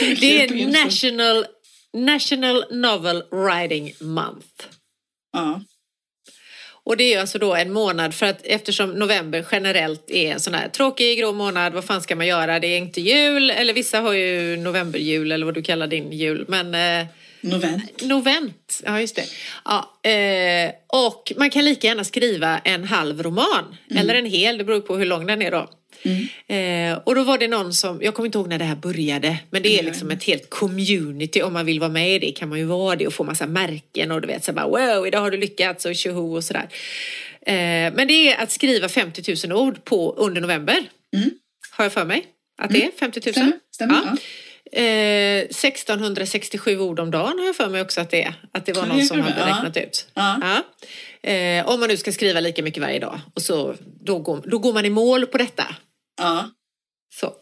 det 0.20 0.42
är. 0.42 0.84
National, 0.84 1.46
National 1.92 2.64
Novel 2.70 3.22
Writing 3.30 3.94
Month. 4.00 4.66
Ja. 5.32 5.62
Och 6.84 6.96
det 6.96 7.14
är 7.14 7.20
alltså 7.20 7.38
då 7.38 7.54
en 7.54 7.72
månad 7.72 8.14
för 8.14 8.26
att 8.26 8.40
eftersom 8.44 8.90
november 8.90 9.46
generellt 9.52 10.10
är 10.10 10.32
en 10.32 10.40
sån 10.40 10.54
här 10.54 10.68
tråkig 10.68 11.18
grå 11.18 11.32
månad, 11.32 11.72
vad 11.72 11.84
fan 11.84 12.02
ska 12.02 12.16
man 12.16 12.26
göra? 12.26 12.60
Det 12.60 12.66
är 12.66 12.78
inte 12.78 13.00
jul, 13.00 13.50
eller 13.50 13.74
vissa 13.74 14.00
har 14.00 14.12
ju 14.12 14.56
novemberjul 14.56 15.32
eller 15.32 15.46
vad 15.46 15.54
du 15.54 15.62
kallar 15.62 15.86
din 15.86 16.12
jul, 16.12 16.44
men 16.48 16.74
eh, 16.74 17.06
Novent. 17.42 18.02
novent, 18.02 18.82
ja 18.84 19.00
just 19.00 19.16
det. 19.16 19.24
Ja, 19.64 20.10
eh, 20.10 20.72
och 20.86 21.32
man 21.36 21.50
kan 21.50 21.64
lika 21.64 21.86
gärna 21.86 22.04
skriva 22.04 22.58
en 22.58 22.84
halv 22.84 23.22
roman, 23.22 23.76
eller 23.94 24.14
en 24.14 24.26
hel, 24.26 24.58
det 24.58 24.64
beror 24.64 24.80
på 24.80 24.96
hur 24.96 25.06
lång 25.06 25.26
den 25.26 25.42
är 25.42 25.50
då. 25.50 25.68
Eh, 26.54 26.98
och 27.04 27.14
då 27.14 27.22
var 27.22 27.38
det 27.38 27.48
någon 27.48 27.72
som, 27.72 28.02
jag 28.02 28.14
kommer 28.14 28.26
inte 28.26 28.38
ihåg 28.38 28.48
när 28.48 28.58
det 28.58 28.64
här 28.64 28.76
började, 28.76 29.38
men 29.50 29.62
det 29.62 29.78
är 29.78 29.82
liksom 29.82 30.10
ett 30.10 30.24
helt 30.24 30.50
community 30.50 31.42
om 31.42 31.52
man 31.52 31.66
vill 31.66 31.80
vara 31.80 31.90
med 31.90 32.14
i 32.14 32.18
det 32.18 32.32
kan 32.32 32.48
man 32.48 32.58
ju 32.58 32.64
vara 32.64 32.96
det 32.96 33.06
och 33.06 33.12
få 33.14 33.24
massa 33.24 33.46
märken 33.46 34.10
och 34.10 34.20
du 34.20 34.26
vet 34.26 34.44
så 34.44 34.52
bara 34.52 34.66
wow, 34.66 35.06
idag 35.06 35.20
har 35.20 35.30
du 35.30 35.36
lyckats 35.36 35.84
och 35.84 35.96
tjoho 35.96 36.36
och 36.36 36.44
sådär. 36.44 36.68
Eh, 37.46 37.94
men 37.94 38.08
det 38.08 38.32
är 38.32 38.42
att 38.42 38.50
skriva 38.50 38.88
50 38.88 39.48
000 39.48 39.56
ord 39.58 39.84
på 39.84 40.14
under 40.18 40.40
november. 40.40 40.84
Har 41.70 41.84
jag 41.84 41.92
för 41.92 42.04
mig 42.04 42.26
att 42.58 42.70
det 42.70 42.84
är 42.84 42.90
50 42.98 43.20
000. 43.24 43.32
Stämmer, 43.34 43.52
stämmer, 43.74 43.94
ja. 43.94 44.16
Eh, 44.72 44.82
1667 45.50 46.78
ord 46.80 47.00
om 47.00 47.10
dagen 47.10 47.38
har 47.38 47.46
jag 47.46 47.56
för 47.56 47.68
mig 47.68 47.80
också 47.82 48.00
att 48.00 48.10
det 48.10 48.22
är. 48.22 48.34
Att 48.52 48.66
det 48.66 48.72
var 48.72 48.82
Ja, 48.86 48.88
någon 48.92 49.02
som 49.06 49.20
hade 49.20 49.40
räknat 49.46 49.76
ut. 49.76 50.06
Ja. 50.14 50.40
Ja. 50.42 50.62
Eh, 51.30 51.68
om 51.68 51.80
man 51.80 51.88
nu 51.88 51.96
ska 51.96 52.12
skriva 52.12 52.40
lika 52.40 52.62
mycket 52.62 52.82
varje 52.82 52.98
dag. 52.98 53.20
Och 53.34 53.42
så, 53.42 53.74
då, 54.04 54.18
går, 54.18 54.40
då 54.46 54.58
går 54.58 54.72
man 54.72 54.84
i 54.86 54.90
mål 54.90 55.26
på 55.26 55.38
detta. 55.38 55.76
Ja. 56.18 56.50
Så. 57.20 57.32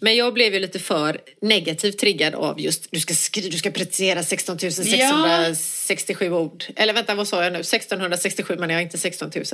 Men 0.00 0.16
jag 0.16 0.34
blev 0.34 0.54
ju 0.54 0.60
lite 0.60 0.78
för 0.78 1.20
negativt 1.42 1.98
triggad 1.98 2.34
av 2.34 2.60
just 2.60 2.88
du 2.90 3.00
ska, 3.00 3.14
skri- 3.14 3.50
du 3.50 3.58
ska 3.58 3.70
precisera 3.70 4.22
16 4.22 4.58
667 4.58 6.30
ord. 6.32 6.64
Eller 6.76 6.92
vänta, 6.94 7.14
vad 7.14 7.28
sa 7.28 7.44
jag 7.44 7.52
nu? 7.52 7.58
1667 7.58 8.56
men 8.58 8.70
jag 8.70 8.82
inte 8.82 8.98
16 8.98 9.30
000. 9.34 9.44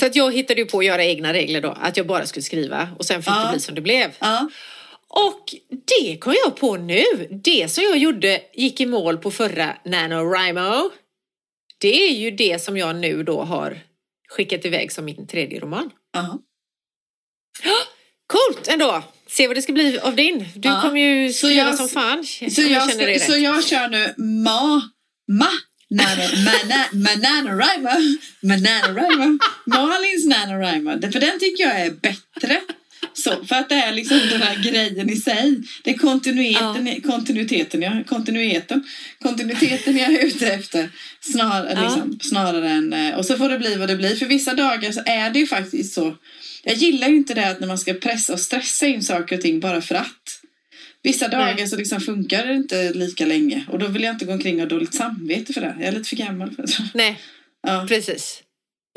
Så 0.00 0.06
att 0.06 0.16
jag 0.16 0.34
hittade 0.34 0.60
ju 0.60 0.66
på 0.66 0.78
att 0.78 0.84
göra 0.84 1.04
egna 1.04 1.32
regler 1.32 1.60
då. 1.60 1.76
Att 1.80 1.96
jag 1.96 2.06
bara 2.06 2.26
skulle 2.26 2.42
skriva 2.42 2.88
och 2.98 3.06
sen 3.06 3.22
fick 3.22 3.32
Ja. 3.32 3.44
det 3.44 3.50
bli 3.52 3.60
som 3.60 3.74
det 3.74 3.80
blev. 3.80 4.10
Ja. 4.18 4.48
Och 5.10 5.54
det 6.00 6.18
kom 6.18 6.34
jag 6.44 6.56
på 6.56 6.76
nu. 6.76 7.02
Det 7.44 7.68
som 7.72 7.84
jag 7.84 7.98
gjorde 7.98 8.40
gick 8.54 8.80
i 8.80 8.86
mål 8.86 9.18
på 9.18 9.30
förra 9.30 9.76
NaNoWriMo. 9.84 10.90
Det 11.80 12.08
är 12.10 12.14
ju 12.14 12.30
det 12.30 12.62
som 12.62 12.76
jag 12.76 12.96
nu 12.96 13.22
då 13.22 13.42
har 13.42 13.80
skickat 14.28 14.64
iväg 14.64 14.92
som 14.92 15.04
min 15.04 15.26
tredje 15.26 15.60
roman. 15.60 15.90
Ja. 16.12 16.38
Coolt 18.26 18.68
ändå! 18.68 19.02
Se 19.26 19.46
vad 19.46 19.56
det 19.56 19.62
ska 19.62 19.72
bli 19.72 19.98
av 19.98 20.16
din. 20.16 20.48
Du 20.54 20.68
Ja. 20.68 20.82
kommer 20.82 21.00
ju 21.00 21.32
skriva 21.32 21.54
jag- 21.54 21.74
som 21.76 21.88
fan. 21.88 22.24
Så 22.24 22.44
jag, 22.62 22.90
känner 22.90 23.18
ska, 23.18 23.32
så 23.32 23.38
jag 23.38 23.64
kör 23.64 23.88
nu 23.88 24.14
ma, 24.24 24.82
ma, 25.32 25.50
mananoRimer, 26.92 28.18
mananoRimer, 28.46 29.38
Malins 29.66 30.26
NaNoWriMo. 30.26 30.96
Det- 30.96 31.12
För 31.12 31.20
den 31.20 31.38
tycker 31.40 31.64
jag 31.64 31.80
är 31.80 31.90
bättre. 31.90 32.60
Så, 33.12 33.44
för 33.44 33.54
att 33.56 33.68
det 33.68 33.74
är 33.74 33.92
liksom 33.92 34.18
den 34.30 34.42
här 34.42 34.62
grejen 34.62 35.10
i 35.10 35.16
sig. 35.16 35.56
Det 35.84 35.90
är 35.90 35.98
kontinuiteten, 35.98 37.00
kontinuiteten, 37.02 37.82
ja, 37.82 38.02
kontinuiteten, 38.06 38.84
kontinuiteten 39.22 39.96
jag 39.96 40.12
är 40.14 40.26
ute 40.26 40.46
efter. 40.46 40.88
Snar, 41.20 41.66
Ja. 41.74 41.82
liksom, 41.82 42.18
snarare 42.22 42.70
än, 42.70 42.92
eh, 42.92 43.14
och 43.16 43.26
så 43.26 43.36
får 43.36 43.48
det 43.48 43.58
bli 43.58 43.74
vad 43.76 43.88
det 43.88 43.96
blir. 43.96 44.16
För 44.16 44.26
vissa 44.26 44.54
dagar 44.54 44.92
så 44.92 45.02
är 45.06 45.30
det 45.30 45.38
ju 45.38 45.46
faktiskt 45.46 45.94
så. 45.94 46.16
Jag 46.64 46.74
gillar 46.74 47.08
ju 47.08 47.16
inte 47.16 47.34
det 47.34 47.48
att 47.50 47.60
när 47.60 47.66
man 47.66 47.78
ska 47.78 47.94
pressa 47.94 48.32
och 48.32 48.40
stressa 48.40 48.86
in 48.86 49.02
saker 49.02 49.36
och 49.36 49.42
ting 49.42 49.60
bara 49.60 49.80
för 49.80 49.94
att. 49.94 50.40
Vissa 51.02 51.28
dagar 51.28 51.54
Nej. 51.54 51.68
så 51.68 51.76
liksom 51.76 52.00
funkar 52.00 52.46
det 52.46 52.54
inte 52.54 52.92
lika 52.92 53.26
länge 53.26 53.64
och 53.68 53.78
då 53.78 53.86
vill 53.86 54.02
jag 54.02 54.14
inte 54.14 54.24
gå 54.24 54.32
omkring 54.32 54.54
och 54.54 54.60
ha 54.60 54.68
dåligt 54.68 54.94
samvete 54.94 55.52
för 55.52 55.60
det. 55.60 55.74
Jag 55.78 55.88
är 55.88 55.92
lite 55.92 56.08
för 56.08 56.16
gammal 56.16 56.50
för 56.54 56.62
det. 56.62 56.68
Nej, 56.94 57.20
Ja. 57.62 57.86
precis. 57.88 58.42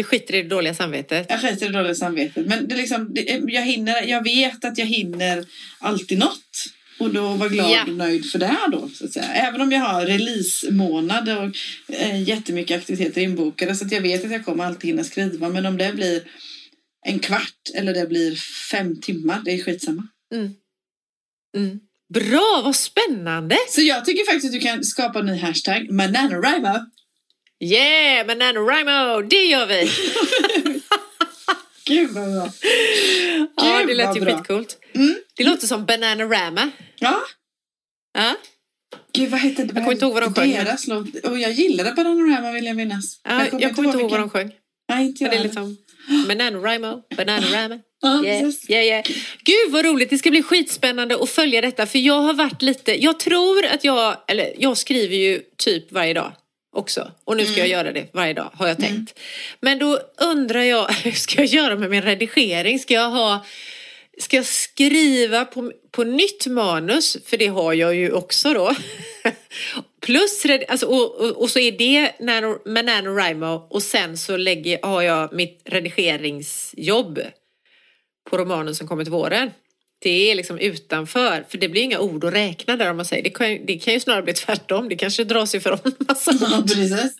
Vi 0.02 0.06
skiter 0.06 0.36
i 0.36 0.42
det 0.42 0.48
dåliga 0.48 0.74
samvetet. 0.74 1.26
Jag 1.30 1.42
skiter 1.42 1.66
i 1.66 1.70
det 1.70 1.78
dåliga 1.78 1.96
samvetet. 1.96 2.46
Men 2.48 2.68
det 2.68 2.76
liksom, 2.76 3.14
det, 3.14 3.42
jag, 3.48 3.62
hinner, 3.62 4.02
jag 4.04 4.24
vet 4.24 4.66
att 4.66 4.78
jag 4.78 4.86
hinner 4.86 5.46
alltid 5.80 6.18
något. 6.18 6.66
Och 7.00 7.14
då 7.14 7.28
var 7.28 7.50
glad 7.50 7.72
Ja. 7.72 7.84
och 7.84 7.90
nöjd 7.94 8.32
för 8.32 8.40
det 8.40 8.58
då. 8.72 8.90
Så 8.94 9.06
att 9.06 9.14
säga. 9.14 9.26
Även 9.26 9.62
om 9.62 9.72
jag 9.72 9.80
har 9.80 10.06
release-månad 10.06 11.30
och 11.30 11.56
eh, 11.96 12.22
jättemycket 12.22 12.78
aktiviteter 12.78 13.22
inbokade. 13.22 13.76
Så 13.76 13.86
att 13.86 13.92
jag 13.92 14.02
vet 14.02 14.26
att 14.26 14.32
jag 14.32 14.46
kommer 14.46 14.64
alltid 14.66 14.90
hinna 14.90 15.04
skriva. 15.04 15.50
Men 15.50 15.66
om 15.66 15.78
det 15.78 15.94
blir 15.94 16.24
en 17.08 17.20
kvart 17.20 17.70
eller 17.76 17.94
det 17.94 18.08
blir 18.08 18.36
fem 18.72 19.02
timmar, 19.02 19.42
det 19.46 19.52
är 19.52 19.64
skitsamma. 19.64 20.08
Mm. 21.58 21.80
Bra, 22.14 22.62
vad 22.64 22.76
spännande! 22.76 23.56
Så 23.70 23.82
jag 23.82 24.06
tycker 24.06 24.26
faktiskt 24.26 24.46
att 24.46 24.52
du 24.54 24.60
kan 24.60 24.84
skapa 24.84 25.20
en 25.20 25.26
ny 25.26 25.38
hashtag. 25.38 25.92
Mananariva. 25.92 26.86
Yeah, 27.63 28.26
men 28.26 28.38
NaNoWriMo, 28.38 29.21
det 29.21 29.45
gör 29.45 29.65
vi! 29.65 29.91
Gud 31.86 32.10
vad 32.10 32.32
bra. 32.32 32.50
ja, 33.56 33.78
Gud, 33.80 33.88
det 33.88 33.93
lät 33.93 34.15
ju 34.15 34.21
bra. 34.21 34.38
skitcoolt. 34.38 34.78
Mm. 34.95 35.15
Det 35.36 35.43
låter 35.43 35.67
som 35.67 35.86
Bananarama. 35.86 36.71
Ja. 37.00 37.21
Ja. 38.13 38.36
Gud 39.13 39.30
vad 39.30 39.39
hette 39.39 39.63
det? 39.63 39.74
Jag 39.74 39.84
kommer 39.84 39.91
inte 39.91 40.06
ihåg 40.06 40.13
vad 40.13 40.24
de 40.24 40.34
sjöng. 40.34 40.52
Deras 40.52 40.88
låt. 40.88 41.15
Och 41.24 41.39
jag 41.39 41.52
gillade 41.52 41.91
Panorama 41.91 42.52
vill 42.52 42.65
jag 42.65 42.76
minnas. 42.76 43.19
Ja, 43.24 43.45
jag 43.60 43.76
kommer 43.76 43.89
inte 43.89 44.02
ihåg 44.02 44.12
vad 44.12 44.19
de 44.19 44.30
sjöng. 44.30 44.52
Nej, 44.89 45.06
inte 45.06 45.24
Men 45.24 45.32
jag 45.34 45.39
det 45.39 45.41
är 45.41 45.43
liksom 45.43 45.78
Bananarama, 46.28 47.02
Bananarama. 47.17 47.80
Ja, 48.02 48.26
Yeah, 48.26 48.52
yeah, 48.69 48.86
yeah. 48.86 49.04
Gud 49.43 49.71
vad 49.71 49.86
roligt, 49.86 50.10
det 50.10 50.17
ska 50.17 50.30
bli 50.30 50.43
skitspännande 50.43 51.24
att 51.24 51.30
följa 51.30 51.62
detta 51.62 51.86
för 51.86 52.00
jag 52.00 52.21
har 52.21 52.34
varit 52.34 52.62
lite, 52.62 53.04
jag 53.04 53.19
tror 53.19 53.65
att 53.65 53.84
jag, 53.84 54.17
eller 54.28 54.54
jag 54.58 54.78
skriver 54.78 55.15
ju 55.15 55.41
typ 55.58 55.91
varje 55.91 56.13
dag 56.13 56.32
också 56.72 57.12
och 57.24 57.38
nu 57.38 57.46
ska 57.46 57.60
jag 57.60 57.68
göra 57.68 57.92
det 57.92 58.08
varje 58.14 58.34
dag 58.34 58.52
har 58.54 58.68
jag 58.68 58.78
tänkt. 58.78 59.20
Men 59.60 59.80
då 59.80 60.00
undrar 60.18 60.62
jag, 60.62 60.92
hur 61.04 61.12
ska 61.12 61.42
jag 61.42 61.46
göra 61.46 61.76
med 61.76 61.90
min 61.90 62.02
redigering? 62.02 62.80
Ska 62.80 62.94
jag 62.94 63.10
ha 63.10 63.46
Ska 64.18 64.38
jag 64.38 64.46
skriva 64.46 65.46
på, 65.46 65.72
på 65.92 66.04
nytt 66.04 66.48
manus, 66.48 67.18
för 67.26 67.38
det 67.38 67.48
har 67.48 67.74
jag 67.74 67.96
ju 67.96 68.12
också 68.12 68.54
då. 68.54 68.76
Plus, 70.02 70.46
alltså, 70.68 70.86
och, 70.86 71.16
och, 71.16 71.42
och 71.42 71.50
så 71.50 71.60
är 71.60 71.72
det 71.72 72.12
med 72.66 72.86
NaNoWriMo 72.86 73.68
och 73.70 73.84
sen 73.84 74.18
så 74.18 74.38
lägger, 74.38 74.80
har 74.84 75.02
jag 75.02 75.34
mitt 75.34 75.62
redigeringsjobb 75.66 77.20
på 78.30 78.38
romanen 78.38 78.76
som 78.76 78.88
kommer 78.88 79.04
till 79.04 79.12
våren. 79.12 79.52
Det 80.04 80.32
är 80.32 80.36
liksom 80.36 80.58
utanför, 80.58 81.46
för 81.50 81.58
det 81.58 81.70
blir 81.70 81.82
inga 81.82 82.00
ord 82.00 82.24
att 82.24 82.34
räkna 82.34 82.78
där 82.78 82.90
om 82.90 82.98
man 82.98 83.06
säger. 83.06 83.24
Det 83.24 83.30
kan, 83.30 83.66
det 83.66 83.78
kan 83.78 83.94
ju 83.94 84.00
snarare 84.00 84.24
bli 84.24 84.34
tvärtom, 84.34 84.90
det 84.90 84.96
kanske 84.96 85.24
dras 85.24 85.56
ifrån 85.56 85.80
en 85.84 85.94
massa 86.00 86.32
Ja, 86.42 86.64
precis. 86.68 87.14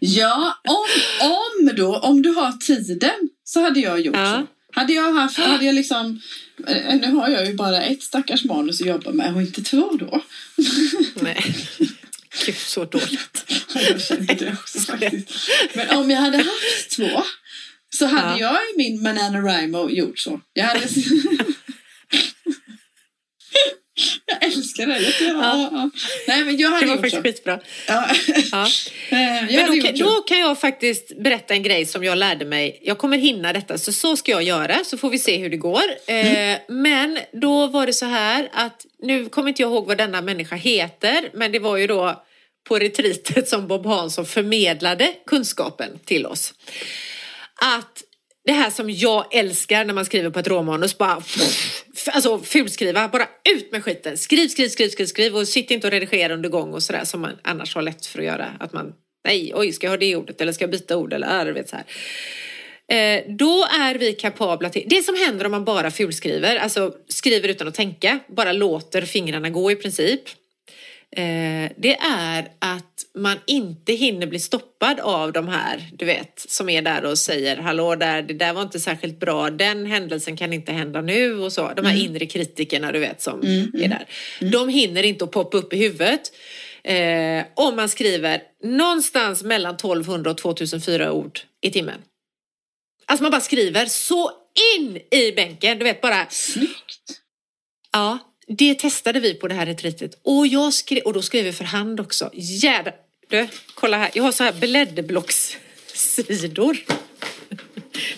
Ja, 0.00 0.54
om, 0.68 0.86
om 1.30 1.76
då, 1.76 1.96
om 1.96 2.22
du 2.22 2.28
har 2.30 2.52
tiden 2.52 3.28
så 3.44 3.60
hade 3.60 3.80
jag 3.80 4.00
gjort 4.00 4.16
Ja. 4.16 4.32
så. 4.32 4.46
Hade 4.80 4.92
jag 4.92 5.12
haft, 5.12 5.38
hade 5.38 5.64
jag 5.64 5.74
liksom, 5.74 6.20
eh, 6.68 6.94
nu 7.00 7.10
har 7.12 7.28
jag 7.28 7.46
ju 7.46 7.54
bara 7.54 7.82
ett 7.82 8.02
stackars 8.02 8.44
manus 8.44 8.80
att 8.80 8.86
jobba 8.86 9.10
med 9.12 9.34
och 9.34 9.42
inte 9.42 9.62
två 9.62 9.90
då. 10.00 10.22
Nej. 11.20 11.54
Gud, 12.46 12.56
så 12.56 12.84
dåligt. 12.84 13.44
Jag 13.74 14.02
kände 14.02 14.34
det 14.34 14.52
också 14.52 14.78
faktiskt. 14.78 15.30
Men 15.74 15.90
om 15.90 16.10
jag 16.10 16.20
hade 16.20 16.36
haft 16.36 16.90
två 16.96 17.22
så 17.90 18.06
hade 18.06 18.40
jag 18.40 18.54
i 18.54 18.76
min 18.76 19.02
NaNoWriMo 19.02 19.90
gjort 19.90 20.18
så. 20.18 20.40
Jag 20.52 20.64
hade... 20.64 20.80
jag 24.26 24.44
älskar 24.44 24.86
det. 24.86 25.00
Jag, 25.24 25.34
ja. 25.36 25.68
Ja. 25.72 25.90
Nej, 26.28 26.44
men 26.44 26.56
jag 26.56 26.70
Det 26.70 26.74
hade 26.74 26.86
var 26.86 26.94
gjort 26.94 27.10
så. 27.10 27.16
faktiskt 27.16 27.22
skitbra. 27.36 27.60
Ja. 27.88 28.08
Ja. 28.52 28.66
Eh, 29.08 29.18
Men 29.18 29.66
då, 29.66 29.82
kan, 29.86 29.94
då 29.98 30.10
kan 30.22 30.38
jag 30.40 30.60
faktiskt 30.60 31.22
berätta 31.22 31.54
en 31.54 31.62
grej 31.62 31.86
som 31.86 32.04
jag 32.04 32.18
lärde 32.18 32.44
mig. 32.44 32.80
Jag 32.82 32.98
kommer 32.98 33.18
hinna 33.18 33.52
detta, 33.52 33.78
så 33.78 33.92
så 33.92 34.16
ska 34.16 34.32
jag 34.32 34.42
göra, 34.42 34.84
så 34.84 34.96
får 34.98 35.10
vi 35.10 35.18
se 35.18 35.36
hur 35.36 35.50
det 35.50 35.56
går. 35.56 35.82
Eh, 36.06 36.56
men 36.68 37.18
då 37.32 37.66
var 37.66 37.86
det 37.86 37.92
så 37.92 38.06
här 38.06 38.48
att, 38.52 38.86
nu 39.02 39.28
kommer 39.28 39.48
inte 39.48 39.62
jag 39.62 39.70
ihåg 39.70 39.86
vad 39.86 39.98
denna 39.98 40.22
människa 40.22 40.56
heter, 40.56 41.30
men 41.34 41.52
det 41.52 41.58
var 41.58 41.76
ju 41.76 41.86
då 41.86 42.22
på 42.68 42.78
retreatet 42.78 43.48
som 43.48 43.66
Bob 43.68 43.86
Hansson 43.86 44.26
förmedlade 44.26 45.14
kunskapen 45.26 45.98
till 46.04 46.26
oss. 46.26 46.54
Att 47.76 48.02
det 48.44 48.52
här 48.52 48.70
som 48.70 48.90
jag 48.90 49.34
älskar 49.34 49.84
när 49.84 49.94
man 49.94 50.04
skriver 50.04 50.30
på 50.30 50.38
ett 50.38 50.48
råmanus, 50.48 50.98
bara 50.98 51.16
pff, 51.16 52.08
alltså 52.12 52.38
fulskriva, 52.38 53.08
bara 53.08 53.28
ut 53.54 53.72
med 53.72 53.84
skiten. 53.84 54.18
Skriv, 54.18 54.48
skriv, 54.48 54.68
skriv, 54.68 54.88
skriv, 54.88 55.06
skriv 55.06 55.36
och 55.36 55.48
sitt 55.48 55.70
inte 55.70 55.86
och 55.86 55.90
redigera 55.90 56.34
under 56.34 56.48
gång 56.48 56.72
och 56.72 56.82
sådär 56.82 57.04
som 57.04 57.20
man 57.20 57.38
annars 57.42 57.74
har 57.74 57.82
lätt 57.82 58.06
för 58.06 58.18
att 58.18 58.24
göra. 58.24 58.46
Att 58.60 58.72
man, 58.72 58.92
nej, 59.24 59.52
oj, 59.54 59.72
ska 59.72 59.86
jag 59.86 59.92
ha 59.92 59.96
det 59.96 60.16
ordet 60.16 60.40
eller 60.40 60.52
ska 60.52 60.62
jag 60.62 60.70
byta 60.70 60.96
ord 60.96 61.12
eller 61.12 61.26
är 61.26 61.52
vet 61.52 61.68
så 61.68 61.76
här. 61.76 61.84
Eh, 62.92 63.22
då 63.28 63.64
är 63.80 63.94
vi 63.94 64.12
kapabla 64.12 64.68
till, 64.70 64.84
det 64.86 65.02
som 65.02 65.14
händer 65.14 65.44
om 65.44 65.52
man 65.52 65.64
bara 65.64 65.90
fulskriver, 65.90 66.56
alltså 66.56 66.94
skriver 67.08 67.48
utan 67.48 67.68
att 67.68 67.74
tänka, 67.74 68.18
bara 68.28 68.52
låter 68.52 69.02
fingrarna 69.02 69.50
gå 69.50 69.70
i 69.70 69.76
princip. 69.76 70.20
Eh, 71.16 71.70
det 71.76 71.96
är 72.00 72.48
att 72.58 73.04
man 73.14 73.38
inte 73.46 73.92
hinner 73.92 74.26
bli 74.26 74.38
stoppad 74.38 75.00
av 75.00 75.32
de 75.32 75.48
här, 75.48 75.88
du 75.92 76.04
vet, 76.04 76.44
som 76.48 76.68
är 76.68 76.82
där 76.82 77.04
och 77.04 77.18
säger 77.18 77.56
hallå 77.56 77.94
där, 77.94 78.22
det 78.22 78.34
där 78.34 78.52
var 78.52 78.62
inte 78.62 78.80
särskilt 78.80 79.20
bra, 79.20 79.50
den 79.50 79.86
händelsen 79.86 80.36
kan 80.36 80.52
inte 80.52 80.72
hända 80.72 81.00
nu 81.00 81.38
och 81.38 81.52
så. 81.52 81.72
De 81.76 81.86
här 81.86 81.96
inre 81.96 82.26
kritikerna, 82.26 82.92
du 82.92 82.98
vet, 82.98 83.22
som 83.22 83.40
är 83.74 83.88
där. 83.88 84.06
De 84.40 84.68
hinner 84.68 85.02
inte 85.02 85.24
att 85.24 85.30
poppa 85.30 85.56
upp 85.56 85.72
i 85.72 85.76
huvudet. 85.76 86.32
Eh, 86.84 87.44
om 87.54 87.76
man 87.76 87.88
skriver 87.88 88.42
någonstans 88.62 89.42
mellan 89.42 89.74
1200 89.74 90.30
och 90.30 90.38
2004 90.38 91.12
ord 91.12 91.40
i 91.60 91.70
timmen. 91.70 92.00
Alltså 93.06 93.22
man 93.22 93.30
bara 93.30 93.40
skriver 93.40 93.86
så 93.86 94.30
in 94.76 95.00
i 95.10 95.32
bänken, 95.32 95.78
du 95.78 95.84
vet 95.84 96.00
bara 96.00 96.26
Snyggt! 96.30 97.20
Ja, 97.92 98.18
det 98.46 98.74
testade 98.74 99.20
vi 99.20 99.34
på 99.34 99.48
det 99.48 99.54
här 99.54 99.66
retreatet. 99.66 100.18
Och, 100.22 100.46
jag 100.46 100.72
skrev, 100.74 101.02
och 101.02 101.12
då 101.12 101.22
skrev 101.22 101.44
vi 101.44 101.52
för 101.52 101.64
hand 101.64 102.00
också. 102.00 102.30
Jädra... 102.34 102.92
Du, 103.30 103.48
kolla 103.74 103.98
här. 103.98 104.10
Jag 104.14 104.22
har 104.22 104.32
så 104.32 104.44
här 104.44 104.52
blädderblockssidor. 104.52 106.76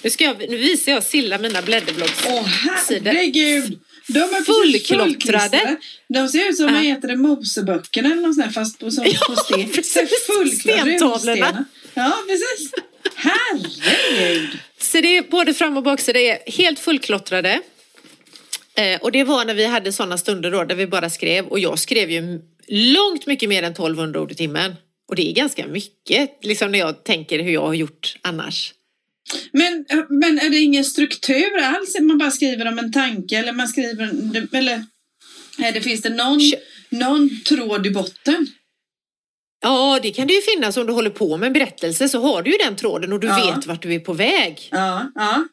Nu, 0.02 0.10
ska 0.10 0.24
jag, 0.24 0.50
nu 0.50 0.56
visar 0.56 0.92
jag 0.92 1.02
Silla 1.04 1.38
mina 1.38 1.62
blädderblockssidor. 1.62 2.34
Åh 2.38 2.46
herregud! 2.46 3.80
De 4.06 4.18
är 4.20 4.44
Fullklottrade. 4.44 5.76
De 6.08 6.28
ser 6.28 6.48
ut 6.48 6.56
som, 6.56 6.74
Ja. 6.74 6.80
heter 6.80 7.08
det, 7.08 7.16
Moseböckerna 7.16 8.12
eller 8.12 8.22
något 8.22 8.34
sånt 8.34 8.46
där, 8.46 8.52
fast 8.52 8.78
på, 8.78 8.90
som, 8.90 9.04
på 9.04 9.36
sten. 9.36 9.70
precis. 9.74 10.26
Så 10.26 10.46
Stentavlorna. 10.60 11.64
Ja, 11.94 12.12
precis. 12.28 12.70
Herregud! 13.14 14.58
Så 14.78 15.00
det 15.00 15.16
är 15.16 15.22
både 15.22 15.54
fram 15.54 15.76
och 15.76 15.82
baksida 15.82 16.20
är 16.20 16.50
helt 16.50 16.78
fullklottrade. 16.78 17.60
Eh, 18.76 19.00
och 19.02 19.12
det 19.12 19.24
var 19.24 19.44
när 19.44 19.54
vi 19.54 19.66
hade 19.66 19.92
sådana 19.92 20.18
stunder 20.18 20.50
då 20.50 20.64
där 20.64 20.74
vi 20.74 20.86
bara 20.86 21.10
skrev 21.10 21.46
och 21.46 21.58
jag 21.58 21.78
skrev 21.78 22.10
ju 22.10 22.40
långt 22.68 23.26
mycket 23.26 23.48
mer 23.48 23.62
än 23.62 23.72
1200 23.72 24.20
ord 24.20 24.32
i 24.32 24.34
timmen. 24.34 24.74
Och 25.08 25.16
det 25.16 25.30
är 25.30 25.34
ganska 25.34 25.66
mycket 25.66 26.30
liksom 26.42 26.72
när 26.72 26.78
jag 26.78 27.04
tänker 27.04 27.38
hur 27.42 27.52
jag 27.52 27.66
har 27.66 27.74
gjort 27.74 28.16
annars. 28.22 28.74
Men, 29.52 29.84
men 30.08 30.38
är 30.38 30.50
det 30.50 30.58
ingen 30.58 30.84
struktur 30.84 31.58
alls? 31.62 31.96
Man 32.00 32.18
bara 32.18 32.30
skriver 32.30 32.68
om 32.68 32.78
en 32.78 32.92
tanke 32.92 33.36
eller 33.38 33.52
man 33.52 33.68
skriver... 33.68 34.10
Eller 34.56 34.84
är 35.58 35.72
det, 35.72 35.80
finns 35.80 36.02
det 36.02 36.10
någon, 36.10 36.40
någon 36.90 37.30
tråd 37.48 37.86
i 37.86 37.90
botten? 37.90 38.46
Ja, 39.62 39.98
det 40.02 40.10
kan 40.10 40.26
det 40.26 40.34
ju 40.34 40.40
finnas 40.40 40.76
om 40.76 40.86
du 40.86 40.92
håller 40.92 41.10
på 41.10 41.36
med 41.36 41.46
en 41.46 41.52
berättelse 41.52 42.08
så 42.08 42.20
har 42.20 42.42
du 42.42 42.50
ju 42.50 42.56
den 42.58 42.76
tråden 42.76 43.12
och 43.12 43.20
du 43.20 43.26
Ja. 43.26 43.54
vet 43.56 43.66
vart 43.66 43.82
du 43.82 43.94
är 43.94 44.00
på 44.00 44.12
väg. 44.12 44.68
Ja, 44.70 45.12
ja. 45.14 45.44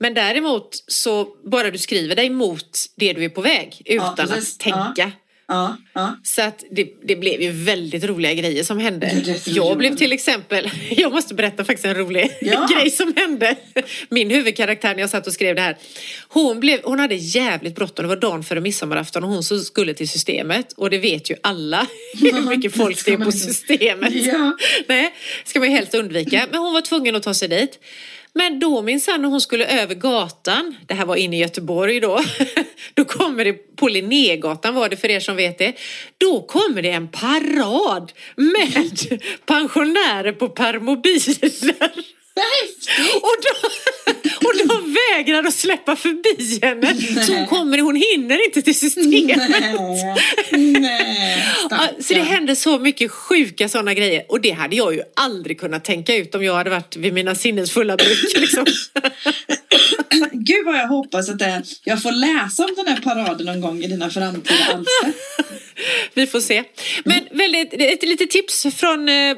Men 0.00 0.14
däremot 0.14 0.84
så 0.86 1.28
bara 1.50 1.70
du 1.70 1.78
skriver 1.78 2.16
dig 2.16 2.30
mot 2.30 2.78
det 2.96 3.12
du 3.12 3.24
är 3.24 3.28
på 3.28 3.40
väg 3.40 3.82
utan 3.84 4.16
precis. 4.16 4.54
att 4.54 4.60
tänka. 4.60 5.12
Ja, 5.48 5.76
ja. 5.94 6.16
Så 6.24 6.42
att 6.42 6.64
det, 6.70 6.88
det 7.04 7.16
blev 7.16 7.42
ju 7.42 7.50
väldigt 7.52 8.04
roliga 8.04 8.34
grejer 8.34 8.64
som 8.64 8.78
hände. 8.78 9.06
Det- 9.06 9.32
det 9.32 9.38
tror 9.38 9.56
jag 9.56 9.78
blev 9.78 9.96
till 9.96 10.12
exempel, 10.12 10.70
jag 10.90 11.12
måste 11.12 11.34
berätta 11.34 11.64
faktiskt 11.64 11.84
en 11.86 11.94
rolig 11.94 12.30
Ja. 12.40 12.68
grej 12.74 12.90
som 12.90 13.12
hände. 13.16 13.56
Min 14.08 14.30
huvudkaraktär 14.30 14.94
när 14.94 15.00
jag 15.00 15.10
satt 15.10 15.26
och 15.26 15.32
skrev 15.32 15.54
det 15.54 15.60
här. 15.62 15.76
Hon, 16.28 16.60
blev, 16.60 16.80
hon 16.84 16.98
hade 16.98 17.14
jävligt 17.14 17.74
bråttom, 17.74 18.02
det 18.02 18.08
var 18.08 18.16
dagen 18.16 18.44
före 18.44 18.60
midsommarafton 18.60 19.24
och 19.24 19.30
hon 19.30 19.42
så 19.44 19.58
skulle 19.58 19.94
till 19.94 20.08
systemet. 20.08 20.72
Och 20.72 20.90
det 20.90 20.98
vet 20.98 21.30
ju 21.30 21.34
alla 21.42 21.86
hur 22.20 22.40
mycket 22.56 22.76
folk 22.76 23.04
det 23.04 23.12
är 23.12 23.16
på 23.16 23.32
systemet. 23.32 24.12
Ja. 24.14 24.56
Nej, 24.88 25.14
ska 25.44 25.58
man 25.58 25.68
ju 25.68 25.74
helst 25.74 25.94
undvika. 25.94 26.46
Men 26.50 26.60
hon 26.60 26.72
var 26.72 26.80
tvungen 26.80 27.16
att 27.16 27.22
ta 27.22 27.34
sig 27.34 27.48
dit. 27.48 27.78
Men 28.32 28.60
då 28.60 28.82
minsann 28.82 29.22
när 29.22 29.28
hon 29.28 29.40
skulle 29.40 29.82
över 29.82 29.94
gatan, 29.94 30.76
det 30.86 30.94
här 30.94 31.06
var 31.06 31.16
inne 31.16 31.36
i 31.36 31.40
Göteborg 31.40 32.00
då, 32.00 32.20
då 32.94 33.04
kommer 33.04 33.44
det, 33.44 33.76
på 33.76 33.88
Linnégatan 33.88 34.74
var 34.74 34.88
det 34.88 34.96
för 34.96 35.10
er 35.10 35.20
som 35.20 35.36
vet 35.36 35.58
det, 35.58 35.74
då 36.18 36.42
kommer 36.42 36.82
det 36.82 36.90
en 36.90 37.08
parad 37.08 38.12
med 38.36 39.22
pensionärer 39.46 40.32
på 40.32 40.48
permobiler. 40.48 42.19
Och 43.14 43.36
de, 43.42 43.68
och 44.46 44.68
de 44.68 44.96
vägrar 45.10 45.44
att 45.44 45.54
släppa 45.54 45.96
förbi 45.96 46.58
henne. 46.62 47.22
Så 47.26 47.34
hon 47.34 47.46
kommer, 47.46 47.78
hon 47.78 47.96
hinner 47.96 48.44
inte 48.44 48.62
till 48.62 48.78
systemet. 48.78 49.50
Nej, 49.50 50.80
nej 50.80 51.44
så 52.00 52.14
det 52.14 52.22
hände 52.22 52.56
så 52.56 52.78
mycket 52.78 53.10
sjuka 53.10 53.68
sådana 53.68 53.94
grejer 53.94 54.24
och 54.28 54.40
det 54.40 54.50
hade 54.50 54.76
jag 54.76 54.94
ju 54.94 55.02
aldrig 55.16 55.60
kunnat 55.60 55.84
tänka 55.84 56.16
ut 56.16 56.34
om 56.34 56.44
jag 56.44 56.54
hade 56.54 56.70
varit 56.70 56.96
vid 56.96 57.12
mina 57.12 57.34
sinnesfulla 57.34 57.96
bruk. 57.96 58.34
Liksom. 58.36 58.64
Gud 60.32 60.66
vad 60.66 60.78
jag 60.78 60.88
hoppas 60.88 61.28
att 61.28 61.38
det, 61.38 61.62
jag 61.84 62.02
får 62.02 62.12
läsa 62.12 62.64
om 62.64 62.74
den 62.76 62.86
här 62.86 63.00
paraden 63.00 63.46
någon 63.46 63.60
gång 63.60 63.82
i 63.82 63.86
dina 63.86 64.10
framtida 64.10 64.64
alster. 64.64 65.12
Vi 66.14 66.26
får 66.26 66.40
se. 66.40 66.64
Men 67.04 67.28
väldigt, 67.30 67.72
ett 67.72 68.02
litet 68.02 68.30
tips 68.30 68.66
från 68.76 69.08
eh, 69.08 69.36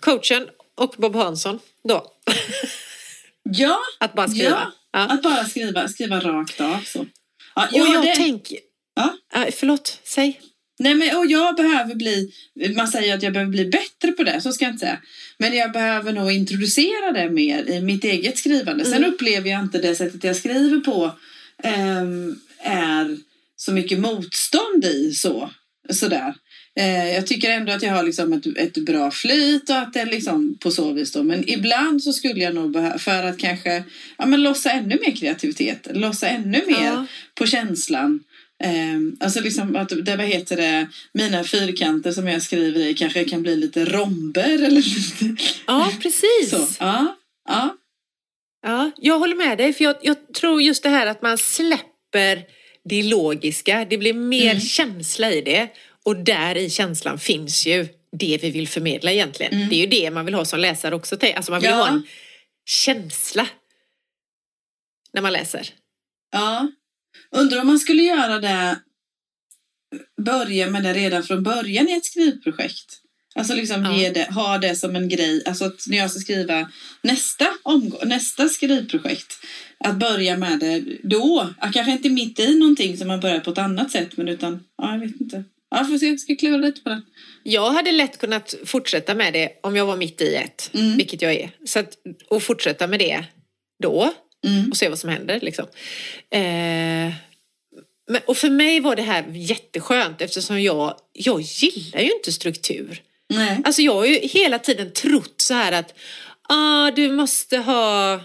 coachen 0.00 0.46
och 0.76 0.94
Bob 0.98 1.16
Hansson 1.16 1.58
då. 1.88 2.11
Ja, 3.42 3.78
Att 4.00 4.14
bara 4.14 4.28
skriva. 4.28 4.50
Ja, 4.50 4.72
Ja. 4.94 5.00
att 5.00 5.22
bara 5.22 5.44
skriva, 5.44 5.88
skriva 5.88 6.20
rakt 6.20 6.60
av 6.60 6.78
så. 6.86 7.06
Ja, 7.54 7.66
Och 7.66 7.78
ja, 7.78 7.94
jag 7.94 8.04
det, 8.04 8.14
tänker... 8.16 8.58
ja. 8.94 9.16
Ja, 9.34 9.46
förlåt, 9.56 9.98
säg. 10.04 10.40
Nej, 10.78 10.94
men, 10.94 11.16
och 11.16 11.26
jag 11.26 11.56
behöver 11.56 11.94
bli, 11.94 12.32
man 12.76 12.88
säger 12.88 13.14
att 13.16 13.22
jag 13.22 13.32
behöver 13.32 13.50
bli 13.50 13.64
bättre 13.64 14.12
på 14.12 14.22
det, 14.22 14.40
så 14.40 14.52
ska 14.52 14.64
jag 14.64 14.74
inte 14.74 14.86
säga. 14.86 15.00
Men 15.38 15.56
jag 15.56 15.72
behöver 15.72 16.12
nog 16.12 16.32
introducera 16.32 17.12
det 17.12 17.30
mer 17.30 17.70
i 17.70 17.80
mitt 17.80 18.04
eget 18.04 18.38
skrivande. 18.38 18.84
Sen 18.84 19.04
upplever 19.04 19.50
jag 19.50 19.60
inte 19.60 19.78
det 19.78 19.94
sättet 19.94 20.24
jag 20.24 20.36
skriver 20.36 20.80
på 20.80 21.12
ehm, 21.62 22.40
är 22.58 23.16
så 23.56 23.72
mycket 23.72 23.98
motstånd 23.98 24.84
i 24.84 25.12
så. 25.12 25.50
Sådär. 25.90 26.34
Eh, 26.80 27.14
jag 27.14 27.26
tycker 27.26 27.50
ändå 27.50 27.72
att 27.72 27.82
jag 27.82 27.92
har 27.94 28.02
liksom 28.02 28.32
ett, 28.32 28.46
ett 28.56 28.84
bra 28.84 29.10
flyt 29.10 29.70
och 29.70 29.76
att 29.76 29.92
det 29.92 30.04
liksom 30.04 30.58
på 30.60 30.70
så 30.70 30.92
vis 30.92 31.12
då. 31.12 31.22
Men 31.22 31.48
ibland 31.50 32.02
så 32.02 32.12
skulle 32.12 32.40
jag 32.40 32.54
nog 32.54 32.70
behöva, 32.72 32.98
för 32.98 33.24
att 33.24 33.38
kanske 33.38 33.84
ja, 34.18 34.26
men 34.26 34.42
lossa 34.42 34.70
ännu 34.70 34.98
mer 35.06 35.16
kreativitet, 35.16 35.88
lossa 35.92 36.28
ännu 36.28 36.62
mer 36.66 36.84
Ja. 36.84 37.06
på 37.34 37.46
känslan. 37.46 38.20
Um, 38.94 39.16
alltså 39.20 39.40
liksom 39.40 39.76
att 39.76 39.88
det, 40.04 40.16
vad 40.16 40.26
heter 40.26 40.56
det, 40.56 40.88
mina 41.12 41.44
fyrkanter 41.44 42.12
som 42.12 42.28
jag 42.28 42.42
skriver 42.42 42.80
i 42.80 42.94
kanske 42.94 43.24
kan 43.24 43.42
bli 43.42 43.56
lite 43.56 43.84
romber 43.84 44.54
eller 44.66 44.70
lite 44.70 45.42
Ja, 45.66 45.92
precis. 46.02 46.50
så. 46.50 46.66
Ja, 46.80 47.16
ja, 47.48 47.76
Ja, 48.66 48.90
jag 48.96 49.18
håller 49.18 49.36
med 49.36 49.58
dig, 49.58 49.72
för 49.72 49.84
jag, 49.84 49.96
jag 50.02 50.16
tror 50.34 50.62
just 50.62 50.82
det 50.82 50.88
här 50.88 51.06
att 51.06 51.22
man 51.22 51.38
släpper 51.38 52.42
det 52.84 53.02
logiska, 53.02 53.86
det 53.90 53.98
blir 53.98 54.14
mer 54.14 54.50
Mm. 54.50 54.60
känsla 54.60 55.32
i 55.32 55.40
det 55.40 55.68
och 56.04 56.16
där 56.16 56.56
i 56.56 56.70
känslan 56.70 57.18
finns 57.18 57.66
ju 57.66 57.88
det 58.18 58.38
vi 58.42 58.50
vill 58.50 58.68
förmedla 58.68 59.12
egentligen. 59.12 59.68
Det 59.68 59.74
är 59.76 59.80
ju 59.80 59.86
det 59.86 60.10
man 60.10 60.24
vill 60.24 60.34
ha 60.34 60.44
som 60.44 60.60
läsare 60.60 60.94
också, 60.94 61.16
alltså 61.36 61.50
man 61.52 61.60
vill 61.60 61.70
Mm. 61.70 61.78
Ja. 61.80 61.84
ha 61.86 61.92
en 61.94 62.02
känsla 62.64 63.46
när 65.12 65.22
man 65.22 65.32
läser. 65.32 65.68
ja. 66.32 66.68
Undrar 67.30 67.60
om 67.60 67.66
man 67.66 67.78
skulle 67.78 68.02
göra 68.02 68.38
det, 68.38 68.80
börja 70.22 70.70
med 70.70 70.82
det 70.82 70.92
redan 70.94 71.22
från 71.22 71.42
början 71.42 71.88
i 71.88 71.92
ett 71.92 72.04
skrivprojekt. 72.04 72.98
Alltså 73.34 73.54
liksom 73.54 73.84
Ja. 73.84 74.10
det, 74.10 74.30
ha 74.30 74.58
det 74.58 74.76
som 74.76 74.96
en 74.96 75.08
grej, 75.08 75.42
alltså 75.46 75.64
att 75.64 75.86
när 75.86 75.98
jag 75.98 76.10
ska 76.10 76.20
skriva 76.20 76.70
nästa 77.02 77.46
omgång, 77.62 78.00
nästa 78.08 78.48
skrivprojekt, 78.48 79.34
att 79.78 79.96
börja 79.96 80.36
med 80.36 80.58
det 80.58 80.84
då. 81.02 81.54
Kanske 81.72 81.92
inte 81.92 82.08
mitt 82.08 82.40
i 82.40 82.58
någonting 82.58 82.96
som 82.96 83.08
man 83.08 83.20
börjar 83.20 83.40
på 83.40 83.50
ett 83.50 83.58
annat 83.58 83.90
sätt, 83.90 84.16
men 84.16 84.28
utan, 84.28 84.64
ja, 84.78 84.92
jag 84.92 84.98
vet 85.00 85.20
inte. 85.20 85.44
Ja, 85.72 85.84
får 85.84 85.98
se, 85.98 86.06
jag 86.06 86.20
ska 86.20 86.36
klura 86.36 86.56
lite 86.56 86.80
på 86.80 86.88
den. 86.88 87.02
Jag 87.42 87.70
hade 87.70 87.92
lätt 87.92 88.18
kunnat 88.18 88.54
fortsätta 88.64 89.14
med 89.14 89.32
det 89.32 89.52
om 89.62 89.76
jag 89.76 89.86
var 89.86 89.96
mitt 89.96 90.20
i 90.20 90.34
ett, 90.34 90.70
Mm. 90.74 90.96
vilket 90.96 91.22
jag 91.22 91.32
är. 91.34 91.50
Så 91.64 91.78
att, 91.78 91.96
och 92.28 92.42
fortsätta 92.42 92.86
med 92.86 92.98
det 92.98 93.24
då 93.82 94.14
Mm. 94.46 94.70
och 94.70 94.76
se 94.76 94.88
vad 94.88 94.98
som 94.98 95.10
händer. 95.10 95.40
Liksom. 95.42 95.64
Eh, 96.30 97.12
men, 98.10 98.20
och 98.26 98.36
för 98.36 98.50
mig 98.50 98.80
var 98.80 98.96
det 98.96 99.02
här 99.02 99.24
jätteskönt 99.32 100.20
eftersom 100.20 100.62
jag, 100.62 100.94
jag 101.12 101.40
gillar 101.40 102.00
ju 102.00 102.12
inte 102.12 102.32
struktur. 102.32 103.02
Nej. 103.28 103.60
Alltså 103.64 103.82
jag 103.82 103.94
har 103.94 104.04
ju 104.06 104.18
hela 104.18 104.58
tiden 104.58 104.92
trott 104.92 105.34
så 105.36 105.54
här 105.54 105.72
att 105.72 105.94
ah, 106.48 106.90
du 106.90 107.12
måste 107.12 107.56
ha 107.58 108.20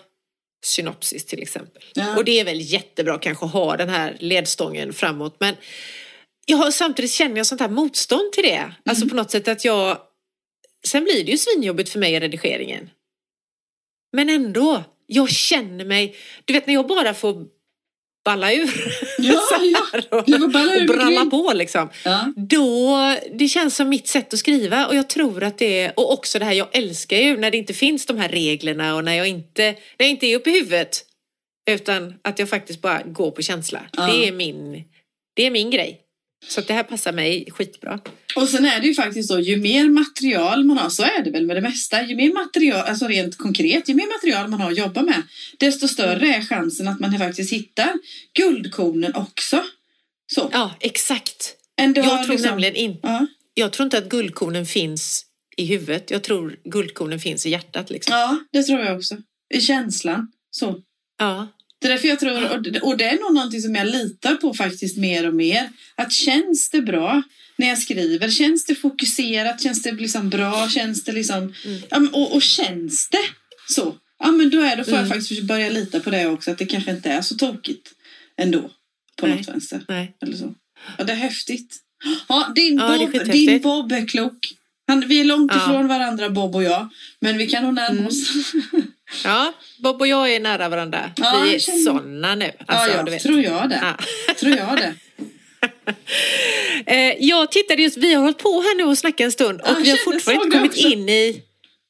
synopsis 0.65 1.25
till 1.25 1.41
exempel. 1.41 1.83
Ja. 1.93 2.15
Och 2.17 2.25
det 2.25 2.39
är 2.39 2.45
väl 2.45 2.61
jättebra 2.61 3.17
kanske 3.19 3.45
att 3.45 3.51
ha 3.51 3.77
den 3.77 3.89
här 3.89 4.17
ledstången 4.19 4.93
framåt. 4.93 5.35
Men 5.39 5.55
jag 6.49 6.57
har, 6.57 6.71
samtidigt 6.71 7.11
känner 7.11 7.37
jag 7.37 7.45
sånt 7.45 7.61
här 7.61 7.69
motstånd 7.69 8.31
till 8.31 8.43
det. 8.43 8.73
Alltså 8.85 9.07
på 9.09 9.15
något 9.15 9.31
sätt 9.31 9.47
att 9.47 9.65
jag... 9.65 9.97
Sen 10.87 11.03
blir 11.03 11.23
det 11.23 11.31
ju 11.31 11.37
svinjobbigt 11.37 11.89
för 11.89 11.99
mig 11.99 12.13
i 12.13 12.19
redigeringen. 12.19 12.89
Men 14.13 14.29
ändå, 14.29 14.83
jag 15.05 15.29
känner 15.29 15.85
mig... 15.85 16.15
Du 16.45 16.53
vet 16.53 16.67
när 16.67 16.73
jag 16.73 16.87
bara 16.87 17.13
får 17.13 17.45
balla 18.25 18.53
ur 18.53 18.69
Ja, 19.17 19.33
så 19.33 19.65
ja. 19.65 19.87
här 19.93 20.13
och, 20.13 20.29
ur 20.29 20.43
och 20.43 20.49
bralla 20.87 21.25
på 21.25 21.53
liksom. 21.55 21.89
Ja. 22.05 22.33
Då, 22.35 22.97
det 23.33 23.47
känns 23.47 23.75
som 23.75 23.89
mitt 23.89 24.07
sätt 24.07 24.33
att 24.33 24.39
skriva 24.39 24.87
och 24.87 24.95
jag 24.95 25.09
tror 25.09 25.43
att 25.43 25.57
det 25.57 25.79
är, 25.81 25.93
och 25.99 26.13
också 26.13 26.39
det 26.39 26.45
här 26.45 26.53
jag 26.53 26.67
älskar 26.71 27.17
ju 27.17 27.37
när 27.37 27.51
det 27.51 27.57
inte 27.57 27.73
finns 27.73 28.05
de 28.05 28.17
här 28.17 28.29
reglerna 28.29 28.95
och 28.95 29.03
när 29.03 29.13
jag 29.13 29.27
inte, 29.27 29.63
när 29.71 30.05
jag 30.05 30.09
inte 30.09 30.25
är 30.25 30.35
uppe 30.35 30.49
i 30.49 30.53
huvudet 30.53 31.05
utan 31.69 32.13
att 32.21 32.39
jag 32.39 32.49
faktiskt 32.49 32.81
bara 32.81 33.03
går 33.03 33.31
på 33.31 33.41
känsla. 33.41 33.81
Ja. 33.97 34.07
Det 34.07 34.27
är 34.27 34.31
min, 34.31 34.83
det 35.35 35.45
är 35.45 35.51
min 35.51 35.71
grej. 35.71 36.06
Så 36.47 36.61
det 36.61 36.73
här 36.73 36.83
passar 36.83 37.13
mig 37.13 37.47
skitbra. 37.51 37.99
Och 38.35 38.49
sen 38.49 38.65
är 38.65 38.79
det 38.79 38.87
ju 38.87 38.93
faktiskt 38.93 39.29
så, 39.29 39.39
ju 39.39 39.57
mer 39.57 39.89
material 39.89 40.63
man 40.63 40.77
har, 40.77 40.89
så 40.89 41.03
är 41.03 41.23
det 41.23 41.31
väl 41.31 41.45
med 41.45 41.55
det 41.55 41.61
mesta, 41.61 42.03
ju 42.03 42.15
mer 42.15 42.33
material, 42.33 42.85
alltså 42.87 43.07
rent 43.07 43.37
konkret, 43.37 43.89
ju 43.89 43.93
mer 43.93 44.07
material 44.07 44.47
man 44.49 44.61
har 44.61 44.71
att 44.71 44.77
jobba 44.77 45.01
med, 45.01 45.23
desto 45.57 45.87
större 45.87 46.27
är 46.35 46.41
chansen 46.41 46.87
att 46.87 46.99
man 46.99 47.17
faktiskt 47.17 47.53
hittar 47.53 47.93
guldkornen 48.33 49.15
också. 49.15 49.63
Så. 50.33 50.49
Ja, 50.53 50.75
exakt. 50.79 51.55
Jag 51.75 52.03
har 52.03 52.23
tror 52.23 52.33
liksom- 52.33 52.49
nämligen 52.49 52.75
inte... 52.75 52.99
Ja, 53.07 53.27
Jag 53.53 53.73
tror 53.73 53.85
inte 53.85 53.97
att 53.97 54.09
guldkornen 54.09 54.65
finns 54.65 55.25
i 55.57 55.65
huvudet. 55.65 56.11
Jag 56.11 56.23
tror 56.23 56.59
guldkornen 56.63 57.19
finns 57.19 57.45
i 57.45 57.49
hjärtat. 57.49 57.89
Liksom. 57.89 58.15
ja, 58.15 58.39
det 58.51 58.63
tror 58.63 58.79
jag 58.79 58.97
också. 58.97 59.17
I 59.53 59.61
känslan. 59.61 60.31
Så. 60.51 60.81
Ja. 61.19 61.47
Det 61.81 61.87
är 61.87 61.91
därför 61.91 62.07
jag 62.07 62.19
tror, 62.19 62.43
och 62.83 62.97
det- 62.97 63.05
är 63.05 63.19
nog 63.23 63.33
någonting 63.33 63.61
som 63.61 63.75
jag 63.75 63.87
litar 63.87 64.35
på 64.35 64.53
faktiskt 64.53 64.97
mer 64.97 65.27
och 65.27 65.33
mer. 65.33 65.69
Att 65.95 66.11
känns 66.11 66.69
det 66.69 66.81
bra 66.81 67.21
när 67.57 67.67
jag 67.67 67.77
skriver? 67.79 68.29
Känns 68.29 68.65
det 68.65 68.75
fokuserat? 68.75 69.61
Känns 69.63 69.81
det 69.83 69.91
liksom 69.91 70.29
bra? 70.29 70.69
Känns 70.69 71.03
det 71.03 71.11
liksom... 71.11 71.37
Mm. 71.65 71.81
Ja, 71.89 72.01
och, 72.13 72.35
och 72.35 72.41
känns 72.41 73.09
det 73.09 73.23
så? 73.69 73.95
Ja, 74.19 74.31
men 74.31 74.49
då, 74.49 74.61
är, 74.61 74.75
då 74.77 74.83
får 74.83 74.91
Mm. 74.91 75.03
jag 75.05 75.15
faktiskt 75.17 75.41
börja 75.43 75.69
lita 75.69 75.99
på 75.99 76.09
det 76.09 76.25
också. 76.27 76.51
Att 76.51 76.57
det 76.57 76.65
kanske 76.65 76.91
inte 76.91 77.09
är 77.09 77.21
så 77.21 77.35
tokigt 77.35 77.91
ändå. 78.37 78.71
På 79.17 79.27
Nej. 79.27 79.37
något 79.37 79.47
vänster. 79.47 79.81
Nej. 79.87 80.15
Eller 80.21 80.37
så. 80.37 80.53
Ja, 80.97 81.03
det 81.03 81.11
är 81.13 81.17
häftigt. 81.17 81.77
Ja, 82.27 82.51
din, 82.55 82.77
Ja, 82.77 82.93
är 82.93 82.97
Bob, 82.99 83.11
skithäftigt. 83.11 83.33
din 83.47 83.61
Bob 83.61 83.91
är 83.91 84.07
klok. 84.07 84.37
Han, 84.87 85.07
vi 85.07 85.19
är 85.19 85.23
långt 85.25 85.51
Ja. 85.55 85.63
ifrån 85.63 85.87
varandra, 85.87 86.29
Bob 86.29 86.55
och 86.55 86.63
jag. 86.63 86.89
Men 87.19 87.37
vi 87.37 87.47
kan 87.47 87.63
nog 87.63 87.73
närma 87.73 87.99
Mm. 87.99 88.11
ja, 89.23 89.53
Bob 89.77 90.01
och 90.01 90.07
jag 90.07 90.31
är 90.33 90.39
nära 90.39 90.69
varandra. 90.69 91.11
Ja, 91.15 91.41
Vi 91.45 91.55
är 91.55 91.59
känner- 91.59 91.79
såna 91.83 92.35
nu. 92.35 92.51
Alltså, 92.65 92.97
ja, 92.97 93.03
ja, 93.11 93.19
tror 93.19 93.41
jag 93.41 93.69
det. 93.69 93.79
Ja. 94.27 94.33
Tror 94.33 94.55
jag 94.57 94.77
det. 94.77 94.93
Eh, 96.85 97.13
jag 97.19 97.51
tittade 97.51 97.81
just, 97.81 97.97
vi 97.97 98.13
har 98.13 98.21
hållit 98.21 98.37
på 98.37 98.61
här 98.61 98.75
nu 98.77 98.83
och 98.83 98.97
snackat 98.97 99.19
en 99.19 99.31
stund 99.31 99.61
och 99.61 99.67
Ja, 99.69 99.75
vi 99.83 99.89
har 99.89 99.97
fortfarande 99.97 100.43
inte 100.45 100.57
kommit 100.57 100.71
också. 100.71 100.87
in 100.87 101.09
i... 101.09 101.41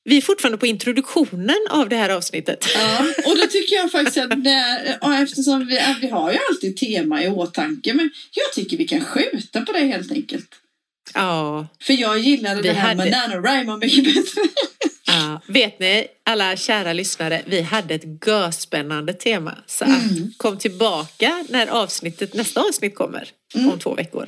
Vi 0.03 0.17
är 0.17 0.21
fortfarande 0.21 0.57
på 0.57 0.67
introduktionen 0.67 1.55
av 1.69 1.89
det 1.89 1.95
här 1.95 2.09
avsnittet. 2.09 2.65
Ja, 2.75 2.99
och 3.25 3.37
då 3.37 3.45
tycker 3.47 3.75
jag 3.75 3.91
faktiskt 3.91 4.17
att 4.17 4.43
det, 4.43 4.97
eftersom 5.23 5.65
vi, 5.67 5.79
vi 6.01 6.07
har 6.09 6.31
ju 6.31 6.37
alltid 6.49 6.77
tema 6.77 7.23
i 7.23 7.27
åtanke, 7.29 7.93
men 7.93 8.09
jag 8.31 8.53
tycker 8.53 8.77
vi 8.77 8.87
kan 8.87 9.01
skjuta 9.05 9.61
på 9.61 9.71
det 9.71 9.79
helt 9.79 10.11
enkelt. 10.11 10.49
Ja, 11.13 11.67
För 11.81 11.93
jag 11.93 12.19
gillade 12.19 12.61
det 12.61 12.73
här 12.73 12.95
med 12.95 13.13
hade- 13.13 13.27
NaNoWriMo 13.35 13.77
mycket 13.77 14.03
bättre. 14.05 14.41
Ja. 15.07 15.41
Vet 15.47 15.79
ni, 15.79 16.07
alla 16.23 16.55
kära 16.57 16.93
lyssnare, 16.93 17.41
vi 17.45 17.61
hade 17.61 17.95
ett 17.95 18.25
görspännande 18.27 19.13
tema. 19.13 19.57
Så 19.67 19.85
Mm. 19.85 20.33
kom 20.37 20.57
tillbaka 20.57 21.45
när 21.49 21.67
avsnittet, 21.67 22.33
nästa 22.33 22.61
avsnitt 22.61 22.95
kommer 22.95 23.29
Mm. 23.55 23.69
om 23.71 23.79
två 23.79 23.95
veckor. 23.95 24.27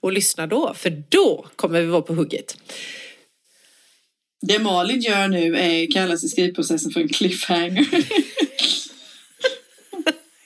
Och 0.00 0.12
lyssna 0.12 0.46
då, 0.46 0.74
för 0.74 1.02
då 1.08 1.46
kommer 1.56 1.80
vi 1.80 1.86
vara 1.86 2.02
på 2.02 2.14
hugget. 2.14 2.56
Det 4.42 4.58
Malin 4.58 5.00
gör 5.00 5.28
nu 5.28 5.56
är, 5.56 5.90
kallas 5.92 6.24
i 6.24 6.28
skrivprocessen 6.28 6.90
för 6.92 7.00
en 7.00 7.08
cliffhanger. 7.08 7.86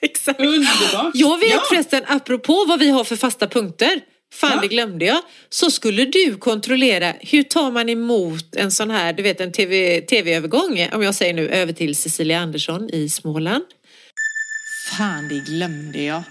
Exakt. 0.01 0.41
Underbart! 0.41 1.11
Jag 1.15 1.39
vet 1.39 1.51
ja. 1.51 1.63
förresten, 1.69 2.03
apropå 2.07 2.65
vad 2.69 2.79
vi 2.79 2.89
har 2.91 3.05
för 3.05 3.17
fasta 3.17 3.49
punkter, 3.49 4.01
fan 4.35 4.51
Ja. 4.55 4.61
det 4.61 4.69
glömde 4.69 5.05
jag, 5.05 5.23
så 5.49 5.71
skulle 5.71 6.05
du 6.05 6.37
kontrollera 6.37 7.15
hur 7.21 7.43
tar 7.43 7.71
man 7.71 7.89
emot 7.89 8.57
en 8.57 8.71
sån 8.71 8.91
här, 8.91 9.13
du 9.13 9.23
vet 9.23 9.41
en 9.41 9.53
TV, 9.53 10.01
tv-övergång, 10.01 10.89
om 10.93 11.03
jag 11.03 11.15
säger 11.15 11.35
nu 11.35 11.49
över 11.49 11.73
till 11.73 11.97
Cecilia 11.97 12.41
Andersson 12.41 12.91
i 12.91 13.09
Småland. 13.09 13.65
Fan, 14.91 15.29
det 15.29 15.39
glömde 15.39 16.03
jag. 16.03 16.23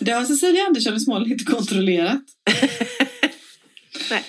Det 0.00 0.10
har 0.12 0.24
Cecilia 0.24 0.62
Andersson 0.66 0.96
i 0.96 1.00
Småland 1.00 1.32
inte 1.32 1.44
kontrollerat. 1.44 2.22
Nej. 4.10 4.24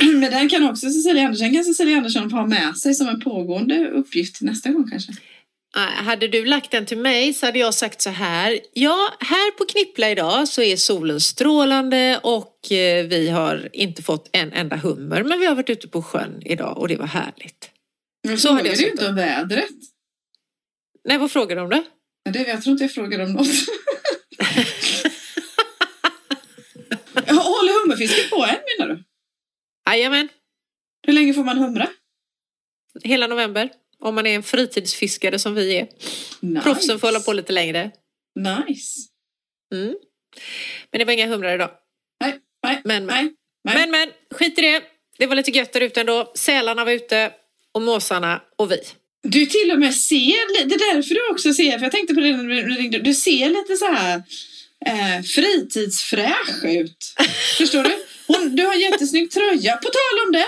Men 0.20 0.30
den 0.30 0.48
kan 0.48 0.70
också 0.70 0.90
Cecilia 0.90 1.24
Andersson, 1.24 1.54
kan 1.54 1.64
Cecilia 1.64 1.96
Andersson 1.96 2.30
få 2.30 2.36
ha 2.36 2.46
med 2.46 2.76
sig 2.76 2.94
som 2.94 3.08
en 3.08 3.20
pågående 3.20 3.88
uppgift 3.88 4.40
nästa 4.40 4.70
gång 4.70 4.88
kanske. 4.90 5.12
Nej, 5.76 5.94
Hade 6.04 6.28
du 6.28 6.44
lagt 6.44 6.70
den 6.70 6.86
till 6.86 6.98
mig 6.98 7.34
så 7.34 7.46
hade 7.46 7.58
jag 7.58 7.74
sagt 7.74 8.00
så 8.02 8.10
här. 8.10 8.60
Ja, 8.72 9.16
här 9.20 9.50
på 9.50 9.64
Knippla 9.64 10.10
idag 10.10 10.48
så 10.48 10.62
är 10.62 10.76
solen 10.76 11.20
strålande 11.20 12.20
och 12.22 12.72
eh, 12.72 13.06
vi 13.06 13.28
har 13.28 13.68
inte 13.72 14.02
fått 14.02 14.28
en 14.32 14.52
enda 14.52 14.76
hummer. 14.76 15.22
Men 15.22 15.40
vi 15.40 15.46
har 15.46 15.54
varit 15.54 15.70
ute 15.70 15.88
på 15.88 16.02
sjön 16.02 16.42
idag 16.44 16.78
och 16.78 16.88
det 16.88 16.96
var 16.96 17.06
härligt. 17.06 17.70
Jag 18.22 18.38
Så 18.40 18.52
hade 18.52 18.68
jag 18.68 18.78
sagt 18.78 18.90
inte 18.90 19.08
om 19.08 19.14
vädret. 19.14 19.68
Nej, 21.04 21.18
vad 21.18 21.30
frågar 21.32 21.56
du 21.56 21.62
om 21.62 21.70
det? 21.70 21.84
Ja, 22.24 22.30
Det, 22.32 22.38
jag 22.48 22.62
tror 22.62 22.72
inte 22.72 22.84
jag 22.84 22.92
frågade 22.92 23.24
om 23.24 23.32
något. 23.32 23.46
Håller 27.28 27.82
hummerfisket 27.82 28.30
på 28.30 28.36
än 28.44 28.56
menar 28.78 28.94
du? 28.94 29.04
Jajamän, 29.90 30.28
Hur 31.06 31.12
länge 31.12 31.34
får 31.34 31.44
man 31.44 31.58
humra? 31.58 31.88
hela 33.04 33.26
november. 33.26 33.70
Om 34.04 34.14
man 34.14 34.26
är 34.26 34.34
en 34.34 34.42
fritidsfiskare 34.42 35.38
som 35.38 35.54
vi 35.54 35.76
är. 35.78 35.88
Nice. 36.40 36.62
Proffsen 36.62 36.98
får 36.98 37.08
hålla 37.08 37.20
på 37.20 37.32
lite 37.32 37.52
längre. 37.52 37.90
Nice. 38.40 39.00
Mm. 39.74 39.94
Men 40.90 40.98
det 40.98 41.04
var 41.04 41.12
inga 41.12 41.26
humrar 41.26 41.54
idag. 41.54 41.70
Nej, 42.20 42.38
nej, 42.66 42.80
Men, 42.84 43.06
men. 43.06 43.16
nej. 43.16 43.34
nej. 43.64 43.76
Men, 43.76 43.90
men, 43.90 44.08
skit 44.34 44.58
i 44.58 44.62
det. 44.62 44.82
Det 45.18 45.26
var 45.26 45.36
lite 45.36 45.50
gött 45.50 45.72
där 45.72 45.80
ute 45.80 46.00
ändå. 46.00 46.32
Sälarna 46.34 46.84
var 46.84 46.92
ute 46.92 47.32
och 47.72 47.82
måsarna 47.82 48.42
och 48.56 48.72
vi. 48.72 48.78
Du 49.22 49.46
till 49.46 49.70
och 49.72 49.78
med 49.78 49.94
ser, 49.94 50.66
det 50.68 50.74
är 50.74 50.94
därför 50.94 51.14
du 51.14 51.30
också 51.30 51.54
ser, 51.54 51.78
för 51.78 51.84
jag 51.84 51.92
tänkte 51.92 52.14
på 52.14 52.20
det 52.20 52.36
när 52.36 52.44
du 52.44 52.74
ringde, 52.74 52.98
du 52.98 53.14
ser 53.14 53.48
lite 53.48 53.76
så 53.76 53.92
här 53.92 54.22
eh, 54.86 55.22
fritidsfräsch 55.22 56.64
ut. 56.64 57.14
Förstår 57.58 57.82
du? 57.82 57.96
Hon, 58.26 58.56
du 58.56 58.66
har 58.66 58.74
en 58.74 58.80
jättesnygg 58.80 59.30
tröja, 59.30 59.76
på 59.76 59.88
tal 59.88 60.26
om 60.26 60.32
det. 60.32 60.46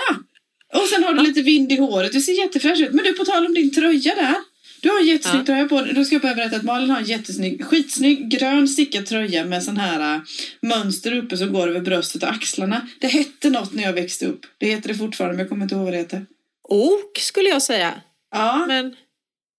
Och 0.73 0.87
sen 0.87 1.03
har 1.03 1.13
du 1.13 1.23
lite 1.23 1.41
vind 1.41 1.71
i 1.71 1.77
håret, 1.77 2.11
du 2.11 2.21
ser 2.21 2.33
jättefräsch 2.33 2.79
ut. 2.81 2.93
Men 2.93 3.05
du, 3.05 3.13
på 3.13 3.25
tal 3.25 3.45
om 3.45 3.53
din 3.53 3.73
tröja 3.73 4.15
där. 4.15 4.35
Du 4.81 4.89
har 4.89 4.99
en 4.99 5.05
jättesnygg 5.07 5.41
Ja. 5.41 5.45
tröja 5.45 5.67
på 5.67 5.81
Då 5.81 6.03
ska 6.05 6.15
jag 6.15 6.21
bara 6.21 6.35
berätta 6.35 6.55
att 6.55 6.63
Malin 6.63 6.89
har 6.89 6.97
en 6.99 7.05
jättesnygg, 7.05 7.65
skitsnygg 7.65 8.29
grön 8.29 8.67
stickad 8.67 9.05
tröja 9.05 9.45
med 9.45 9.63
sån 9.63 9.77
här 9.77 10.15
äh, 10.15 10.21
mönster 10.61 11.11
uppe 11.15 11.37
som 11.37 11.53
går 11.53 11.67
över 11.67 11.79
bröstet 11.81 12.23
och 12.23 12.29
axlarna. 12.29 12.87
Det 12.99 13.07
hette 13.07 13.49
något 13.49 13.73
när 13.73 13.83
jag 13.83 13.93
växte 13.93 14.25
upp. 14.25 14.45
Det 14.57 14.65
heter 14.67 14.87
det 14.87 14.95
fortfarande, 14.95 15.33
men 15.35 15.39
jag 15.43 15.49
kommer 15.49 15.63
inte 15.63 15.75
ihåg 15.75 15.83
vad 15.83 15.93
det 15.93 15.97
heter. 15.97 16.25
Ok 16.69 17.17
skulle 17.17 17.49
jag 17.49 17.61
säga. 17.61 17.93
Ja, 18.31 18.65
Men, 18.67 18.95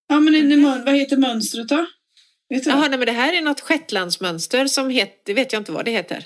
ja 0.08 0.20
men 0.20 0.34
en, 0.34 0.60
mön- 0.60 0.84
vad 0.84 0.94
heter 0.94 1.16
mönstret 1.16 1.68
då? 1.68 1.86
Vet 2.50 2.64
du? 2.64 2.70
jaha, 2.70 2.88
nej, 2.88 2.98
men 2.98 3.06
det 3.06 3.12
här 3.12 3.32
är 3.32 3.42
något 3.42 3.60
shetlandsmönster 3.60 4.66
som 4.66 4.90
heter, 4.90 5.14
det 5.24 5.34
vet 5.34 5.52
jag 5.52 5.60
inte 5.60 5.72
vad 5.72 5.84
det 5.84 5.90
heter. 5.90 6.24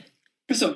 Så. 0.55 0.75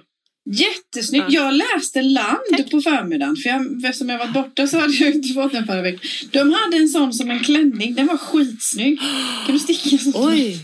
Jättesnyggt. 0.51 1.27
Ja. 1.29 1.41
Jag 1.45 1.55
läste 1.55 2.03
Land 2.03 2.39
Tack. 2.57 2.71
på 2.71 2.81
förmiddagen. 2.81 3.37
För 3.37 3.49
jag, 3.51 3.85
eftersom 3.85 4.09
jag 4.09 4.19
varit 4.19 4.33
borta 4.33 4.67
så 4.67 4.79
hade 4.79 4.93
jag 4.93 5.15
inte 5.15 5.35
fått 5.35 5.53
den 5.53 5.67
förra 5.67 5.83
veckan. 5.83 6.01
De 6.31 6.53
hade 6.53 6.77
en 6.77 6.89
sån 6.89 7.13
som 7.13 7.31
en 7.31 7.41
klänning. 7.41 7.95
Den 7.95 8.07
var 8.07 8.17
skitsnygg. 8.17 9.01
Kan 9.47 9.55
du 9.55 9.59
sticka 9.59 9.89
en 9.93 9.99
sån? 9.99 10.29
Oj! 10.29 10.59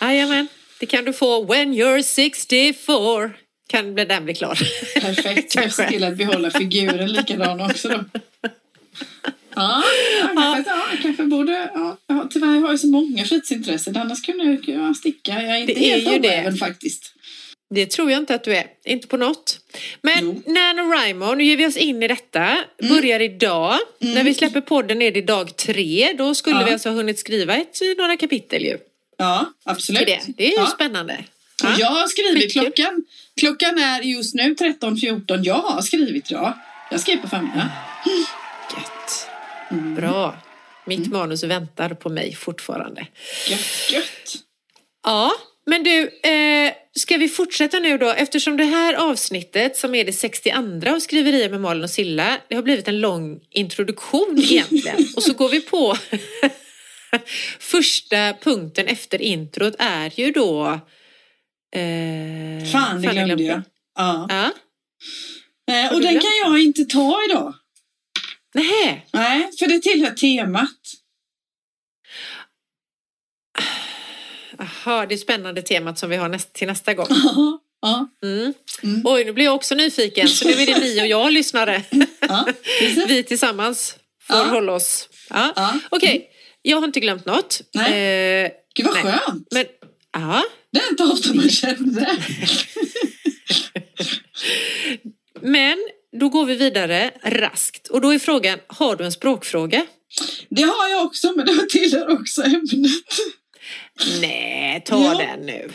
Jajamän, 0.00 0.48
det 0.80 0.86
kan 0.86 1.04
du 1.04 1.12
få 1.12 1.44
when 1.44 1.74
you're 1.74 2.02
64. 2.02 3.30
Kan 3.68 3.94
den 3.94 4.24
bli 4.24 4.34
klar. 4.34 4.58
Perfekt. 5.00 5.54
Jag 5.54 5.72
ser 5.72 5.88
till 5.88 6.04
att 6.04 6.16
behålla 6.16 6.50
figuren 6.50 7.12
likadan 7.12 7.60
också 7.60 7.88
då. 7.88 8.04
Ja, 9.58 9.82
jag 10.20 10.34
kanske, 10.36 10.70
ja. 10.70 10.86
jag 10.90 11.02
kanske 11.02 11.22
borde... 11.22 11.70
Ja, 11.74 11.96
ja, 12.06 12.28
tyvärr 12.30 12.60
har 12.60 12.70
jag 12.70 12.80
så 12.80 12.86
många 12.86 13.24
fritidsintressen. 13.24 13.96
Annars 13.96 14.22
kunde 14.22 14.44
jag 14.44 14.68
ja, 14.68 14.94
sticka. 14.94 15.32
Jag 15.42 15.56
är 15.56 15.56
inte 15.56 15.74
Det 15.74 15.90
är 15.90 15.90
helt 15.90 16.14
ju 16.14 16.18
det. 16.18 16.28
oäven 16.28 16.56
faktiskt. 16.56 17.15
Det 17.74 17.86
tror 17.86 18.10
jag 18.10 18.18
inte 18.22 18.34
att 18.34 18.44
du 18.44 18.56
är. 18.56 18.66
Inte 18.84 19.06
på 19.08 19.16
något. 19.16 19.60
Men 20.02 20.24
Jo. 20.24 20.42
NaNoWriMo, 20.52 21.34
nu 21.34 21.44
ger 21.44 21.56
vi 21.56 21.66
oss 21.66 21.76
in 21.76 22.02
i 22.02 22.08
detta. 22.08 22.58
Börjar 22.88 23.20
idag. 23.20 23.78
När 23.98 24.24
vi 24.24 24.34
släpper 24.34 24.60
podden 24.60 25.02
är 25.02 25.10
det 25.10 25.22
dag 25.22 25.56
tre. 25.56 26.12
Då 26.18 26.34
skulle 26.34 26.56
Ja. 26.60 26.64
vi 26.66 26.72
alltså 26.72 26.88
ha 26.88 26.96
hunnit 26.96 27.18
skriva 27.18 27.56
ett, 27.56 27.80
några 27.98 28.16
kapitel 28.16 28.62
ju. 28.64 28.78
Ja, 29.18 29.52
absolut. 29.64 30.06
Det. 30.06 30.20
det 30.36 30.44
är 30.44 30.50
ju 30.50 30.56
ja. 30.56 30.66
spännande. 30.66 31.24
Och 31.62 31.68
Ja. 31.70 31.76
jag 31.78 31.86
har 31.90 32.08
skrivit 32.08 32.42
Skitkul. 32.52 32.62
klockan. 32.72 33.04
Klockan 33.40 33.78
är 33.78 34.00
just 34.02 34.34
nu 34.34 34.54
13.14. 34.54 35.40
Jag 35.44 35.54
har 35.54 35.82
skrivit 35.82 36.30
idag. 36.30 36.52
Jag 36.90 37.00
skrev 37.00 37.16
på 37.16 37.28
förmiddagen. 37.28 37.68
Gött. 38.76 39.28
Mm. 39.70 39.94
Bra. 39.94 40.36
Mitt 40.86 41.06
manus 41.12 41.42
väntar 41.44 41.88
på 41.94 42.08
mig 42.08 42.34
fortfarande. 42.34 43.06
Gött, 43.50 43.90
gött. 43.92 44.34
Ja, 45.04 45.32
men 45.66 45.82
du, 45.82 46.00
eh, 46.22 46.72
ska 46.96 47.16
vi 47.16 47.28
fortsätta 47.28 47.78
nu 47.78 47.98
då? 47.98 48.10
Eftersom 48.10 48.56
det 48.56 48.64
här 48.64 48.94
avsnittet 48.94 49.76
som 49.76 49.94
är 49.94 50.04
det 50.04 50.12
62 50.12 50.90
av 50.90 51.00
skriverier 51.00 51.50
med 51.50 51.60
Malin 51.60 51.84
och 51.84 51.90
Silla, 51.90 52.38
det 52.48 52.54
har 52.54 52.62
blivit 52.62 52.88
en 52.88 53.00
lång 53.00 53.40
introduktion 53.50 54.38
egentligen. 54.50 55.06
och 55.16 55.22
så 55.22 55.32
går 55.32 55.48
vi 55.48 55.60
på 55.60 55.96
första 57.58 58.34
punkten 58.42 58.86
efter 58.86 59.22
introt 59.22 59.74
är 59.78 60.20
ju 60.20 60.32
då... 60.32 60.66
Eh, 61.76 62.70
Fan, 62.72 63.02
det 63.02 63.08
glömde 63.08 63.42
jag. 63.42 63.62
Ja. 63.98 64.26
Ja. 64.28 64.52
Eh, 65.74 65.94
och 65.94 66.00
den 66.00 66.10
glömt 66.10 66.22
kan 66.22 66.52
jag 66.52 66.62
inte 66.62 66.84
ta 66.84 67.18
idag. 67.30 67.54
Nähä, 68.54 69.02
Nej, 69.12 69.50
för 69.58 69.66
det 69.66 69.82
tillhör 69.82 70.10
temat. 70.10 70.70
Aha, 74.58 75.06
det 75.06 75.14
är 75.14 75.18
spännande 75.18 75.62
temat 75.62 75.98
som 75.98 76.10
vi 76.10 76.16
har 76.16 76.28
näst, 76.28 76.52
till 76.52 76.66
nästa 76.66 76.94
gång. 76.94 77.06
Ja, 77.10 78.08
Mm. 78.22 78.54
Mm. 78.82 79.02
Oj, 79.04 79.24
nu 79.24 79.32
blir 79.32 79.44
jag 79.44 79.54
också 79.54 79.74
nyfiken. 79.74 80.28
Så 80.28 80.48
nu 80.48 80.52
är 80.54 80.66
det 80.66 80.78
ni 80.78 81.02
och 81.02 81.06
jag 81.06 81.32
lyssnare. 81.32 81.82
ja. 82.28 82.48
Vi 83.08 83.22
tillsammans 83.22 83.96
får 84.26 84.36
Ja. 84.36 84.44
hålla 84.44 84.72
oss. 84.72 85.08
Ja. 85.30 85.52
Ja. 85.56 85.78
Okej, 85.90 86.28
jag 86.62 86.76
har 86.76 86.84
inte 86.86 87.00
glömt 87.00 87.26
något. 87.26 87.60
Nej. 87.74 88.44
Eh, 88.44 88.50
Gud 88.74 88.86
vad 88.86 88.94
Nej. 88.94 89.02
skönt. 89.04 89.48
men, 89.50 89.64
ja. 90.12 90.42
Det 90.72 90.78
är 90.80 90.90
inte 90.90 91.02
ofta 91.04 91.34
man 91.34 91.48
känner 91.50 92.00
det. 92.00 92.16
men 95.42 95.78
då 96.20 96.28
går 96.28 96.44
vi 96.44 96.54
vidare 96.54 97.10
raskt. 97.24 97.86
Och 97.88 98.00
då 98.00 98.14
är 98.14 98.18
frågan, 98.18 98.58
har 98.66 98.96
du 98.96 99.04
en 99.04 99.12
språkfråga? 99.12 99.86
Det 100.48 100.62
har 100.62 100.88
jag 100.88 101.04
också, 101.04 101.32
men 101.36 101.46
det 101.46 101.66
tillhör 101.70 102.12
också 102.20 102.42
ämnet. 102.42 102.92
Nej, 104.20 104.82
ta 104.84 105.04
Ja. 105.04 105.14
den 105.18 105.46
nu. 105.46 105.70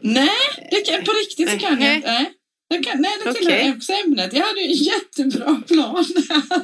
Nej, 0.00 0.28
det 0.70 0.80
kan, 0.80 1.04
på 1.04 1.12
riktigt 1.12 1.50
så 1.50 1.58
kan 1.58 1.82
jag 1.82 1.96
inte. 1.96 2.08
Nej, 2.12 2.30
det, 2.70 2.78
kan, 2.78 3.00
nej, 3.02 3.10
det 3.24 3.34
tillhör 3.34 3.76
också 3.76 3.92
ämnet. 3.92 4.32
Jag 4.32 4.46
hade 4.46 4.60
ju 4.60 4.66
en 4.66 4.72
jättebra 4.72 5.62
plan 5.68 6.04
här. 6.30 6.60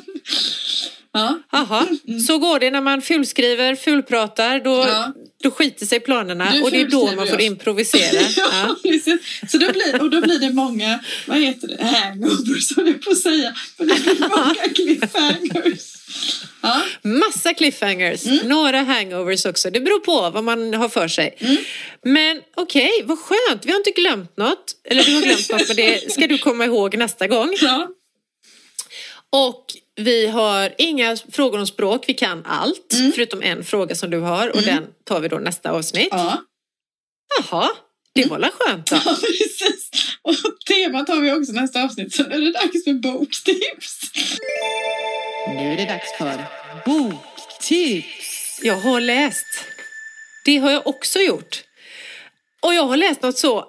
Ja, 1.12 1.38
Jaha, 1.52 1.86
så 2.26 2.38
går 2.38 2.58
det 2.58 2.70
när 2.70 2.80
man 2.80 3.02
fulskriver, 3.02 3.74
fulpratar, 3.74 4.60
då, 4.60 4.70
Ja. 4.88 5.12
då 5.42 5.50
skiter 5.50 5.86
sig 5.86 6.00
planerna 6.00 6.52
och 6.62 6.70
det 6.70 6.80
är 6.80 6.88
då 6.88 7.12
man 7.16 7.26
får 7.28 7.40
improvisera. 7.40 8.20
ja. 8.36 8.76
Så 9.48 9.58
då 9.58 9.72
blir, 9.72 10.02
och 10.02 10.10
då 10.10 10.20
blir 10.20 10.38
det 10.38 10.52
många, 10.52 11.00
vad 11.26 11.38
heter 11.38 11.68
det, 11.68 11.84
hangovers 11.84 12.76
höll 12.76 12.86
jag 12.86 13.02
på 13.02 13.10
att 13.10 13.18
säga. 13.18 13.54
Men 13.78 13.88
det 13.88 13.94
blir 13.94 14.28
många 14.28 14.54
cliffhangers. 14.74 15.94
Ja, 16.60 16.80
Massa 17.02 17.54
cliffhangers, 17.54 18.26
Mm. 18.26 18.48
några 18.48 18.82
hangovers 18.82 19.46
också. 19.46 19.70
Det 19.70 19.80
beror 19.80 19.98
på 20.00 20.30
vad 20.30 20.44
man 20.44 20.74
har 20.74 20.88
för 20.88 21.08
sig. 21.08 21.36
Mm. 21.40 21.56
Men 22.04 22.40
okej, 22.56 22.90
vad 23.04 23.18
skönt. 23.18 23.66
Vi 23.66 23.70
har 23.70 23.78
inte 23.78 23.90
glömt 23.90 24.36
något. 24.36 24.64
Eller 24.84 25.04
du 25.04 25.14
har 25.14 25.22
glömt 25.22 25.50
något, 25.50 25.68
men 25.68 25.76
det 25.76 26.12
ska 26.12 26.26
du 26.26 26.38
komma 26.38 26.64
ihåg 26.64 26.96
nästa 26.96 27.26
gång. 27.26 27.56
ja. 27.60 27.88
Och 29.32 29.64
vi 29.96 30.26
har 30.26 30.74
inga 30.78 31.16
frågor 31.16 31.58
om 31.58 31.66
språk. 31.66 32.04
Vi 32.06 32.14
kan 32.14 32.44
allt, 32.46 32.94
förutom 33.14 33.42
en 33.42 33.64
fråga 33.64 33.94
som 33.94 34.10
du 34.10 34.18
har. 34.18 34.48
Och 34.56 34.62
den 34.62 34.86
tar 35.04 35.20
vi 35.20 35.28
då 35.28 35.38
nästa 35.38 35.70
avsnitt. 35.70 36.12
Mm. 36.12 36.26
ja. 36.26 36.44
Jaha, 37.38 37.70
det 38.14 38.26
var 38.26 38.38
väl 38.38 38.50
skönt 38.50 38.86
då. 38.90 38.96
Ja, 39.04 39.16
precis. 39.20 39.90
Och 40.22 40.34
temat 40.68 41.08
har 41.08 41.20
vi 41.20 41.32
också 41.32 41.52
nästa 41.52 41.84
avsnitt, 41.84 42.14
så 42.14 42.22
nu 42.22 42.34
är 42.34 42.40
det 42.40 42.52
dags 42.52 42.84
för 42.84 42.92
boktips. 42.92 44.00
Nu 45.48 45.72
är 45.72 45.76
det 45.76 45.84
dags 45.84 46.18
för 46.18 46.44
boktips. 46.86 48.60
Jag 48.62 48.76
har 48.76 49.00
läst. 49.00 49.46
Det 50.44 50.56
har 50.56 50.70
jag 50.70 50.86
också 50.86 51.18
gjort. 51.18 51.64
Och 52.62 52.74
jag 52.74 52.82
har 52.82 52.96
läst 52.96 53.22
något 53.22 53.38
så 53.38 53.66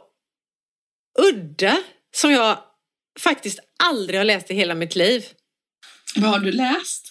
udda 1.19 1.77
som 2.15 2.31
jag 2.31 2.57
faktiskt 3.19 3.59
aldrig 3.83 4.19
har 4.19 4.25
läst 4.25 4.51
i 4.51 4.53
hela 4.53 4.75
mitt 4.75 4.95
liv. 4.95 5.25
Vad 6.15 6.29
har 6.31 6.39
du 6.39 6.51
läst? 6.51 7.05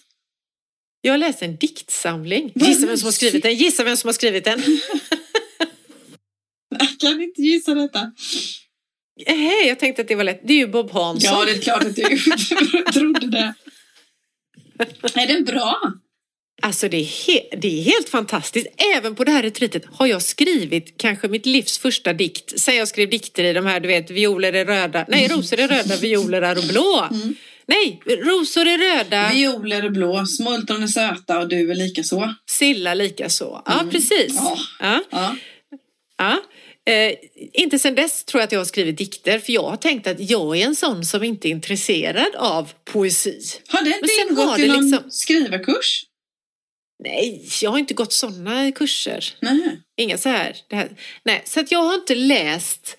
Jag 1.00 1.12
har 1.12 1.18
läst 1.18 1.42
en 1.42 1.56
diktsamling. 1.56 2.52
Gissa 2.54 2.86
vem 2.86 2.96
som 2.96 3.06
har 3.06 3.12
skrivit 3.12 3.42
den? 3.42 3.54
Gissa 3.54 3.84
vem 3.84 3.96
som 3.96 4.08
har 4.08 4.12
skrivit 4.12 4.44
den? 4.44 4.62
Jag 6.78 6.88
kan 7.00 7.22
inte 7.22 7.42
gissa 7.42 7.74
detta. 7.74 8.12
Hej, 9.26 9.68
jag 9.68 9.78
tänkte 9.78 10.02
att 10.02 10.08
det 10.08 10.14
var 10.14 10.24
lätt. 10.24 10.40
Det 10.44 10.52
är 10.52 10.58
ju 10.58 10.66
Bob 10.66 10.90
Hansson. 10.90 11.38
Ja, 11.38 11.44
det 11.44 11.52
är 11.52 11.58
klart 11.60 11.84
att 11.84 11.96
du 11.96 12.02
trodde 12.92 13.26
det. 13.26 13.54
Är 15.14 15.26
den 15.26 15.44
bra? 15.44 15.92
Alltså 16.62 16.88
det 16.88 16.96
är, 16.96 17.04
he- 17.04 17.56
det 17.60 17.78
är 17.80 17.82
helt 17.82 18.08
fantastiskt. 18.08 18.66
Även 18.96 19.14
på 19.14 19.24
det 19.24 19.30
här 19.30 19.42
retreatet 19.42 19.82
har 19.92 20.06
jag 20.06 20.22
skrivit 20.22 20.94
kanske 20.98 21.28
mitt 21.28 21.46
livs 21.46 21.78
första 21.78 22.12
dikt. 22.12 22.60
Sen 22.60 22.76
jag 22.76 22.88
skrev 22.88 23.10
dikter 23.10 23.44
i 23.44 23.52
de 23.52 23.66
här, 23.66 23.80
du 23.80 23.88
vet, 23.88 24.10
violer 24.10 24.52
är 24.52 24.64
röda. 24.64 25.04
Nej, 25.08 25.28
rosor 25.28 25.60
är 25.60 25.68
röda, 25.68 25.96
violer 25.96 26.42
är 26.42 26.68
blå. 26.72 27.08
Nej, 27.68 28.02
rosor 28.06 28.66
är 28.66 28.78
röda, 28.78 29.30
Violer 29.32 29.82
är 29.82 29.90
blå, 29.90 30.26
smultron 30.26 30.82
är 30.82 30.86
söta 30.86 31.38
och 31.38 31.48
du 31.48 31.70
är 31.70 31.74
lika 31.74 32.02
så. 32.02 32.34
silla 32.50 32.94
lika 32.94 33.28
så. 33.28 33.62
Ja, 33.66 33.84
precis. 33.90 34.34
Ja. 34.36 34.58
Ja. 34.80 35.00
Ja. 35.10 35.36
Ja. 36.18 36.42
Eh, 36.92 37.14
inte 37.52 37.78
sen 37.78 37.94
dess 37.94 38.24
tror 38.24 38.40
jag 38.40 38.46
att 38.46 38.52
jag 38.52 38.60
har 38.60 38.64
skrivit 38.64 38.98
dikter 38.98 39.38
för 39.38 39.52
jag 39.52 39.62
har 39.62 39.76
tänkt 39.76 40.06
att 40.06 40.30
jag 40.30 40.56
är 40.56 40.66
en 40.66 40.76
sån 40.76 41.04
som 41.04 41.24
inte 41.24 41.48
är 41.48 41.50
intresserad 41.50 42.34
av 42.36 42.72
poesi. 42.84 43.40
Har 43.68 43.82
det 43.82 43.90
inte 43.90 44.08
ingått 44.30 44.58
i 44.58 44.68
någon 44.68 44.90
liksom- 44.90 45.10
skrivarkurs? 45.10 46.04
Nej, 47.04 47.48
jag 47.62 47.70
har 47.70 47.78
inte 47.78 47.94
gått 47.94 48.12
sådana 48.12 48.72
kurser. 48.72 49.34
Nej. 49.40 49.80
Inga 49.96 50.18
så 50.18 50.28
här, 50.28 50.56
här. 50.70 50.90
Nej, 51.24 51.42
så 51.44 51.60
att 51.60 51.72
jag 51.72 51.82
har 51.82 51.94
inte 51.94 52.14
läst. 52.14 52.98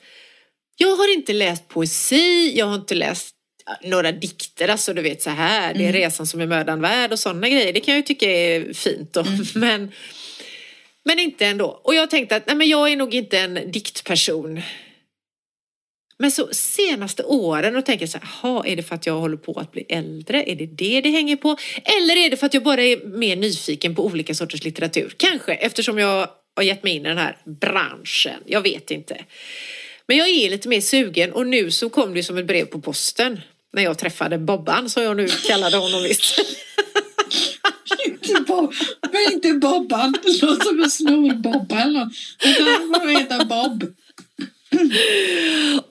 Jag 0.78 0.96
har 0.96 1.14
inte 1.14 1.34
läst 1.34 1.68
poesi. 1.68 2.58
Jag 2.58 2.66
har 2.66 2.76
inte 2.76 2.96
läst 2.96 3.36
några 3.84 4.12
dikter, 4.12 4.68
alltså 4.68 4.94
du 4.94 5.02
vet 5.02 5.22
så 5.22 5.30
här, 5.30 5.74
det 5.74 5.86
är 5.86 5.94
resan 5.94 6.28
som 6.28 6.42
är 6.42 6.48
mödan 6.48 6.82
värd 6.82 7.12
och 7.12 7.20
sådana 7.20 7.50
grejer. 7.50 7.74
Det 7.74 7.80
kan 7.80 7.94
jag 7.94 8.00
ju 8.00 8.06
tycka 8.06 8.32
är 8.32 8.74
fint 8.74 9.14
då. 9.14 9.26
Men, 9.56 9.92
men 11.04 11.20
inte 11.20 11.46
ändå. 11.46 11.82
Och 11.84 11.96
jag 11.96 12.10
tänkte 12.10 12.36
att 12.36 12.48
nej, 12.48 12.56
men 12.56 12.68
jag 12.68 12.92
är 12.92 12.96
nog 12.96 13.14
inte 13.14 13.40
en 13.40 13.72
diktperson. 13.72 14.62
Men 16.18 16.32
så 16.32 16.48
senaste 16.52 17.24
åren 17.24 17.76
och 17.76 17.86
tänker 17.86 18.08
så 18.08 18.18
här, 18.18 18.28
"Jaha, 18.44 18.68
är 18.68 18.76
det 18.76 18.84
för 18.84 18.96
att 18.96 19.06
jag 19.06 19.14
håller 19.20 19.38
på 19.38 19.60
att 19.60 19.72
bli 19.72 19.86
äldre? 19.90 20.44
Är 20.44 20.56
det 20.56 20.66
det 20.66 21.02
det 21.02 21.10
hänger 21.10 21.36
på? 21.36 21.58
Eller 21.84 22.16
är 22.16 22.30
det 22.30 22.38
för 22.38 22.46
att 22.46 22.54
jag 22.54 22.64
bara 22.64 22.82
är 22.82 23.06
mer 23.06 23.36
nyfiken 23.36 23.96
på 23.96 24.06
olika 24.06 24.36
sorters 24.36 24.64
litteratur? 24.64 25.14
Kanske, 25.18 25.54
eftersom 25.54 25.98
jag 25.98 26.30
har 26.56 26.64
gett 26.64 26.84
mig 26.84 26.96
in 26.96 27.06
i 27.06 27.10
den 27.10 27.18
här 27.18 27.38
branschen. 27.46 28.44
Jag 28.46 28.62
vet 28.62 28.92
inte. 28.92 29.26
Men 30.08 30.18
jag 30.18 30.30
är 30.30 30.50
lite 30.50 30.68
mer 30.70 30.82
sugen 30.82 31.32
och 31.34 31.48
nu 31.48 31.72
så 31.72 31.90
kom 31.90 32.14
det 32.14 32.24
som 32.24 32.38
ett 32.38 32.46
brev 32.46 32.66
på 32.66 32.82
posten. 32.82 33.42
När 33.74 33.84
jag 33.84 33.98
träffade 33.98 34.38
Bobban, 34.38 34.90
som 34.90 35.04
jag 35.04 35.18
nu 35.18 35.28
kallade 35.28 35.78
honom 35.78 36.04
visst. 36.04 36.40
Inte 38.06 38.42
Bob, 38.42 38.74
men 39.12 39.34
inte 39.34 39.54
Bobban. 39.54 40.12
Det 40.24 40.42
låter 40.42 40.66
som 40.66 40.84
en 40.84 40.90
snorbobba 40.90 41.82
eller 41.82 42.00
något. 42.00 42.14
Utan 42.46 42.92
vad 42.92 43.12
heter 43.12 43.46
Bob? 43.46 43.84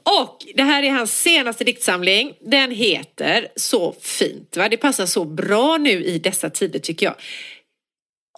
Och 0.02 0.46
det 0.54 0.62
här 0.62 0.82
är 0.82 0.90
hans 0.90 1.22
senaste 1.22 1.64
diktsamling. 1.64 2.34
Den 2.40 2.70
heter 2.70 3.48
Så 3.56 3.96
fint. 4.00 4.56
Va? 4.56 4.68
Det 4.68 4.76
passar 4.76 5.06
så 5.06 5.24
bra 5.24 5.76
nu 5.76 6.04
i 6.04 6.18
dessa 6.18 6.50
tider 6.50 6.78
tycker 6.78 7.06
jag. 7.06 7.14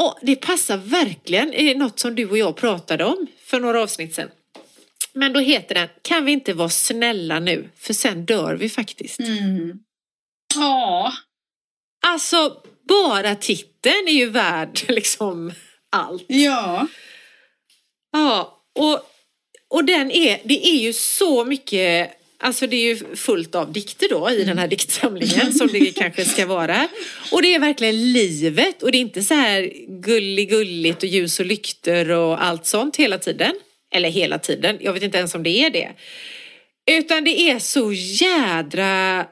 Och 0.01 0.19
det 0.23 0.37
passar 0.37 0.77
verkligen 0.77 1.55
i 1.55 1.75
något 1.75 2.01
som 2.01 2.15
du 2.15 2.31
och 2.31 2.39
jag 2.39 2.57
pratade 2.57 3.05
om 3.05 3.27
för 3.45 3.61
några 3.61 3.83
avsnitt 3.83 4.15
sedan. 4.15 4.29
Men 5.13 5.33
då 5.33 5.41
heter 5.41 5.75
den 5.75 5.89
Kan 6.03 6.25
vi 6.25 6.33
inte 6.33 6.53
vara 6.53 6.69
snälla 6.69 7.41
nu? 7.41 7.71
För 7.77 7.95
sen 7.95 8.25
dör 8.25 8.55
vi 8.55 8.69
faktiskt. 8.69 9.21
Mm. 9.21 9.73
Ja. 10.55 11.13
Alltså, 12.07 12.57
bara 12.89 13.35
titeln 13.35 14.09
är 14.09 14.13
ju 14.13 14.27
värd 14.31 14.81
liksom 14.89 15.53
allt. 15.93 16.25
Ja. 16.27 16.87
Ja, 18.13 18.63
och, 18.79 19.01
och 19.69 19.85
den 19.85 20.11
är, 20.11 20.41
det 20.45 20.67
är 20.69 20.77
ju 20.77 20.93
så 20.93 21.45
mycket, 21.45 22.11
alltså 22.39 22.67
det 22.67 22.77
är 22.77 22.95
ju 22.95 23.17
fullt 23.17 23.55
av 23.55 23.73
dikter 23.73 24.09
då 24.09 24.31
i 24.31 24.45
den 24.45 24.59
här 24.59 24.69
diktsamlingen 24.69 25.53
som 25.53 25.69
det 25.69 25.93
kanske 25.97 26.25
ska 26.25 26.47
vara. 26.47 26.89
Och 27.33 27.43
det 27.43 27.55
är 27.55 27.59
verkligen 27.59 28.13
livet 28.13 28.83
och 28.83 28.93
det 28.93 28.99
är 28.99 29.01
inte 29.01 29.23
så 29.23 29.35
här 29.35 29.73
gullig-gulligt 29.89 31.03
och 31.03 31.09
ljus 31.09 31.41
och 31.41 31.47
lykter 31.47 32.11
och 32.11 32.45
allt 32.45 32.67
sånt 32.67 32.97
hela 32.97 33.19
tiden. 33.19 33.53
Eller 33.95 34.11
hela 34.11 34.39
tiden, 34.39 34.79
jag 34.81 34.93
vet 34.93 35.03
inte 35.03 35.19
ens 35.19 35.35
om 35.35 35.43
det 35.43 35.51
är 35.65 35.71
det. 35.71 35.93
Utan 36.91 37.25
det 37.25 37.41
är 37.41 37.59
så 37.59 37.93
jädra 37.93 39.27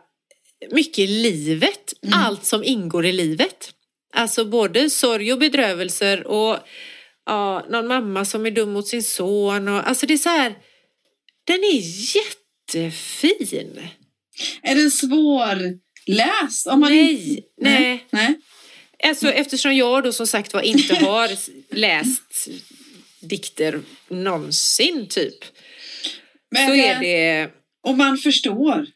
mycket 0.70 1.08
livet, 1.08 1.92
allt 2.12 2.44
som 2.44 2.64
ingår 2.64 3.06
i 3.06 3.12
livet. 3.12 3.70
Alltså 4.14 4.44
både 4.44 4.90
sorg 4.90 5.32
och 5.32 5.38
bedrövelser 5.38 6.26
och 6.26 6.58
ja, 7.26 7.66
någon 7.70 7.86
mamma 7.86 8.24
som 8.24 8.46
är 8.46 8.50
dum 8.50 8.72
mot 8.72 8.86
sin 8.88 9.02
son. 9.02 9.68
Och, 9.68 9.88
alltså 9.88 10.06
det 10.06 10.14
är 10.14 10.18
så 10.18 10.28
här, 10.28 10.54
den 11.44 11.58
är 11.64 11.80
jättefin. 12.16 13.88
Är 14.62 14.74
den 14.74 14.90
svårläst? 14.90 16.66
Om 16.66 16.80
man 16.80 16.90
Nej, 16.90 17.30
inte- 17.30 17.42
nej. 17.60 18.06
nej. 18.10 18.34
Alltså, 19.04 19.28
eftersom 19.32 19.74
jag 19.76 20.02
då 20.02 20.12
som 20.12 20.26
sagt 20.26 20.54
var 20.54 20.62
inte 20.62 20.94
har 21.04 21.30
läst 21.74 22.48
dikter 23.20 23.80
någonsin 24.08 25.06
typ. 25.08 25.44
Men, 26.50 26.68
Så 26.68 26.74
är 26.74 26.94
eh, 26.94 27.00
det, 27.00 27.50
Och 27.86 27.94
man 27.98 28.18
förstår. 28.18 28.86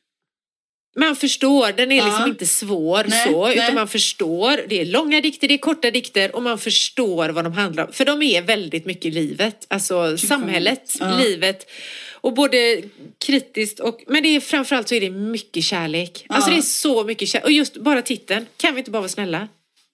man 0.96 1.16
förstår, 1.16 1.72
den 1.72 1.92
är 1.92 1.96
liksom 2.04 2.20
Ja. 2.20 2.28
inte 2.28 2.46
svår 2.46 3.04
Nej, 3.08 3.26
så, 3.32 3.46
nej. 3.46 3.56
utan 3.56 3.74
man 3.74 3.88
förstår. 3.88 4.64
Det 4.68 4.80
är 4.80 4.84
långa 4.84 5.20
dikter, 5.20 5.48
det 5.48 5.54
är 5.54 5.58
korta 5.58 5.90
dikter 5.90 6.34
och 6.36 6.42
man 6.42 6.58
förstår 6.58 7.28
vad 7.28 7.44
de 7.44 7.52
handlar 7.52 7.86
om. 7.86 7.92
För 7.92 8.04
de 8.04 8.22
är 8.22 8.42
väldigt 8.42 8.86
mycket 8.86 9.12
livet, 9.14 9.66
alltså 9.68 10.18
samhället, 10.18 10.96
Ja. 11.00 11.18
livet. 11.18 11.70
Och 12.10 12.32
både 12.34 12.82
kritiskt 13.26 13.80
och, 13.80 14.02
men 14.06 14.22
det 14.22 14.28
är 14.28 14.40
framförallt 14.40 14.88
så 14.88 14.94
är 14.94 15.00
det 15.00 15.10
mycket 15.10 15.64
kärlek. 15.64 16.24
Alltså 16.28 16.50
Ja. 16.50 16.54
det 16.54 16.60
är 16.60 16.62
så 16.62 17.04
mycket 17.04 17.28
kärlek. 17.28 17.44
Och 17.44 17.52
just 17.52 17.76
bara 17.76 18.02
titeln, 18.02 18.46
kan 18.56 18.74
vi 18.74 18.78
inte 18.78 18.90
bara 18.90 19.00
vara 19.00 19.08
snälla? 19.08 19.48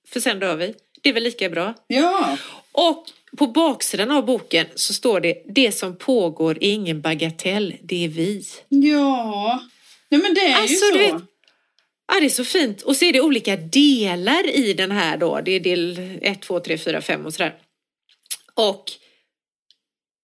För 0.08 0.20
sen 0.20 0.38
dör 0.38 0.56
vi. 0.56 0.74
Det 1.02 1.08
är 1.08 1.12
väl 1.12 1.22
lika 1.22 1.48
bra. 1.48 1.74
Ja. 1.86 2.38
Och 2.72 3.06
på 3.36 3.46
baksidan 3.46 4.10
av 4.10 4.24
boken 4.26 4.66
så 4.74 4.94
står 4.94 5.20
det 5.20 5.42
det 5.54 5.72
som 5.72 5.96
pågår 5.96 6.58
är 6.60 6.70
ingen 6.72 7.00
bagatell, 7.00 7.74
det 7.82 8.04
är 8.04 8.08
vi. 8.08 8.44
Ja. 8.68 9.62
Nej 10.08 10.20
men 10.20 10.34
det 10.34 10.40
är 10.46 10.54
Alltså, 10.56 10.84
ju 10.84 10.92
så. 10.92 10.98
vet- 10.98 11.22
Ja, 12.12 12.20
det 12.20 12.26
är 12.26 12.30
så 12.30 12.44
fint. 12.44 12.82
Och 12.82 12.96
så 12.96 13.04
är 13.04 13.12
det 13.12 13.20
olika 13.20 13.56
delar 13.56 14.46
i 14.56 14.72
den 14.72 14.90
här 14.90 15.16
då. 15.16 15.40
Det 15.40 15.50
är 15.52 15.60
del 15.60 15.98
1, 16.22 16.42
2, 16.42 16.60
3, 16.60 16.78
4, 16.78 17.00
5 17.00 17.26
och 17.26 17.34
sådär. 17.34 17.54
Och 18.54 18.84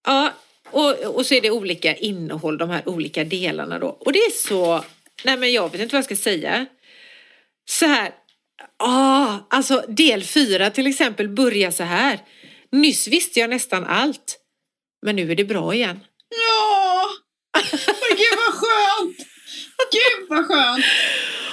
ja, 0.07 0.33
och, 0.71 0.91
och 1.01 1.27
så 1.27 1.35
är 1.35 1.41
det 1.41 1.51
olika 1.51 1.95
innehåll, 1.97 2.59
de 2.59 2.71
här 2.71 2.89
olika 2.89 3.25
delarna 3.25 3.79
då. 3.79 3.87
Och 3.89 4.13
det 4.13 4.19
är 4.19 4.31
så, 4.31 4.85
nej 5.25 5.37
men 5.37 5.53
jag 5.53 5.73
vet 5.73 5.81
inte 5.81 5.93
vad 5.95 5.99
jag 5.99 6.05
ska 6.05 6.17
säga. 6.17 6.67
Så 7.71 7.87
här, 7.87 8.11
ah, 8.79 9.37
alltså 9.51 9.85
del 9.89 10.23
4 10.25 10.71
till 10.71 10.87
exempel 10.87 11.29
börjar 11.29 11.71
så 11.71 11.83
här. 11.83 12.19
Nyss 12.75 13.09
visste 13.09 13.41
jag 13.41 13.51
nästan 13.51 13.85
allt. 13.85 14.39
Men 15.07 15.17
nu 15.17 15.33
är 15.33 15.37
det 15.37 15.45
bra 15.45 15.75
igen. 15.75 16.01
Ja! 16.49 17.11
Men 17.85 18.17
gud 18.17 18.39
vad 18.47 18.55
skönt! 18.55 19.17
Gud 19.93 20.29
vad 20.29 20.47
skönt! 20.47 20.85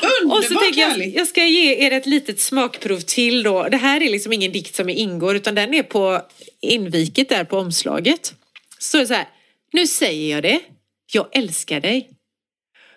Underbart 0.01 0.37
Och 0.37 0.43
så 0.43 0.59
tänker 0.59 0.81
jag, 0.81 1.07
jag 1.07 1.27
ska 1.27 1.43
ge 1.43 1.85
er 1.85 1.91
ett 1.91 2.05
litet 2.05 2.39
smakprov 2.39 2.99
till 2.99 3.43
då. 3.43 3.63
Det 3.63 3.77
här 3.77 4.03
är 4.03 4.09
liksom 4.09 4.33
ingen 4.33 4.51
dikt 4.51 4.75
som 4.75 4.89
ingår 4.89 5.35
utan 5.35 5.55
den 5.55 5.73
är 5.73 5.83
på 5.83 6.21
inviket 6.61 7.29
där 7.29 7.43
på 7.43 7.57
omslaget. 7.57 8.33
Så 8.79 8.97
är 8.97 9.01
det 9.01 9.07
så 9.07 9.13
här, 9.13 9.27
nu 9.73 9.87
säger 9.87 10.35
jag 10.35 10.43
det, 10.43 10.59
jag 11.13 11.27
älskar 11.31 11.79
dig. 11.79 12.09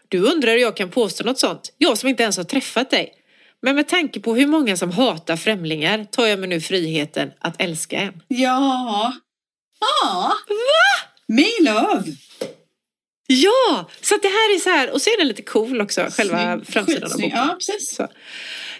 Du 0.08 0.18
undrar 0.18 0.52
hur 0.52 0.58
jag 0.58 0.76
kan 0.76 0.90
påstå 0.90 1.24
något 1.24 1.38
sånt, 1.38 1.74
jag 1.78 1.98
som 1.98 2.08
inte 2.08 2.22
ens 2.22 2.36
har 2.36 2.44
träffat 2.44 2.90
dig. 2.90 3.23
Men 3.64 3.76
med 3.76 3.88
tanke 3.88 4.20
på 4.20 4.34
hur 4.34 4.46
många 4.46 4.76
som 4.76 4.90
hatar 4.90 5.36
främlingar 5.36 6.04
tar 6.04 6.26
jag 6.26 6.38
mig 6.38 6.48
nu 6.48 6.60
friheten 6.60 7.30
att 7.38 7.62
älska 7.62 7.96
en. 8.00 8.22
Ja. 8.28 9.12
Ja. 9.80 10.32
Va? 10.48 11.08
Me 11.26 11.46
love. 11.60 12.02
Ja, 13.26 13.90
så 14.00 14.14
att 14.14 14.22
det 14.22 14.28
här 14.28 14.54
är 14.54 14.58
så 14.58 14.70
här, 14.70 14.90
och 14.90 15.02
så 15.02 15.10
är 15.10 15.18
den 15.18 15.28
lite 15.28 15.42
cool 15.42 15.80
också, 15.80 16.06
själva 16.10 16.54
Snygg. 16.54 16.66
framsidan 16.66 17.04
av 17.04 17.10
boken. 17.10 17.30
Ja, 17.30 17.56
precis. 17.58 17.94
Så. 17.94 18.08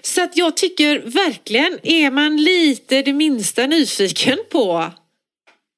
så 0.02 0.22
att 0.22 0.36
jag 0.36 0.56
tycker 0.56 0.98
verkligen, 0.98 1.78
är 1.82 2.10
man 2.10 2.36
lite 2.36 3.02
det 3.02 3.12
minsta 3.12 3.66
nyfiken 3.66 4.38
på 4.50 4.90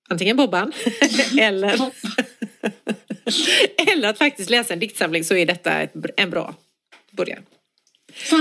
antingen 0.08 0.36
Bobban 0.36 0.72
eller, 1.40 1.90
eller 3.92 4.08
att 4.08 4.18
faktiskt 4.18 4.50
läsa 4.50 4.72
en 4.72 4.80
diktsamling 4.80 5.24
så 5.24 5.34
är 5.34 5.46
detta 5.46 5.72
ett, 5.72 5.92
en 6.16 6.30
bra 6.30 6.54
början. 7.10 7.42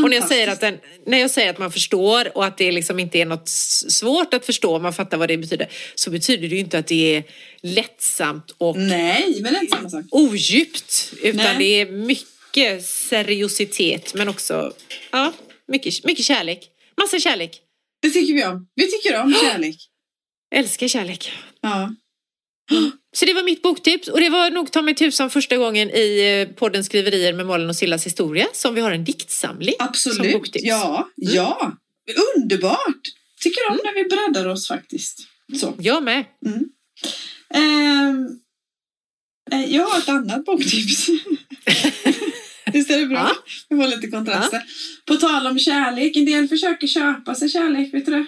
Och 0.04 0.10
när 0.10 0.18
jag, 0.18 0.28
säger 0.28 0.48
att 0.48 0.62
den, 0.62 0.80
när 1.06 1.18
jag 1.18 1.32
säger 1.32 1.50
att 1.50 1.58
man 1.58 1.72
förstår 1.72 2.38
och 2.38 2.46
att 2.46 2.58
det 2.58 2.72
liksom 2.72 3.00
inte 3.00 3.18
är 3.18 3.26
något 3.26 3.50
svårt 3.90 4.34
att 4.34 4.46
förstå, 4.46 4.80
man 4.80 4.94
fattar 4.94 5.18
vad 5.18 5.28
det 5.28 5.38
betyder, 5.38 5.68
så 5.96 6.10
betyder 6.10 6.48
det 6.50 6.56
ju 6.56 6.62
inte 6.62 6.78
att 6.80 6.88
det 6.88 7.16
är 7.16 7.24
lättsamt 7.62 8.56
och 8.58 8.78
Nej, 8.78 9.40
men 9.42 9.54
det 9.54 9.60
är 9.60 9.62
inte 9.62 9.78
samma 9.78 9.90
sak. 9.90 10.06
odjupt. 10.12 11.14
Utan 11.24 11.38
Nej. 11.38 11.56
det 11.58 11.82
är 11.82 11.86
mycket 11.92 12.86
seriositet 12.86 14.14
men 14.14 14.30
också 14.30 14.74
ja, 15.12 15.34
mycket, 15.68 16.04
mycket 16.04 16.26
kärlek. 16.26 16.70
Massa 17.02 17.20
kärlek. 17.20 17.62
Det 18.02 18.10
tycker 18.10 18.34
vi 18.34 18.46
om. 18.46 18.68
Vi 18.76 18.92
tycker 18.92 19.22
om 19.22 19.34
kärlek. 19.42 19.78
Älskar 20.56 20.88
kärlek. 20.88 21.32
Ja. 21.62 21.96
Så 23.16 23.26
det 23.26 23.34
var 23.34 23.43
mitt 23.43 23.61
boktips 23.61 24.07
och 24.07 24.20
det 24.20 24.30
var 24.30 24.51
nog 24.51 24.72
ta 24.72 24.82
mig 24.82 24.95
tusan 24.95 25.30
första 25.30 25.57
gången 25.57 25.89
i 25.89 26.45
eh, 26.47 26.55
podden 26.55 26.84
Skriverier 26.84 27.34
med 27.34 27.45
Malin 27.45 27.70
och 27.70 27.76
Sillas 27.76 28.05
historia 28.05 28.47
som 28.53 28.76
vi 28.76 28.82
har 28.82 28.91
en 28.91 29.03
diktsamling 29.03 29.76
som 29.78 29.88
Absolut. 29.88 30.34
boktips. 30.34 30.66
Ja, 30.66 31.09
ja. 31.16 31.78
Underbart. 32.36 33.01
Tycker 33.41 33.70
om 33.70 33.80
när 33.84 33.93
vi 33.93 34.03
breddar 34.09 34.47
oss 34.49 34.68
faktiskt. 34.68 35.20
Så. 35.59 35.74
Jag 35.80 36.03
med. 36.03 36.26
Ehm, 37.53 38.28
eh, 39.51 39.76
jag 39.76 39.86
har 39.86 39.99
ett 39.99 40.09
annat 40.09 40.45
boktips. 40.45 41.09
Visst 42.74 42.89
är 42.89 42.99
det 42.99 43.05
bra? 43.05 43.32
Ja. 43.70 43.76
Var 43.76 43.88
lite 43.88 44.07
kontraster. 44.07 44.63
På 45.05 45.16
tal 45.16 45.47
om 45.47 45.59
kärlek, 45.59 46.18
en 46.18 46.26
del 46.26 46.47
försöker 46.47 46.88
köpa 46.88 47.36
sig 47.36 47.49
kärlek, 47.49 47.93
vet 47.93 48.05
du 48.05 48.11
det? 48.11 48.26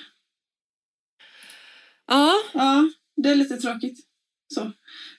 Ja, 2.08 2.34
Ja, 2.54 2.90
det 3.24 3.30
är 3.30 3.36
lite 3.36 3.58
tråkigt. 3.58 4.08
Så. 4.54 4.72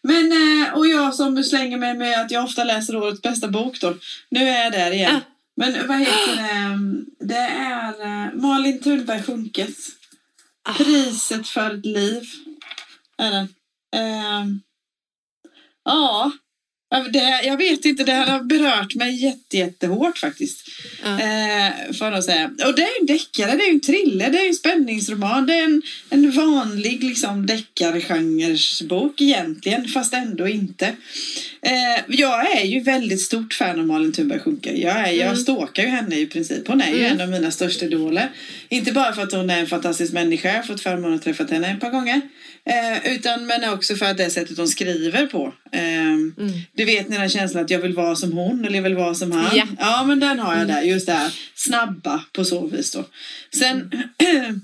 Men, 0.02 0.32
eh, 0.32 0.74
och 0.74 0.86
jag 0.86 1.14
som 1.14 1.44
slänger 1.44 1.78
mig 1.78 1.94
med 1.94 2.20
att 2.20 2.30
jag 2.30 2.44
ofta 2.44 2.64
läser 2.64 2.96
årets 2.96 3.22
bästa 3.22 3.48
bok 3.48 3.80
då. 3.80 3.94
Nu 4.28 4.40
är 4.40 4.64
jag 4.64 4.72
där 4.72 4.90
igen. 4.90 5.16
Ah. 5.16 5.20
Men 5.56 5.88
vad 5.88 5.98
heter 5.98 6.36
det? 6.36 7.26
Det 7.26 7.48
är 7.58 8.00
eh, 8.02 8.32
Malin 8.34 8.80
Thunberg 8.80 9.22
Sjunkes. 9.22 9.88
Ah. 10.62 10.72
Priset 10.72 11.48
för 11.48 11.74
ett 11.74 11.86
liv. 11.86 12.22
Är 13.18 13.30
den. 13.30 13.48
Ehm, 13.96 14.60
ja. 15.84 16.32
Det, 17.12 17.40
jag 17.44 17.56
vet 17.56 17.84
inte, 17.84 18.04
det 18.04 18.12
här 18.12 18.26
har 18.26 18.40
berört 18.44 18.94
mig 18.94 19.24
jätte, 19.24 19.56
jättehårt 19.56 20.18
faktiskt. 20.18 20.68
Ja. 21.04 21.08
Eh, 21.20 21.92
får 21.98 22.06
jag 22.06 22.24
säga. 22.24 22.50
Och 22.66 22.74
det 22.76 22.82
är 22.82 22.86
ju 22.86 23.00
en 23.00 23.06
deckare, 23.06 23.56
det 23.56 23.62
är 23.62 23.66
ju 23.66 23.72
en 23.74 23.80
thriller, 23.80 24.30
det 24.30 24.38
är 24.38 24.42
ju 24.42 24.48
en 24.48 24.54
spänningsroman. 24.54 25.46
Det 25.46 25.54
är 25.54 25.64
en, 25.64 25.82
en 26.10 26.30
vanlig 26.30 27.04
liksom, 27.04 27.46
deckargenresbok 27.46 29.20
egentligen, 29.20 29.88
fast 29.88 30.14
ändå 30.14 30.48
inte. 30.48 30.86
Eh, 31.62 32.04
jag 32.08 32.56
är 32.56 32.64
ju 32.64 32.80
väldigt 32.80 33.20
stort 33.20 33.54
fan 33.54 33.80
av 33.80 33.86
Malin 33.86 34.12
Thunberg 34.12 34.40
Schunke. 34.40 34.72
Jag, 34.72 34.96
är, 35.08 35.12
jag 35.12 35.26
Mm. 35.28 35.36
stalkar 35.36 35.82
ju 35.82 35.88
henne 35.88 36.16
i 36.20 36.26
princip. 36.26 36.68
Hon 36.68 36.80
är 36.82 36.88
ju 36.92 36.98
Mm. 37.04 37.12
en 37.12 37.20
av 37.20 37.28
mina 37.28 37.50
största 37.50 37.84
idoler. 37.84 38.30
Inte 38.68 38.92
bara 38.92 39.12
för 39.12 39.22
att 39.22 39.32
hon 39.32 39.50
är 39.50 39.60
en 39.60 39.66
fantastisk 39.66 40.12
människa, 40.12 40.48
jag 40.48 40.56
har 40.56 40.62
fått 40.62 40.80
förmånen 40.80 41.14
att 41.14 41.22
träffa 41.22 41.44
henne 41.44 41.70
ett 41.70 41.80
par 41.80 41.90
gånger. 41.90 42.20
Eh, 42.68 43.12
utan 43.14 43.46
men 43.46 43.64
också 43.72 43.94
för 43.96 44.06
att 44.06 44.16
det 44.16 44.30
sättet 44.30 44.56
hon 44.58 44.68
skriver 44.68 45.26
på. 45.26 45.54
Eh, 45.72 45.98
Mm. 46.38 46.52
du 46.76 46.84
vet 46.84 47.08
den 47.10 47.20
här 47.20 47.28
känslan 47.28 47.64
att 47.64 47.70
jag 47.70 47.78
vill 47.78 47.94
vara 47.94 48.16
som 48.16 48.32
hon 48.32 48.64
eller 48.64 48.76
jag 48.76 48.82
vill 48.82 48.94
vara 48.96 49.14
som 49.14 49.32
han. 49.32 49.56
Ja. 49.56 49.66
ja 49.78 50.04
men 50.04 50.20
den 50.20 50.38
har 50.38 50.56
jag 50.56 50.66
där. 50.68 50.82
Just 50.82 51.06
det 51.06 51.12
här 51.12 51.32
snabba 51.54 52.24
på 52.32 52.44
så 52.44 52.66
vis 52.66 52.92
då. 52.92 53.04
Sen 53.54 53.90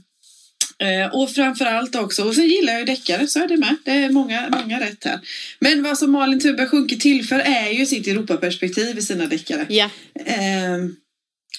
eh, 0.78 1.14
och 1.14 1.30
framförallt 1.30 1.94
också, 1.96 2.24
och 2.24 2.34
sen 2.34 2.48
gillar 2.48 2.72
jag 2.72 2.80
ju 2.80 2.86
deckare, 2.86 3.26
så 3.26 3.38
är 3.42 3.48
det 3.48 3.56
med. 3.56 3.76
Det 3.84 3.90
är 3.90 4.10
många, 4.10 4.48
många 4.62 4.80
rätt 4.80 5.04
här. 5.04 5.20
Men 5.60 5.82
vad 5.82 5.98
som 5.98 6.10
Malin 6.12 6.40
Thunberg 6.40 6.68
Sjunke 6.68 6.96
tillför 6.96 7.38
är 7.40 7.70
ju 7.70 7.86
sitt 7.86 8.06
Europaperspektiv 8.06 8.98
i 8.98 9.02
sina 9.02 9.26
deckare. 9.26 9.66
ja. 9.68 9.90
Ehm, 10.26 10.96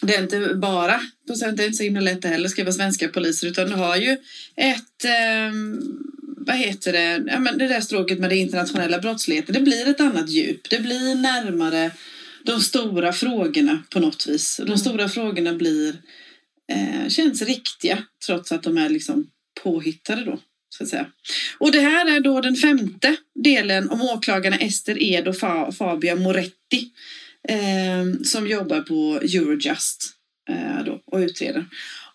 det 0.01 0.15
är 0.15 0.21
inte 0.23 0.39
bara, 0.55 1.01
det 1.27 1.41
är 1.45 1.49
inte 1.49 1.73
så 1.73 1.83
himla 1.83 2.01
lätt 2.01 2.25
heller, 2.25 2.49
skriva 2.49 2.71
svenska 2.71 3.07
poliser, 3.07 3.47
utan 3.47 3.69
du 3.69 3.75
har 3.75 3.95
ju 3.95 4.17
ett, 4.55 5.05
ehm, 5.05 5.79
vad 6.45 6.55
heter 6.55 6.93
det, 6.93 7.23
ja, 7.31 7.39
men 7.39 7.57
det 7.57 7.67
där 7.67 7.81
stråket 7.81 8.19
med 8.19 8.29
det 8.29 8.35
internationella 8.35 8.99
brottsligheten. 8.99 9.53
Det 9.55 9.61
blir 9.61 9.87
ett 9.87 9.99
annat 10.01 10.29
djup, 10.29 10.69
det 10.69 10.79
blir 10.79 11.15
närmare 11.15 11.91
de 12.43 12.59
stora 12.61 13.13
frågorna 13.13 13.83
på 13.89 13.99
något 13.99 14.27
vis. 14.27 14.57
De 14.57 14.63
Mm. 14.63 14.77
stora 14.77 15.09
frågorna 15.09 15.53
blir, 15.53 15.95
eh, 16.71 17.07
känns 17.09 17.41
riktiga, 17.41 18.03
trots 18.25 18.51
att 18.51 18.63
de 18.63 18.77
är 18.77 18.89
liksom 18.89 19.27
påhittade 19.63 20.23
då. 20.25 20.39
Så 20.69 20.83
att 20.83 20.89
säga. 20.89 21.05
Och 21.57 21.71
det 21.71 21.79
här 21.79 22.15
är 22.15 22.19
då 22.19 22.41
den 22.41 22.55
femte 22.55 23.15
delen 23.43 23.89
om 23.89 24.01
åklagarna 24.01 24.57
Ester 24.57 25.03
Ed 25.03 25.27
och 25.27 25.35
Fa- 25.35 25.71
Fabia 25.71 26.15
Moretti 26.15 26.89
eh, 27.49 28.21
som 28.23 28.47
jobbar 28.47 28.81
på 28.81 29.19
Eurojust 29.23 30.09
eh, 30.49 30.85
då, 30.85 31.01
och 31.05 31.19
utreder. 31.19 31.65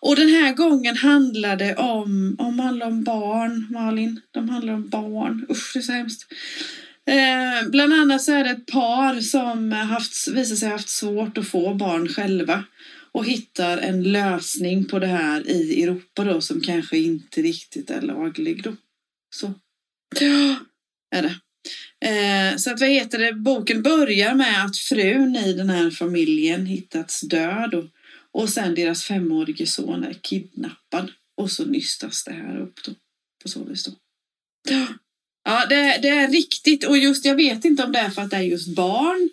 Och 0.01 0.15
den 0.15 0.29
här 0.29 0.53
gången 0.53 0.97
handlar 0.97 1.55
det 1.55 1.75
om, 1.75 2.35
om, 2.39 2.59
handlar 2.59 2.87
om 2.87 3.03
barn, 3.03 3.67
Malin. 3.69 4.21
De 4.31 4.49
handlar 4.49 4.73
om 4.73 4.89
barn. 4.89 5.45
Usch, 5.49 5.71
det 5.73 5.79
är 5.79 5.83
så 5.83 5.91
hemskt. 5.91 6.31
Eh, 7.05 7.69
bland 7.69 7.93
annat 7.93 8.21
så 8.21 8.31
är 8.31 8.43
det 8.43 8.49
ett 8.49 8.65
par 8.65 9.21
som 9.21 9.71
haft, 9.71 10.27
visar 10.27 10.55
sig 10.55 10.67
ha 10.67 10.75
haft 10.75 10.89
svårt 10.89 11.37
att 11.37 11.47
få 11.47 11.73
barn 11.73 12.07
själva 12.07 12.63
och 13.11 13.25
hittar 13.25 13.77
en 13.77 14.03
lösning 14.03 14.85
på 14.85 14.99
det 14.99 15.07
här 15.07 15.49
i 15.49 15.83
Europa 15.83 16.23
då 16.23 16.41
som 16.41 16.61
kanske 16.61 16.97
inte 16.97 17.41
riktigt 17.41 17.89
är 17.89 18.01
laglig 18.01 18.63
då. 18.63 18.75
Så. 19.35 19.53
Ja, 20.19 20.55
är 21.15 21.21
det. 21.21 21.35
Eh, 22.05 22.57
så 22.57 22.71
att 22.71 22.79
vad 22.79 22.89
heter 22.89 23.19
det, 23.19 23.33
boken 23.33 23.81
börjar 23.81 24.33
med 24.33 24.65
att 24.65 24.77
frun 24.77 25.35
i 25.35 25.53
den 25.53 25.69
här 25.69 25.89
familjen 25.89 26.65
hittats 26.65 27.21
död 27.21 27.73
och, 27.73 27.85
och 28.33 28.49
sen 28.49 28.75
deras 28.75 29.03
femårige 29.03 29.67
son 29.67 30.03
är 30.03 30.13
kidnappad 30.13 31.11
och 31.37 31.51
så 31.51 31.65
nystas 31.65 32.23
det 32.23 32.33
här 32.33 32.61
upp 32.61 32.83
då. 32.85 32.91
På 33.43 33.49
så 33.49 33.63
vis 33.63 33.83
då. 33.85 33.91
Ja. 34.69 34.87
Det, 35.69 35.99
det 36.01 36.09
är 36.09 36.27
riktigt 36.27 36.83
och 36.87 36.97
just 36.97 37.25
jag 37.25 37.35
vet 37.35 37.65
inte 37.65 37.83
om 37.83 37.91
det 37.91 37.99
är 37.99 38.09
för 38.09 38.21
att 38.21 38.29
det 38.29 38.37
är 38.37 38.41
just 38.41 38.75
barn 38.75 39.29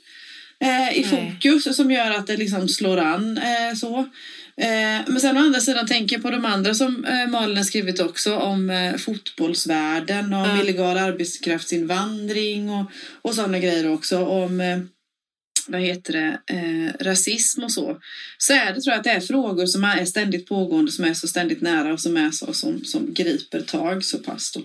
eh, 0.61 0.99
i 0.99 1.07
Nej. 1.13 1.33
fokus 1.33 1.77
som 1.77 1.91
gör 1.91 2.11
att 2.11 2.27
det 2.27 2.37
liksom 2.37 2.69
slår 2.69 2.97
an 2.97 3.39
eh, 3.39 3.75
så. 3.77 3.99
Eh, 4.57 5.01
men 5.07 5.21
sen 5.21 5.37
å 5.37 5.41
andra 5.41 5.61
sidan 5.61 5.87
tänker 5.87 6.17
jag 6.17 6.23
på 6.23 6.31
de 6.31 6.45
andra 6.45 6.75
som 6.75 7.05
eh, 7.05 7.27
Malin 7.29 7.57
har 7.57 7.65
skrivit 7.65 8.01
också 8.01 8.37
om 8.37 8.71
eh, 8.71 8.97
fotbollsvärlden 8.97 10.35
och 10.35 10.41
om 10.41 10.49
Ja. 10.57 10.63
illegal 10.63 10.99
arbetskraftsinvandring 10.99 12.71
och, 12.71 12.91
och 13.23 13.35
sådana 13.35 13.59
grejer 13.59 13.93
också. 13.93 14.25
Om, 14.25 14.61
eh, 14.61 14.79
vad 15.69 15.81
heter 15.81 16.13
det, 16.13 16.39
eh, 16.55 17.05
rasism 17.07 17.63
och 17.65 17.73
så, 17.73 17.99
så 18.39 18.53
är 18.53 18.67
det 18.75 18.81
tror 18.81 18.93
jag 18.93 18.99
att 18.99 19.05
det 19.05 19.11
är 19.11 19.21
frågor 19.21 19.67
som 19.67 19.85
är 19.85 20.05
ständigt 20.05 20.47
pågående, 20.49 20.93
som 20.93 21.05
är 21.05 21.15
så 21.15 21.29
ständigt 21.29 21.61
nära 21.61 21.93
och 21.93 22.01
som 22.01 22.17
är 22.17 22.31
så 22.31 22.53
som, 22.53 22.85
som 22.85 23.15
griper 23.15 23.61
tag 23.61 24.05
så 24.05 24.19
pass 24.19 24.53
då. 24.53 24.61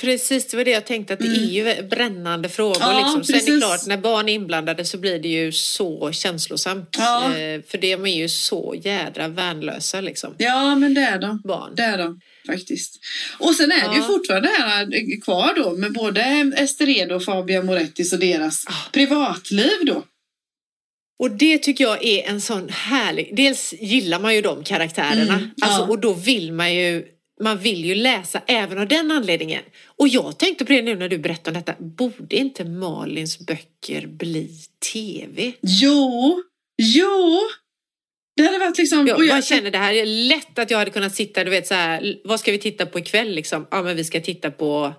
Precis, 0.00 0.46
det 0.46 0.56
var 0.56 0.64
det 0.64 0.70
jag 0.70 0.86
tänkte 0.86 1.12
att 1.14 1.20
det 1.20 1.26
Mm. 1.26 1.38
är 1.42 1.44
ju 1.76 1.82
brännande 1.82 2.48
frågor. 2.48 2.76
Ja, 2.80 2.98
liksom. 2.98 3.24
Sen 3.24 3.48
är 3.48 3.54
det 3.54 3.60
klart, 3.60 3.86
när 3.86 3.96
barn 3.96 4.28
är 4.28 4.32
inblandade 4.32 4.84
så 4.84 4.98
blir 4.98 5.18
det 5.18 5.28
ju 5.28 5.52
så 5.52 6.12
känslosamt. 6.12 6.88
Ja. 6.98 7.24
Eh, 7.38 7.60
för 7.68 7.78
de 7.78 7.92
är 7.94 8.16
ju 8.16 8.28
så 8.28 8.74
jädra 8.84 9.28
värnlösa 9.28 10.00
liksom. 10.00 10.34
Ja, 10.38 10.74
men 10.74 10.94
det 10.94 11.00
är 11.00 11.18
de. 11.18 11.40
Barn. 11.44 11.74
Det 11.76 11.82
är 11.82 11.98
de 11.98 12.20
faktiskt. 12.46 12.98
Och 13.38 13.54
sen 13.54 13.72
är 13.72 13.88
det 13.88 13.94
ju 13.94 14.00
Ja. 14.00 14.06
fortfarande 14.06 14.48
här 14.58 14.82
eh, 14.82 15.20
kvar 15.24 15.52
då 15.56 15.70
med 15.76 15.92
både 15.92 16.52
Ester 16.56 16.88
Edo 16.88 17.14
och 17.14 17.24
Fabian 17.24 17.66
Morettis 17.66 18.12
och 18.12 18.18
deras 18.18 18.64
Ah. 18.66 18.72
privatliv 18.92 19.70
då. 19.86 20.04
Och 21.18 21.30
det 21.30 21.58
tycker 21.58 21.84
jag 21.84 22.04
är 22.04 22.28
en 22.28 22.40
sån 22.40 22.68
härlig... 22.68 23.36
Dels 23.36 23.74
gillar 23.80 24.20
man 24.20 24.34
ju 24.34 24.40
de 24.40 24.64
karaktärerna. 24.64 25.34
Mm, 25.34 25.50
ja. 25.56 25.66
alltså, 25.66 25.82
och 25.82 25.98
då 25.98 26.12
vill 26.12 26.52
man 26.52 26.74
ju... 26.74 27.06
Man 27.42 27.58
vill 27.58 27.84
ju 27.84 27.94
läsa 27.94 28.42
även 28.46 28.78
av 28.78 28.88
den 28.88 29.10
anledningen. 29.10 29.62
Och 29.98 30.08
jag 30.08 30.38
tänkte 30.38 30.64
på 30.64 30.72
det 30.72 30.82
nu 30.82 30.96
när 30.96 31.08
du 31.08 31.18
berättade 31.18 31.58
om 31.58 31.62
detta. 31.64 31.84
Borde 31.84 32.36
inte 32.36 32.64
Malins 32.64 33.38
böcker 33.38 34.06
bli 34.06 34.50
tv? 34.92 35.52
Jo, 35.60 36.42
jo. 36.82 37.40
Det 38.36 38.42
hade 38.42 38.58
varit 38.58 38.78
liksom... 38.78 39.06
Jag 39.06 39.18
och 39.18 39.26
bara 39.28 39.42
känner 39.42 39.70
det 39.70 39.78
här 39.78 39.94
är 39.94 40.06
lätt 40.06 40.58
att 40.58 40.70
jag 40.70 40.78
hade 40.78 40.90
kunnat 40.90 41.14
sitta, 41.14 41.44
du 41.44 41.50
vet 41.50 41.66
så 41.66 41.74
här, 41.74 42.16
vad 42.24 42.40
ska 42.40 42.52
vi 42.52 42.58
titta 42.58 42.86
på 42.86 42.98
ikväll 42.98 43.30
liksom? 43.30 43.66
Ja 43.70 43.82
men 43.82 43.96
vi 43.96 44.04
ska 44.04 44.20
titta 44.20 44.50
på, 44.50 44.94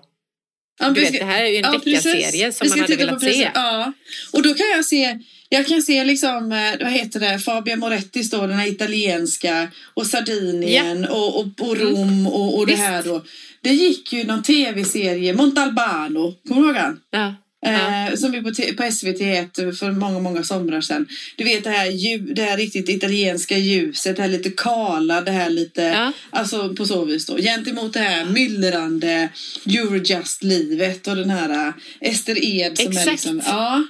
Ja, 0.78 0.90
du 0.90 1.00
vet 1.00 1.08
ska- 1.08 1.18
det 1.18 1.24
här 1.32 1.42
är 1.44 1.48
ju 1.48 1.56
en 1.56 1.62
Ja, 1.62 1.72
deckarserie 1.84 2.52
som 2.52 2.68
man 2.68 2.80
hade 2.80 2.96
velat 2.96 3.20
se. 3.20 3.50
Ja. 3.54 3.92
Och 4.32 4.42
då 4.42 4.54
kan 4.54 4.66
jag 4.76 4.84
se, 4.84 5.18
jag 5.48 5.66
kan 5.66 5.82
se 5.82 6.04
liksom, 6.04 6.52
eh, 6.52 6.84
vad 6.84 6.92
heter 6.92 7.20
det, 7.20 7.38
Fabian 7.38 7.78
Morettis 7.78 8.30
då, 8.30 8.46
den 8.46 8.58
här 8.58 8.68
italienska 8.68 9.68
och 9.94 10.06
Sardinien 10.06 11.04
och, 11.04 11.40
och, 11.40 11.46
och 11.60 11.76
Rom 11.76 12.26
och, 12.26 12.58
och 12.58 12.66
det 12.66 12.72
Visst. 12.72 12.84
här 12.84 13.02
då. 13.02 13.24
Det 13.62 13.72
gick 13.72 14.12
ju 14.12 14.24
någon 14.24 14.42
tv-serie, 14.42 15.34
Montalbano, 15.34 16.34
kommer 16.48 16.60
du 16.62 16.66
ihåg 16.68 16.76
han? 16.76 17.00
Ja. 17.10 17.34
Eh, 17.66 18.14
som 18.14 18.32
vi 18.32 18.42
på, 18.42 18.48
på 18.76 18.82
SVT1 18.82 19.72
för 19.72 19.90
många, 19.92 20.18
många 20.18 20.42
somrar 20.44 20.80
sedan. 20.80 21.06
Du 21.36 21.44
vet 21.44 21.64
det 21.64 21.70
här, 21.70 22.34
det 22.34 22.42
här 22.42 22.56
riktigt 22.56 22.88
italienska 22.88 23.58
ljuset, 23.58 24.16
det 24.16 24.22
här 24.22 24.28
lite 24.28 24.50
kala, 24.50 25.20
det 25.20 25.30
här 25.30 25.50
lite, 25.50 25.82
Ja. 25.82 26.12
alltså 26.30 26.74
på 26.74 26.86
så 26.86 27.04
vis 27.04 27.26
då. 27.26 27.36
Gentemot 27.36 27.92
det 27.92 28.00
här 28.00 28.24
myllrande 28.24 29.28
Eurojust-livet 29.66 31.06
och 31.06 31.16
den 31.16 31.30
här 31.30 31.68
eh, 31.68 32.10
Ester 32.10 32.44
Ed 32.44 32.78
som 32.78 32.86
är 32.86 32.90
Exakt. 32.90 33.10
liksom, 33.10 33.42
ja, 33.46 33.82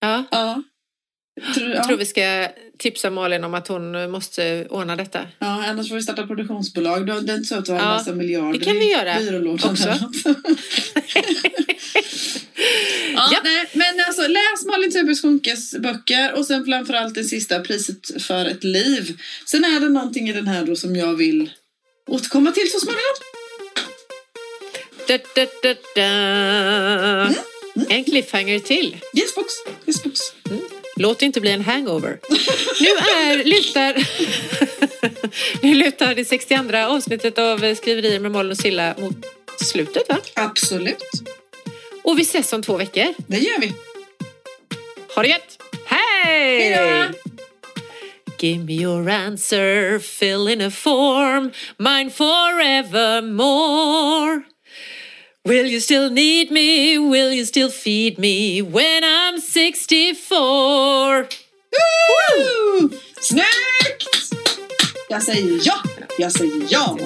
Ja. 0.00 0.24
ja. 0.30 0.62
Tror, 1.54 1.70
ja. 1.70 1.84
Tror 1.84 1.96
vi 1.96 2.06
ska 2.06 2.48
tipsa 2.78 3.10
Malin 3.10 3.44
om 3.44 3.54
att 3.54 3.68
hon 3.68 4.10
måste 4.10 4.66
ordna 4.70 4.96
detta. 4.96 5.20
Ja, 5.38 5.64
annars 5.66 5.88
får 5.88 5.96
vi 5.96 6.02
starta 6.02 6.26
produktionsbolag. 6.26 7.06
Det 7.06 7.12
är 7.12 7.36
inte 7.36 7.48
så 7.48 7.54
att 7.54 7.64
du 7.64 7.72
har 7.72 7.78
en 7.78 7.84
massa 7.84 8.12
miljarder 8.14 8.58
det 8.58 8.64
kan 8.64 8.74
vi 8.78 8.88
i 8.88 8.92
göra 8.92 9.18
byrålådan 9.18 9.70
också. 9.70 9.88
ja. 13.32 13.40
Nej, 13.44 13.68
men 13.72 14.06
alltså 14.06 14.22
läs 14.26 14.64
Malin 14.66 14.92
Tubergs 14.92 15.22
Schunkes 15.22 15.74
böcker 15.78 16.32
och 16.32 16.46
sen 16.46 16.64
framförallt 16.64 17.14
det 17.14 17.24
sista 17.24 17.60
priset 17.60 18.22
för 18.22 18.46
ett 18.46 18.64
liv. 18.64 19.18
Sen 19.46 19.64
är 19.64 19.80
det 19.80 19.88
någonting 19.88 20.28
i 20.28 20.32
den 20.32 20.48
här 20.48 20.64
då 20.64 20.76
som 20.76 20.96
jag 20.96 21.14
vill 21.14 21.50
återkomma 22.08 22.52
till 22.52 22.70
så 22.70 22.78
småningom. 22.80 23.16
Da, 25.08 25.18
da, 25.34 25.46
da, 25.62 25.74
da. 25.94 26.02
Mm. 26.02 27.86
En 27.88 28.04
cliffhanger 28.04 28.58
till. 28.58 28.96
Yes 29.16 29.34
box, 29.34 29.52
yes 29.86 30.02
box. 30.02 30.20
Låt 30.96 31.18
det 31.18 31.26
inte 31.26 31.40
bli 31.40 31.50
en 31.50 31.64
hangover. 31.64 32.18
Nu 32.80 32.88
är, 32.88 33.44
lutar, 33.44 34.08
nu 35.62 35.74
lutar 35.74 36.14
det 36.14 36.24
62 36.24 36.76
avsnittet 36.76 37.38
av 37.38 37.74
Skriverier 37.74 38.20
med 38.20 38.30
Malin 38.30 38.50
och 38.50 38.58
Silla 38.58 38.94
mot 38.98 39.26
slutet 39.60 40.08
va? 40.08 40.18
Absolut, 40.34 41.04
Och 42.08 42.18
vi 42.18 42.22
ses 42.22 42.52
om 42.52 42.62
två 42.62 42.76
veckor. 42.76 43.14
det 43.26 43.38
gör 43.38 43.60
vi. 43.60 43.72
Ha 45.14 45.22
det 45.22 45.28
gött! 45.28 45.62
Hej! 45.86 46.60
Hej 46.60 46.76
då! 46.76 47.12
Give 48.40 48.64
me 48.64 48.72
your 48.72 49.10
answer, 49.10 49.98
fill 49.98 50.48
in 50.48 50.60
a 50.60 50.70
form, 50.70 51.52
mine 51.78 52.10
forevermore. 52.10 54.42
Will 55.44 55.66
you 55.66 55.80
still 55.80 56.10
need 56.10 56.50
me? 56.50 56.98
Will 56.98 57.32
you 57.32 57.46
still 57.46 57.70
feed 57.70 58.18
me 58.18 58.62
when 58.62 59.04
I'm 59.04 59.40
64? 59.40 61.26
Woo! 61.70 62.90
Snyggt! 63.20 64.32
Jag 65.08 65.22
säger 65.22 65.60
ja! 65.62 65.82
Jag 66.18 66.32
säger 66.32 66.62
ja! 66.68 66.98